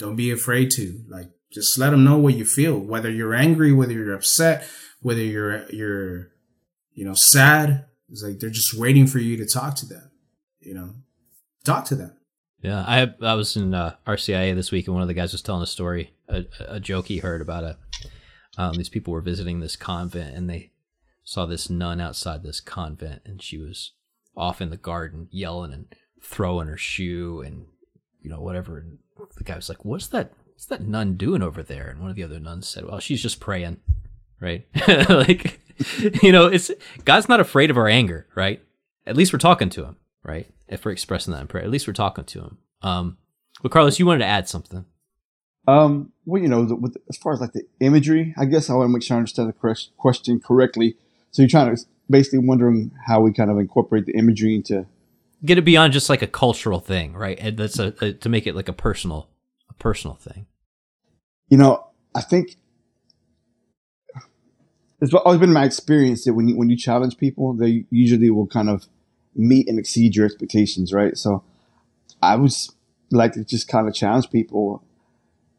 Don't 0.00 0.16
be 0.16 0.32
afraid 0.32 0.72
to, 0.72 1.04
like, 1.08 1.30
just 1.52 1.78
let 1.78 1.90
them 1.90 2.02
know 2.02 2.18
what 2.18 2.34
you 2.34 2.44
feel, 2.44 2.78
whether 2.78 3.10
you're 3.10 3.34
angry, 3.34 3.72
whether 3.72 3.92
you're 3.92 4.14
upset, 4.14 4.68
whether 5.00 5.22
you're, 5.22 5.68
you're, 5.70 6.30
you 6.94 7.04
know, 7.04 7.14
sad, 7.14 7.84
it's 8.10 8.22
like 8.22 8.40
they're 8.40 8.50
just 8.50 8.76
waiting 8.76 9.06
for 9.06 9.18
you 9.18 9.36
to 9.36 9.46
talk 9.46 9.76
to 9.76 9.86
them, 9.86 10.10
you 10.60 10.74
know, 10.74 10.94
talk 11.64 11.84
to 11.86 11.94
them. 11.94 12.16
Yeah, 12.62 12.84
I 12.86 13.14
I 13.22 13.34
was 13.34 13.56
in 13.56 13.72
uh, 13.72 13.94
RCIA 14.06 14.54
this 14.54 14.70
week, 14.70 14.86
and 14.86 14.94
one 14.94 15.02
of 15.02 15.08
the 15.08 15.14
guys 15.14 15.32
was 15.32 15.40
telling 15.40 15.62
a 15.62 15.66
story, 15.66 16.12
a, 16.28 16.44
a 16.68 16.80
joke 16.80 17.06
he 17.06 17.18
heard 17.18 17.40
about 17.40 17.64
a 17.64 17.76
um, 18.58 18.74
these 18.74 18.88
people 18.90 19.12
were 19.12 19.22
visiting 19.22 19.60
this 19.60 19.76
convent, 19.76 20.36
and 20.36 20.50
they 20.50 20.72
saw 21.24 21.46
this 21.46 21.70
nun 21.70 22.00
outside 22.00 22.42
this 22.42 22.60
convent, 22.60 23.22
and 23.24 23.40
she 23.42 23.56
was 23.56 23.92
off 24.36 24.60
in 24.60 24.70
the 24.70 24.76
garden 24.76 25.28
yelling 25.30 25.72
and 25.72 25.94
throwing 26.22 26.68
her 26.68 26.76
shoe 26.76 27.40
and 27.40 27.66
you 28.20 28.28
know 28.28 28.40
whatever. 28.40 28.78
And 28.78 28.98
the 29.36 29.44
guy 29.44 29.56
was 29.56 29.68
like, 29.68 29.84
"What's 29.84 30.08
that? 30.08 30.32
What's 30.46 30.66
that 30.66 30.82
nun 30.82 31.16
doing 31.16 31.42
over 31.42 31.62
there?" 31.62 31.88
And 31.88 32.00
one 32.00 32.10
of 32.10 32.16
the 32.16 32.24
other 32.24 32.40
nuns 32.40 32.68
said, 32.68 32.84
"Well, 32.84 33.00
she's 33.00 33.22
just 33.22 33.40
praying." 33.40 33.78
Right? 34.40 34.66
like, 35.08 35.60
you 36.22 36.32
know, 36.32 36.46
it's 36.46 36.70
God's 37.04 37.28
not 37.28 37.40
afraid 37.40 37.70
of 37.70 37.76
our 37.76 37.88
anger, 37.88 38.26
right? 38.34 38.62
At 39.06 39.16
least 39.16 39.32
we're 39.32 39.38
talking 39.38 39.70
to 39.70 39.84
him, 39.84 39.96
right? 40.22 40.46
If 40.68 40.84
we're 40.84 40.92
expressing 40.92 41.32
that 41.32 41.40
in 41.40 41.46
prayer, 41.46 41.64
at 41.64 41.70
least 41.70 41.86
we're 41.86 41.92
talking 41.92 42.24
to 42.24 42.40
him. 42.40 42.58
Um, 42.82 43.18
but 43.62 43.72
Carlos, 43.72 43.98
you 43.98 44.06
wanted 44.06 44.20
to 44.20 44.26
add 44.26 44.48
something. 44.48 44.84
Um, 45.66 46.12
well, 46.24 46.40
you 46.40 46.48
know, 46.48 46.64
the, 46.64 46.74
with, 46.74 46.96
as 47.08 47.16
far 47.16 47.32
as 47.32 47.40
like 47.40 47.52
the 47.52 47.64
imagery, 47.80 48.34
I 48.38 48.44
guess 48.44 48.70
I 48.70 48.74
want 48.74 48.88
to 48.88 48.92
make 48.92 49.02
sure 49.02 49.16
I 49.16 49.18
understand 49.18 49.48
the 49.48 49.86
question 49.96 50.40
correctly. 50.40 50.96
So 51.30 51.42
you're 51.42 51.48
trying 51.48 51.74
to 51.74 51.82
basically 52.08 52.40
wondering 52.40 52.92
how 53.06 53.20
we 53.20 53.32
kind 53.32 53.50
of 53.50 53.58
incorporate 53.58 54.06
the 54.06 54.16
imagery 54.16 54.54
into 54.54 54.86
get 55.44 55.58
it 55.58 55.62
beyond 55.62 55.92
just 55.92 56.08
like 56.08 56.22
a 56.22 56.26
cultural 56.26 56.80
thing, 56.80 57.14
right? 57.14 57.38
And 57.40 57.56
that's 57.56 57.78
a, 57.78 57.94
a 58.00 58.12
to 58.12 58.28
make 58.28 58.46
it 58.46 58.54
like 58.54 58.68
a 58.68 58.72
personal, 58.72 59.28
a 59.68 59.74
personal 59.74 60.16
thing. 60.16 60.46
You 61.48 61.58
know, 61.58 61.86
I 62.14 62.20
think 62.20 62.56
it's 65.00 65.14
always 65.14 65.40
been 65.40 65.52
my 65.52 65.64
experience 65.64 66.24
that 66.24 66.34
when 66.34 66.48
you 66.48 66.56
when 66.56 66.70
you 66.70 66.76
challenge 66.76 67.16
people, 67.16 67.54
they 67.54 67.84
usually 67.90 68.30
will 68.30 68.46
kind 68.46 68.68
of 68.68 68.86
meet 69.34 69.68
and 69.68 69.78
exceed 69.78 70.16
your 70.16 70.26
expectations, 70.26 70.92
right? 70.92 71.16
So 71.16 71.42
I 72.22 72.36
was 72.36 72.72
like 73.10 73.32
to 73.32 73.44
just 73.44 73.68
kind 73.68 73.88
of 73.88 73.94
challenge 73.94 74.30
people 74.30 74.82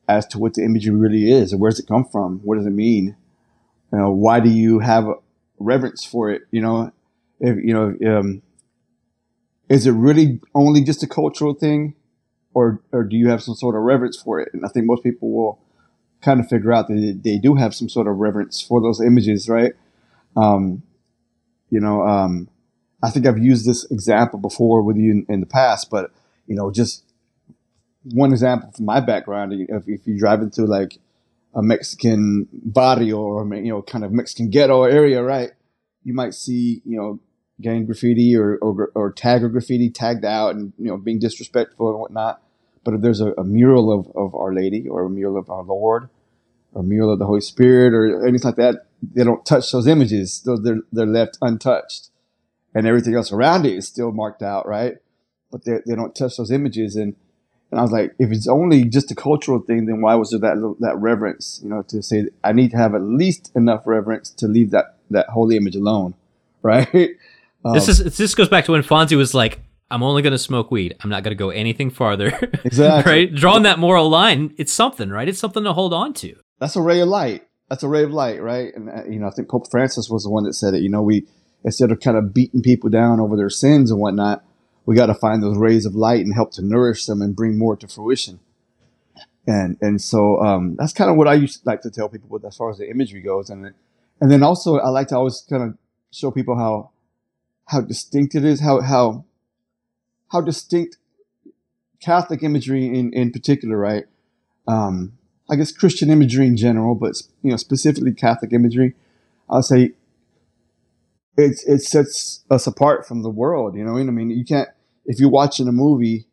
as 0.08 0.28
to 0.28 0.40
what 0.40 0.54
the 0.54 0.64
imagery 0.64 0.96
really 0.96 1.32
is 1.32 1.52
and 1.52 1.62
where 1.62 1.72
does 1.72 1.80
it 1.80 1.88
come 1.88 2.06
from? 2.06 2.40
What 2.44 2.58
does 2.58 2.66
it 2.66 2.72
mean? 2.72 3.16
You 3.92 4.00
know, 4.00 4.12
why 4.12 4.40
do 4.40 4.50
you 4.50 4.80
have 4.80 5.08
reverence 5.60 6.06
for 6.06 6.30
it? 6.30 6.44
You 6.52 6.62
know, 6.62 6.92
if 7.40 7.58
you 7.64 7.74
know, 7.74 8.20
um, 8.20 8.42
is 9.72 9.88
it 9.88 9.92
really 9.92 10.40
only 10.54 10.84
just 10.84 11.02
a 11.02 11.08
cultural 11.08 11.54
thing, 11.54 11.96
or 12.54 12.82
or 12.92 13.04
do 13.04 13.16
you 13.16 13.30
have 13.30 13.42
some 13.42 13.56
sort 13.56 13.76
of 13.76 13.84
reverence 13.84 14.22
for 14.22 14.40
it? 14.40 14.50
And 14.54 14.66
I 14.66 14.68
think 14.68 14.86
most 14.86 15.02
people 15.02 15.32
will 15.32 15.60
kind 16.22 16.42
of 16.42 16.48
figure 16.48 16.74
out 16.74 16.90
that 16.90 17.22
they 17.24 17.38
do 17.38 17.56
have 17.56 17.74
some 17.74 17.88
sort 17.88 18.08
of 18.08 18.18
reverence 18.18 18.62
for 18.62 18.82
those 18.82 19.00
images, 19.02 19.48
right? 19.48 19.74
Um, 20.36 20.84
you 21.70 21.80
know, 21.80 22.06
um, 22.06 22.50
I 23.02 23.10
think 23.10 23.26
I've 23.26 23.38
used 23.38 23.66
this 23.66 23.90
example 23.90 24.40
before 24.40 24.82
with 24.82 24.98
you 24.98 25.12
in, 25.12 25.26
in, 25.30 25.40
the 25.40 25.46
past, 25.46 25.90
but 25.90 26.12
you 26.48 26.56
know, 26.56 26.70
just 26.70 27.06
one 28.04 28.32
example 28.32 28.72
from 28.76 28.86
my 28.86 29.00
background. 29.00 29.54
If, 29.54 29.88
if 29.88 30.06
you 30.06 30.20
drive 30.20 30.42
into 30.42 30.66
like 30.66 31.00
a 31.56 31.64
Mexican 31.64 32.48
barrio 32.52 33.20
or 33.20 33.56
you 33.56 33.72
know, 33.72 33.82
kind 33.82 34.04
of 34.04 34.12
Mexican 34.12 34.50
ghetto 34.50 34.84
area, 34.84 35.24
right? 35.24 35.52
You 36.04 36.14
might 36.14 36.34
see, 36.34 36.82
you 36.86 36.98
know, 36.98 37.20
gang 37.62 37.86
graffiti 37.86 38.36
or, 38.36 38.58
or, 38.58 38.92
or 38.96 39.14
tagger 39.14 39.52
graffiti 39.52 39.90
tagged 39.90 40.26
out 40.26 40.56
and 40.56 40.74
you 40.78 40.88
know 40.88 40.98
being 40.98 41.20
disrespectful 41.20 41.90
and 41.90 42.00
whatnot. 42.00 42.42
But 42.84 42.96
if 42.96 43.02
there's 43.02 43.22
a, 43.22 43.34
a, 43.34 43.44
mural 43.44 43.92
of, 43.92 44.12
of 44.16 44.34
Our 44.34 44.54
Lady 44.54 44.88
or 44.88 45.04
a 45.04 45.10
mural 45.10 45.38
of 45.38 45.50
our 45.52 45.64
Lord 45.64 46.10
or 46.74 46.82
a 46.82 46.84
mural 46.84 47.14
of 47.14 47.20
the 47.20 47.28
Holy 47.28 47.42
Spirit 47.42 47.94
or 47.94 48.26
anything 48.28 48.48
like 48.48 48.56
that, 48.56 48.88
they 49.02 49.24
don't 49.24 49.46
touch 49.46 49.72
those 49.72 49.88
images. 49.88 50.42
They're 50.46 50.82
they're 50.92 51.06
left 51.06 51.38
untouched, 51.42 52.10
and 52.74 52.88
everything 52.88 53.16
else 53.16 53.32
around 53.32 53.66
it 53.66 53.74
is 53.74 53.88
still 53.88 54.12
marked 54.12 54.42
out, 54.42 54.68
right? 54.68 54.98
But 55.52 55.66
they 55.66 55.80
they 55.86 55.96
don't 55.96 56.16
touch 56.16 56.38
those 56.38 56.52
images, 56.52 56.96
and 56.96 57.16
and 57.72 57.80
I 57.80 57.84
was 57.84 57.92
like, 57.92 58.14
if 58.20 58.32
it's 58.32 58.48
only 58.48 58.84
just 58.84 59.12
a 59.12 59.16
cultural 59.16 59.60
thing, 59.60 59.86
then 59.86 60.02
why 60.02 60.16
was 60.16 60.32
there 60.32 60.40
that 60.40 60.76
that 60.82 60.98
reverence? 60.98 61.62
You 61.64 61.70
know, 61.70 61.82
to 61.84 62.04
say 62.04 62.28
I 62.44 62.52
need 62.52 62.72
to 62.72 62.78
have 62.78 62.94
at 62.94 63.02
least 63.02 63.52
enough 63.56 63.84
reverence 63.86 64.30
to 64.32 64.48
leave 64.48 64.72
that 64.72 64.98
that 65.10 65.30
holy 65.30 65.58
image 65.58 65.76
alone, 65.76 66.14
right? 66.62 67.12
Um, 67.64 67.74
this 67.74 67.88
is 67.88 68.18
this 68.18 68.36
goes 68.36 68.50
back 68.50 68.66
to 68.66 68.72
when 68.72 68.84
Fonzie 68.84 69.18
was 69.18 69.34
like, 69.34 69.60
"I'm 69.90 70.04
only 70.04 70.22
going 70.22 70.32
to 70.32 70.40
smoke 70.40 70.72
weed. 70.72 70.96
I'm 71.02 71.10
not 71.10 71.24
going 71.24 71.32
to 71.32 71.40
go 71.40 71.50
anything 71.50 71.90
farther." 71.90 72.38
Exactly. 72.64 73.12
right? 73.12 73.36
Drawing 73.36 73.64
that 73.64 73.80
moral 73.80 74.10
line, 74.10 74.54
it's 74.58 74.72
something, 74.72 75.10
right? 75.10 75.28
It's 75.28 75.40
something 75.40 75.64
to 75.64 75.74
hold 75.74 75.94
on 75.94 76.14
to. 76.16 76.36
That's 76.60 76.76
a 76.76 76.82
ray 76.82 77.00
of 77.02 77.08
light. 77.08 77.48
That's 77.70 77.84
a 77.84 77.88
ray 77.88 78.04
of 78.04 78.12
light, 78.12 78.42
right? 78.42 78.74
And 78.76 78.90
uh, 78.90 79.04
you 79.10 79.20
know, 79.20 79.28
I 79.28 79.32
think 79.32 79.50
Pope 79.50 79.70
Francis 79.70 80.10
was 80.10 80.24
the 80.24 80.30
one 80.30 80.44
that 80.44 80.54
said 80.54 80.74
it. 80.74 80.82
You 80.82 80.90
know, 80.90 81.02
we 81.02 81.26
instead 81.64 81.92
of 81.92 82.00
kind 82.00 82.18
of 82.18 82.34
beating 82.34 82.62
people 82.62 82.90
down 82.90 83.20
over 83.20 83.36
their 83.36 83.50
sins 83.50 83.92
and 83.92 84.00
whatnot, 84.00 84.44
we 84.86 84.96
got 84.96 85.08
to 85.08 85.14
find 85.14 85.42
those 85.44 85.58
rays 85.58 85.86
of 85.86 85.96
light 85.96 86.26
and 86.26 86.34
help 86.34 86.52
to 86.54 86.62
nourish 86.62 87.06
them 87.06 87.22
and 87.22 87.36
bring 87.36 87.58
more 87.58 87.76
to 87.78 87.88
fruition. 87.88 88.40
And 89.48 89.78
and 89.82 90.02
so 90.02 90.40
um, 90.42 90.76
that's 90.78 90.94
kind 90.94 91.10
of 91.10 91.18
what 91.18 91.28
I 91.28 91.34
used 91.34 91.64
to 91.64 91.70
like 91.70 91.82
to 91.82 91.92
tell 91.92 92.10
people 92.10 92.30
with 92.30 92.46
as 92.46 92.56
far 92.56 92.70
as 92.70 92.78
the 92.78 92.90
imagery 92.90 93.22
goes, 93.22 93.50
and 93.50 93.74
and 94.20 94.32
then 94.32 94.44
also 94.44 94.78
I 94.78 94.90
like 94.90 95.08
to 95.08 95.16
always 95.16 95.44
kind 95.50 95.64
of 95.64 95.78
show 96.12 96.30
people 96.30 96.56
how 96.56 96.92
how 97.72 97.80
distinct 97.80 98.36
it 98.36 98.44
is, 98.44 98.60
how 98.60 98.82
how 98.82 99.26
how 100.32 100.42
distinct 100.42 100.98
Catholic 102.02 102.44
imagery 102.44 102.86
in 102.86 103.14
in 103.14 103.32
particular, 103.32 103.78
right? 103.78 104.06
Um, 104.68 105.14
I 105.50 105.56
guess 105.56 105.72
Christian 105.72 106.10
imagery 106.10 106.48
in 106.48 106.58
general, 106.58 106.96
but 106.96 107.22
you 107.42 107.52
know 107.52 107.58
specifically 107.58 108.14
Catholic 108.14 108.52
imagery, 108.52 108.94
I'll 109.50 109.64
say 109.64 109.94
it 111.38 111.62
it 111.66 111.82
sets 111.82 112.44
us 112.50 112.68
apart 112.68 113.08
from 113.08 113.24
the 113.24 113.30
world. 113.30 113.76
You 113.76 113.86
know, 113.86 113.94
what 113.94 114.02
I 114.02 114.12
mean, 114.12 114.30
you 114.30 114.44
can't 114.44 114.70
if 115.06 115.20
you're 115.20 115.30
watching 115.30 115.68
a 115.68 115.72
movie 115.72 116.28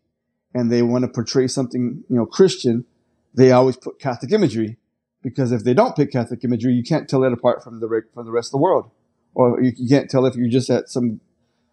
and 0.54 0.72
they 0.72 0.82
want 0.82 1.04
to 1.04 1.08
portray 1.08 1.46
something 1.46 2.02
you 2.08 2.16
know 2.16 2.26
Christian, 2.26 2.84
they 3.32 3.52
always 3.52 3.76
put 3.76 4.00
Catholic 4.00 4.32
imagery 4.32 4.76
because 5.22 5.52
if 5.52 5.62
they 5.62 5.74
don't 5.74 5.94
pick 5.94 6.10
Catholic 6.10 6.42
imagery, 6.42 6.72
you 6.72 6.82
can't 6.82 7.08
tell 7.08 7.22
it 7.22 7.32
apart 7.32 7.62
from 7.62 7.78
the 7.78 8.02
from 8.12 8.26
the 8.26 8.32
rest 8.32 8.48
of 8.48 8.52
the 8.52 8.62
world 8.62 8.90
or 9.34 9.62
you, 9.62 9.72
you 9.76 9.88
can't 9.88 10.10
tell 10.10 10.26
if 10.26 10.34
you're 10.34 10.48
just 10.48 10.68
at 10.68 10.88
some 10.88 11.20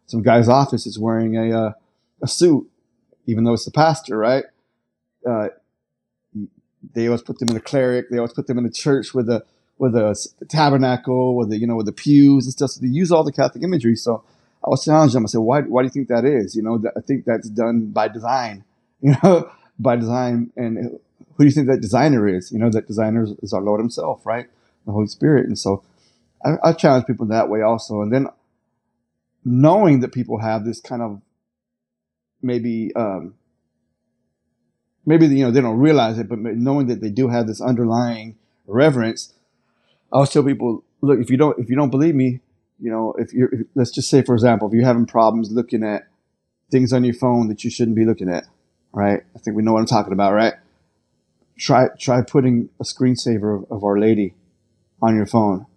some 0.08 0.22
guy's 0.24 0.50
office 0.50 0.86
is 0.88 1.00
wearing 1.00 1.38
a 1.38 1.58
uh, 1.68 1.74
a 2.24 2.28
suit, 2.28 2.70
even 3.28 3.44
though 3.44 3.54
it's 3.54 3.66
the 3.66 3.72
pastor, 3.72 4.18
right? 4.18 4.46
Uh, 5.28 5.50
they 6.94 7.08
always 7.08 7.22
put 7.22 7.40
them 7.40 7.50
in 7.50 7.56
the 7.56 7.62
cleric. 7.62 8.10
They 8.10 8.18
always 8.18 8.34
put 8.34 8.48
them 8.48 8.58
in 8.58 8.64
the 8.64 8.72
church 8.72 9.14
with 9.14 9.30
a 9.30 9.44
with 9.78 9.96
a 9.96 10.16
tabernacle, 10.48 11.36
with 11.36 11.50
the 11.50 11.58
you 11.58 11.68
know 11.68 11.76
with 11.76 11.88
the 11.88 11.92
pews 11.92 12.46
and 12.46 12.54
stuff. 12.54 12.72
So 12.72 12.82
they 12.82 12.88
use 12.88 13.12
all 13.12 13.24
the 13.24 13.32
Catholic 13.32 13.64
imagery. 13.64 13.96
So 13.96 14.24
I 14.64 14.70
was 14.70 14.86
challenging 14.86 15.16
them. 15.16 15.26
I 15.26 15.28
said, 15.28 15.40
"Why? 15.42 15.62
Why 15.62 15.82
do 15.82 15.88
you 15.88 15.92
think 15.92 16.08
that 16.10 16.26
is? 16.26 16.56
You 16.56 16.64
know, 16.64 16.84
I 16.96 17.02
think 17.02 17.26
that's 17.26 17.50
done 17.50 17.88
by 17.88 18.08
design. 18.08 18.64
You 19.02 19.16
know, 19.24 19.52
by 19.80 19.96
design. 19.98 20.52
And 20.58 20.78
who 21.36 21.44
do 21.44 21.46
you 21.46 21.52
think 21.52 21.68
that 21.68 21.82
designer 21.82 22.28
is? 22.28 22.52
You 22.52 22.60
know, 22.60 22.72
that 22.72 22.88
designer 22.88 23.28
is 23.44 23.54
our 23.54 23.62
Lord 23.62 23.80
Himself, 23.80 24.26
right? 24.26 24.48
The 24.88 24.94
Holy 24.94 25.08
Spirit. 25.08 25.46
And 25.48 25.60
so 25.60 25.84
I, 26.46 26.56
I 26.64 26.74
challenge 26.74 27.06
people 27.06 27.28
that 27.28 27.50
way 27.50 27.62
also. 27.62 28.02
And 28.02 28.14
then 28.14 28.28
knowing 29.46 30.00
that 30.02 30.12
people 30.12 30.40
have 30.40 30.66
this 30.66 30.82
kind 30.82 31.02
of 31.02 31.22
maybe 32.42 32.94
um, 32.96 33.36
maybe 35.06 35.28
you 35.28 35.46
know 35.46 35.52
they 35.52 35.62
don't 35.62 35.78
realize 35.78 36.18
it, 36.18 36.28
but 36.28 36.40
knowing 36.40 36.88
that 36.88 37.02
they 37.02 37.10
do 37.10 37.30
have 37.30 37.48
this 37.48 37.62
underlying 37.62 38.36
reverence, 38.68 39.34
I 40.12 40.18
always 40.18 40.32
tell 40.32 40.44
people, 40.44 40.84
look, 41.02 41.20
if 41.20 41.30
you 41.30 41.38
don't 41.38 41.58
if 41.60 41.70
you 41.70 41.76
don't 41.76 41.92
believe 41.92 42.16
me, 42.16 42.42
you 42.80 42.92
know, 42.92 43.14
if 43.18 43.34
you're 43.34 43.54
if, 43.54 43.68
let's 43.76 43.92
just 43.92 44.10
say 44.10 44.24
for 44.24 44.34
example, 44.34 44.68
if 44.68 44.74
you're 44.74 44.84
having 44.84 45.06
problems 45.06 45.52
looking 45.52 45.84
at 45.84 46.08
things 46.72 46.92
on 46.92 47.04
your 47.04 47.14
phone 47.14 47.48
that 47.48 47.64
you 47.64 47.70
shouldn't 47.70 47.96
be 47.96 48.06
looking 48.06 48.30
at, 48.30 48.46
right? 48.92 49.22
I 49.36 49.40
think 49.40 49.56
we 49.56 49.64
know 49.64 49.74
what 49.74 49.80
I'm 49.80 49.86
talking 49.86 50.14
about, 50.14 50.34
right? 50.34 50.56
Try 51.58 51.90
try 52.00 52.22
putting 52.22 52.70
a 52.80 52.84
screensaver 52.84 53.64
of, 53.64 53.72
of 53.72 53.84
Our 53.84 54.00
Lady 54.00 54.34
on 55.02 55.16
your 55.16 55.28
phone 55.28 55.68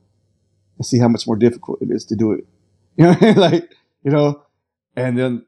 and 0.78 0.86
see 0.86 0.98
how 0.98 1.08
much 1.08 1.26
more 1.26 1.36
difficult 1.36 1.82
it 1.82 1.90
is 1.90 2.04
to 2.06 2.16
do 2.16 2.32
it. 2.32 2.46
You 2.98 3.06
know, 3.06 3.16
like, 3.36 3.74
you 4.02 4.10
know, 4.10 4.42
and 4.96 5.16
then 5.16 5.46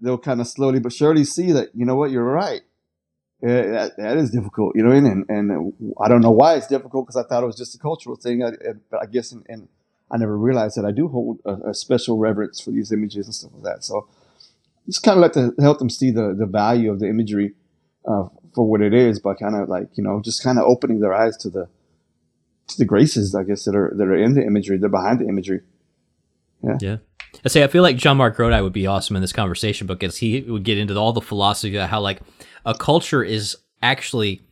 they'll 0.00 0.18
kind 0.18 0.40
of 0.40 0.48
slowly 0.48 0.80
but 0.80 0.92
surely 0.92 1.24
see 1.24 1.52
that, 1.52 1.70
you 1.74 1.86
know 1.86 1.94
what, 1.94 2.10
you're 2.10 2.24
right. 2.24 2.62
Yeah, 3.40 3.62
that, 3.62 3.96
that 3.98 4.16
is 4.16 4.32
difficult, 4.32 4.74
you 4.74 4.82
know, 4.82 4.90
and, 4.90 5.24
and 5.28 5.72
I 6.00 6.08
don't 6.08 6.22
know 6.22 6.32
why 6.32 6.56
it's 6.56 6.66
difficult 6.66 7.06
because 7.06 7.24
I 7.24 7.26
thought 7.28 7.44
it 7.44 7.46
was 7.46 7.56
just 7.56 7.76
a 7.76 7.78
cultural 7.78 8.16
thing. 8.16 8.42
I, 8.42 8.50
but 8.90 9.00
I 9.00 9.06
guess, 9.06 9.30
and, 9.30 9.46
and 9.48 9.68
I 10.10 10.16
never 10.16 10.36
realized 10.36 10.76
that 10.76 10.84
I 10.84 10.90
do 10.90 11.06
hold 11.06 11.38
a, 11.44 11.70
a, 11.70 11.74
special 11.74 12.18
reverence 12.18 12.60
for 12.60 12.72
these 12.72 12.90
images 12.90 13.26
and 13.26 13.34
stuff 13.34 13.52
like 13.54 13.62
that. 13.62 13.84
So 13.84 14.08
just 14.86 15.04
kind 15.04 15.18
of 15.18 15.22
like 15.22 15.32
to 15.34 15.54
help 15.62 15.78
them 15.78 15.90
see 15.90 16.10
the, 16.10 16.34
the 16.36 16.46
value 16.46 16.90
of 16.90 16.98
the 16.98 17.08
imagery 17.08 17.54
uh, 18.08 18.24
for 18.56 18.66
what 18.66 18.80
it 18.80 18.92
is 18.92 19.20
by 19.20 19.34
kind 19.34 19.54
of 19.54 19.68
like, 19.68 19.88
you 19.94 20.02
know, 20.02 20.20
just 20.20 20.42
kind 20.42 20.58
of 20.58 20.64
opening 20.64 20.98
their 20.98 21.14
eyes 21.14 21.36
to 21.36 21.48
the, 21.48 21.68
to 22.68 22.78
the 22.78 22.84
graces, 22.84 23.36
I 23.36 23.44
guess, 23.44 23.64
that 23.64 23.76
are 23.76 23.92
that 23.94 24.04
are 24.04 24.16
in 24.16 24.34
the 24.34 24.44
imagery, 24.44 24.78
they're 24.78 24.88
behind 24.88 25.20
the 25.20 25.28
imagery. 25.28 25.60
Yeah. 26.62 26.78
Yeah. 26.80 26.96
I 27.44 27.48
say 27.48 27.62
I 27.62 27.68
feel 27.68 27.82
like 27.82 27.96
JonMarc 27.96 28.36
Grodi 28.36 28.62
would 28.62 28.72
be 28.72 28.86
awesome 28.86 29.16
in 29.16 29.22
this 29.22 29.32
conversation 29.32 29.86
because 29.86 30.16
he 30.16 30.40
would 30.42 30.64
get 30.64 30.78
into 30.78 30.96
all 30.96 31.12
the 31.12 31.20
philosophy 31.20 31.76
of 31.76 31.88
how 31.88 32.00
like 32.00 32.20
a 32.64 32.74
culture 32.74 33.22
is 33.22 33.56
actually 33.82 34.42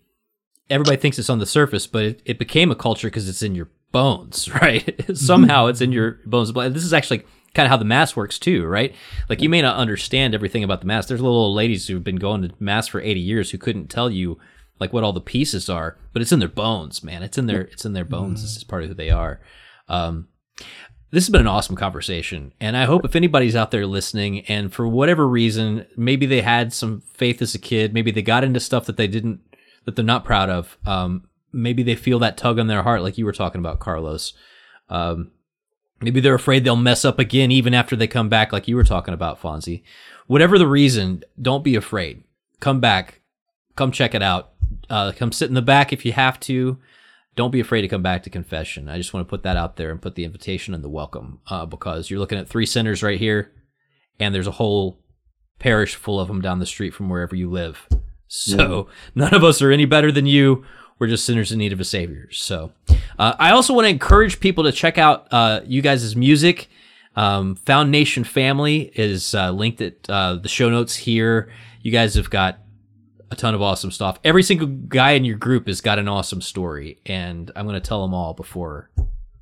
everybody 0.69 0.97
thinks 0.97 1.19
it's 1.19 1.31
on 1.31 1.39
the 1.39 1.47
surface, 1.47 1.87
but 1.87 2.05
it, 2.05 2.23
it 2.25 2.39
became 2.39 2.71
a 2.71 2.77
culture 2.77 3.09
because 3.09 3.29
it's 3.29 3.43
in 3.43 3.55
your 3.55 3.69
bones, 3.93 4.53
right? 4.63 5.01
Somehow 5.17 5.67
it's 5.67 5.81
in 5.81 5.93
your 5.93 6.21
bones. 6.27 6.53
This 6.53 6.85
is 6.85 6.93
actually 6.93 7.25
kind 7.55 7.67
of 7.67 7.71
how 7.71 7.77
the 7.77 7.85
mass 7.85 8.15
works 8.15 8.39
too, 8.39 8.67
right? 8.67 8.95
Like 9.29 9.41
you 9.41 9.49
may 9.49 9.63
not 9.63 9.77
understand 9.77 10.35
everything 10.35 10.63
about 10.63 10.81
the 10.81 10.87
mass. 10.87 11.07
There's 11.07 11.23
little 11.23 11.37
old 11.39 11.57
ladies 11.57 11.89
who've 11.89 12.05
been 12.05 12.17
going 12.17 12.43
to 12.43 12.55
mass 12.61 12.89
for 12.89 13.01
80 13.01 13.21
years 13.21 13.51
who 13.51 13.59
couldn't 13.59 13.89
tell 13.89 14.11
you 14.11 14.39
like 14.79 14.93
what 14.93 15.05
all 15.05 15.15
the 15.15 15.21
pieces 15.21 15.71
are, 15.71 15.97
but 16.13 16.21
it's 16.21 16.33
in 16.33 16.39
their 16.39 16.49
bones, 16.49 17.03
man. 17.03 17.23
It's 17.23 17.39
in 17.39 17.47
their 17.47 17.63
it's 17.63 17.87
in 17.87 17.95
their 17.95 18.05
bones. 18.05 18.43
This 18.43 18.57
is 18.57 18.65
part 18.65 18.83
of 18.83 18.89
who 18.91 18.95
they 18.95 19.11
are. 19.11 19.41
Um, 19.89 20.29
this 21.11 21.25
has 21.25 21.31
been 21.31 21.43
an 21.43 21.47
awesome 21.47 21.77
conversation, 21.77 22.53
and 22.61 22.77
I 22.77 22.85
hope 22.85 23.05
if 23.05 23.15
anybody's 23.15 23.57
out 23.57 23.71
there 23.71 23.87
listening, 23.87 24.41
and 24.47 24.73
for 24.73 24.89
whatever 24.89 25.27
reason, 25.27 25.87
maybe 25.97 26.27
they 26.27 26.43
had 26.43 26.73
some 26.73 27.01
faith 27.01 27.41
as 27.41 27.55
a 27.55 27.59
kid, 27.59 27.95
maybe 27.95 28.11
they 28.11 28.23
got 28.23 28.45
into 28.45 28.61
stuff 28.61 28.87
that 28.87 28.97
they 28.97 29.07
didn't 29.07 29.41
that 29.85 29.95
they're 29.95 30.05
not 30.05 30.25
proud 30.25 30.51
of. 30.51 30.77
Um, 30.85 31.29
maybe 31.53 31.83
they 31.83 31.95
feel 31.95 32.19
that 32.19 32.37
tug 32.37 32.59
on 32.59 32.67
their 32.67 32.83
heart, 32.83 33.03
like 33.03 33.17
you 33.19 33.25
were 33.25 33.33
talking 33.33 33.61
about, 33.61 33.79
Carlos. 33.79 34.35
Um, 34.89 35.31
maybe 36.01 36.21
they're 36.21 36.35
afraid 36.35 36.65
they'll 36.65 36.77
mess 36.77 37.05
up 37.05 37.19
again 37.19 37.51
even 37.51 37.73
after 37.73 37.97
they 37.97 38.09
come 38.09 38.29
back, 38.29 38.53
like 38.53 38.69
you 38.69 38.77
were 38.77 38.85
talking 38.85 39.15
about, 39.15 39.41
Fonzie. 39.41 39.83
Whatever 40.27 40.59
the 40.59 40.67
reason, 40.67 41.23
don't 41.41 41.65
be 41.65 41.77
afraid. 41.77 42.25
Come 42.59 42.81
back, 42.81 43.21
come 43.77 43.93
check 43.93 44.15
it 44.15 44.23
out. 44.23 44.53
Uh, 44.91 45.13
come 45.13 45.31
sit 45.31 45.49
in 45.49 45.55
the 45.55 45.63
back 45.63 45.93
if 45.93 46.05
you 46.05 46.13
have 46.13 46.41
to. 46.41 46.79
Don't 47.37 47.51
be 47.51 47.61
afraid 47.61 47.83
to 47.83 47.89
come 47.89 48.03
back 48.03 48.23
to 48.23 48.31
confession. 48.31 48.89
I 48.89 48.97
just 48.97 49.13
want 49.13 49.27
to 49.27 49.31
put 49.31 49.43
that 49.43 49.59
out 49.59 49.77
there 49.77 49.91
and 49.91 50.01
put 50.01 50.15
the 50.15 50.25
invitation 50.25 50.73
and 50.75 50.83
the 50.83 50.89
welcome 50.89 51.41
uh, 51.49 51.67
because 51.67 52.11
you're 52.11 52.19
looking 52.19 52.39
at 52.39 52.49
three 52.49 52.67
sinners 52.67 53.03
right 53.03 53.19
here, 53.19 53.53
and 54.19 54.35
there's 54.35 54.47
a 54.47 54.53
whole 54.53 54.99
parish 55.59 55.95
full 55.95 56.19
of 56.19 56.29
them 56.29 56.41
down 56.41 56.59
the 56.59 56.67
street 56.67 56.95
from 56.95 57.09
wherever 57.11 57.37
you 57.37 57.51
live. 57.51 57.87
So 58.27 58.89
none 59.15 59.35
of 59.35 59.45
us 59.45 59.61
are 59.61 59.71
any 59.71 59.85
better 59.85 60.11
than 60.11 60.27
you. 60.27 60.65
We're 60.99 61.09
just 61.09 61.27
sinners 61.27 61.53
in 61.53 61.59
need 61.59 61.75
of 61.75 61.81
a 61.81 61.85
savior. 61.85 62.31
So 62.33 62.73
uh, 63.19 63.35
I 63.39 63.51
also 63.51 63.75
want 63.75 63.85
to 63.85 63.91
encourage 63.91 64.41
people 64.41 64.65
to 64.65 64.73
check 64.73 64.97
out 64.97 65.29
uh, 65.31 65.61
you 65.67 65.83
guys' 65.83 66.17
music. 66.17 66.69
Um, 67.17 67.57
FoundNation 67.67 68.27
Family 68.27 68.93
is 68.95 69.35
uh, 69.35 69.51
linked 69.51 69.83
at 69.83 70.09
uh, 70.09 70.37
the 70.37 70.49
show 70.49 70.71
notes 70.71 70.97
here. 70.97 71.53
You 71.83 71.93
guys 71.93 72.15
have 72.15 72.31
got 72.31 72.59
a 73.31 73.37
ton 73.37 73.55
of 73.55 73.63
awesome 73.63 73.91
stuff. 73.91 74.19
Every 74.25 74.43
single 74.43 74.67
guy 74.69 75.13
in 75.13 75.25
your 75.25 75.37
group 75.37 75.67
has 75.67 75.81
got 75.81 75.99
an 75.99 76.09
awesome 76.09 76.41
story, 76.41 76.99
and 77.07 77.51
I'm 77.57 77.67
going 77.67 77.81
to 77.81 77.87
tell 77.87 78.03
them 78.03 78.15
all 78.15 78.35
before 78.35 78.91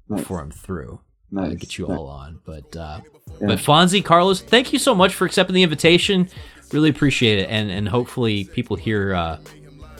before 0.08 0.40
I'm 0.40 0.50
through. 0.50 1.00
I'm 1.30 1.36
going 1.36 1.48
to 1.50 1.54
Nice. 1.54 1.60
get 1.60 1.78
you 1.78 1.86
all 1.86 2.06
on, 2.06 2.40
but 2.44 2.76
uh, 2.76 3.00
but 3.40 3.58
Fonzie, 3.58 4.04
Carlos, 4.04 4.40
thank 4.40 4.72
you 4.72 4.78
so 4.78 4.94
much 4.94 5.14
for 5.14 5.24
accepting 5.26 5.54
the 5.54 5.62
invitation. 5.62 6.28
Really 6.72 6.90
appreciate 6.90 7.38
it, 7.40 7.48
and 7.50 7.70
and 7.70 7.88
hopefully 7.88 8.44
people 8.44 8.76
hear 8.76 9.14
uh, 9.14 9.38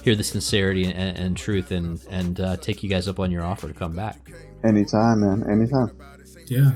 hear 0.02 0.14
the 0.14 0.24
sincerity 0.24 0.84
and, 0.86 1.16
and 1.18 1.36
truth, 1.36 1.70
and 1.72 2.00
and 2.10 2.40
uh, 2.40 2.56
take 2.58 2.82
you 2.82 2.88
guys 2.88 3.08
up 3.08 3.18
on 3.20 3.30
your 3.30 3.42
offer 3.42 3.68
to 3.68 3.74
come 3.74 3.94
back. 3.96 4.30
Anytime, 4.64 5.20
man. 5.20 5.44
Anytime. 5.50 5.90
Yeah. 6.46 6.72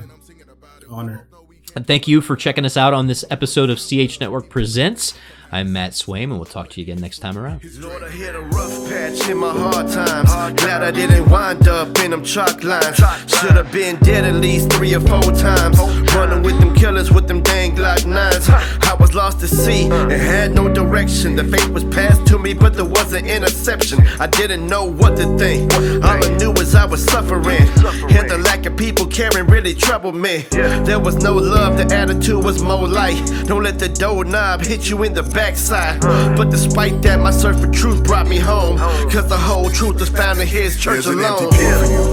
Honor. 0.89 1.27
And 1.75 1.85
thank 1.85 2.07
you 2.07 2.19
for 2.21 2.35
checking 2.35 2.65
us 2.65 2.75
out 2.77 2.93
on 2.93 3.07
this 3.07 3.23
episode 3.29 3.69
of 3.69 3.79
CH 3.79 4.19
Network 4.19 4.49
Presents. 4.49 5.13
I'm 5.51 5.73
Matt 5.73 5.93
Swaim, 5.93 6.25
and 6.25 6.33
we'll 6.33 6.45
talk 6.45 6.69
to 6.69 6.79
you 6.79 6.85
again 6.85 7.01
next 7.01 7.19
time 7.19 7.35
around. 7.35 7.61
Lord, 7.79 8.03
I 8.03 8.09
hit 8.09 8.35
a 8.35 8.41
rough 8.41 8.87
patch 8.87 9.27
in 9.27 9.37
my 9.39 9.49
hard 9.49 9.87
times. 9.87 10.29
Glad 10.61 10.83
I 10.83 10.91
didn't 10.91 11.27
wind 11.27 11.67
up 11.67 11.97
in 11.99 12.11
them 12.11 12.23
chalk 12.23 12.63
lines. 12.63 12.97
Should 13.25 13.53
have 13.53 13.71
been 13.71 13.95
dead 13.97 14.25
at 14.25 14.35
least 14.35 14.71
three 14.71 14.93
or 14.93 14.99
four 14.99 15.23
times. 15.33 15.79
Running 16.13 16.43
with 16.43 16.59
them 16.59 16.75
killers 16.75 17.11
with 17.11 17.27
them 17.27 17.41
dang 17.41 17.75
Glock 17.75 18.05
nines. 18.05 18.47
I 18.47 18.95
was 18.99 19.15
lost 19.15 19.41
at 19.41 19.49
sea 19.49 19.89
and 19.89 20.11
had 20.11 20.53
no 20.53 20.71
direction. 20.71 21.35
The 21.35 21.43
fate 21.43 21.69
was 21.69 21.83
passed 21.85 22.27
to 22.27 22.37
me, 22.37 22.53
but 22.53 22.75
there 22.75 22.85
was 22.85 23.13
an 23.13 23.25
interception. 23.25 24.05
I 24.19 24.27
didn't 24.27 24.67
know 24.67 24.85
what 24.85 25.17
to 25.17 25.35
think. 25.39 25.73
All 25.73 26.23
I 26.23 26.37
knew 26.37 26.51
was 26.51 26.75
I 26.75 26.85
was 26.85 27.03
suffering. 27.03 27.67
And 28.15 28.29
the 28.29 28.39
lack 28.43 28.67
of 28.67 28.77
people 28.77 29.07
caring 29.07 29.47
really 29.47 29.73
troubled 29.73 30.15
me. 30.15 30.45
There 30.51 30.99
was 30.99 31.15
no 31.23 31.33
love, 31.33 31.77
the 31.77 31.95
attitude 31.95 32.43
was 32.43 32.61
more 32.61 32.87
light. 32.87 33.19
Don't 33.47 33.63
let 33.63 33.79
the 33.79 33.89
doorknob 33.89 34.61
hit 34.61 34.91
you 34.91 35.01
in 35.03 35.15
the 35.15 35.23
backside. 35.39 36.01
But 36.35 36.51
despite 36.51 37.01
that, 37.03 37.17
my 37.19 37.31
search 37.31 37.57
for 37.63 37.71
truth 37.71 38.03
brought 38.03 38.27
me 38.27 38.37
home. 38.37 38.77
Cause 39.09 39.27
the 39.29 39.37
whole 39.37 39.69
truth 39.69 40.01
is 40.01 40.09
found 40.09 40.39
in 40.41 40.47
his 40.47 40.75
church 40.75 41.05
There's 41.05 41.15
an 41.15 41.23
empty 41.23 41.45
alone. 41.45 41.59
pew 41.59 41.73
for 41.81 41.89
you. 41.95 42.05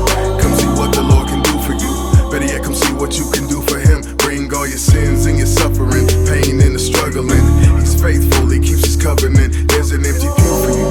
Come 0.42 0.54
see 0.60 0.70
what 0.78 0.90
the 0.94 1.02
Lord 1.02 1.26
can 1.32 1.42
do 1.42 1.54
for 1.66 1.74
you. 1.74 1.92
Better 2.30 2.46
yet, 2.46 2.62
come 2.62 2.74
see 2.74 2.94
what 2.94 3.18
you 3.18 3.26
can 3.34 3.46
do 3.48 3.58
for 3.68 3.78
Him. 3.88 3.98
Bring 4.22 4.54
all 4.54 4.66
your 4.66 4.78
sins 4.78 5.26
and 5.26 5.36
your 5.38 5.50
suffering, 5.60 6.06
pain 6.30 6.54
and 6.64 6.74
the 6.76 6.78
struggling. 6.78 7.46
He's 7.82 7.98
faithful, 8.00 8.46
He 8.46 8.58
keeps 8.60 8.84
His 8.86 8.96
covenant. 8.96 9.50
There's 9.70 9.90
an 9.90 10.06
empty 10.06 10.28
pew 10.38 10.54
for 10.62 10.72
you. 10.78 10.90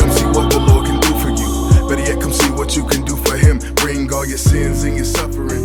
Come 0.00 0.10
see 0.16 0.28
what 0.36 0.48
the 0.54 0.60
Lord 0.68 0.86
can 0.88 0.98
do 1.04 1.12
for 1.20 1.32
you. 1.36 1.50
Better 1.88 2.04
yet, 2.08 2.18
come 2.22 2.32
see 2.32 2.52
what 2.52 2.76
you 2.76 2.84
can 2.86 3.04
do 3.04 3.16
for 3.26 3.36
Him. 3.36 3.58
Bring 3.82 4.10
all 4.12 4.24
your 4.24 4.40
sins 4.40 4.84
and 4.84 4.96
your 4.96 5.04
suffering, 5.16 5.64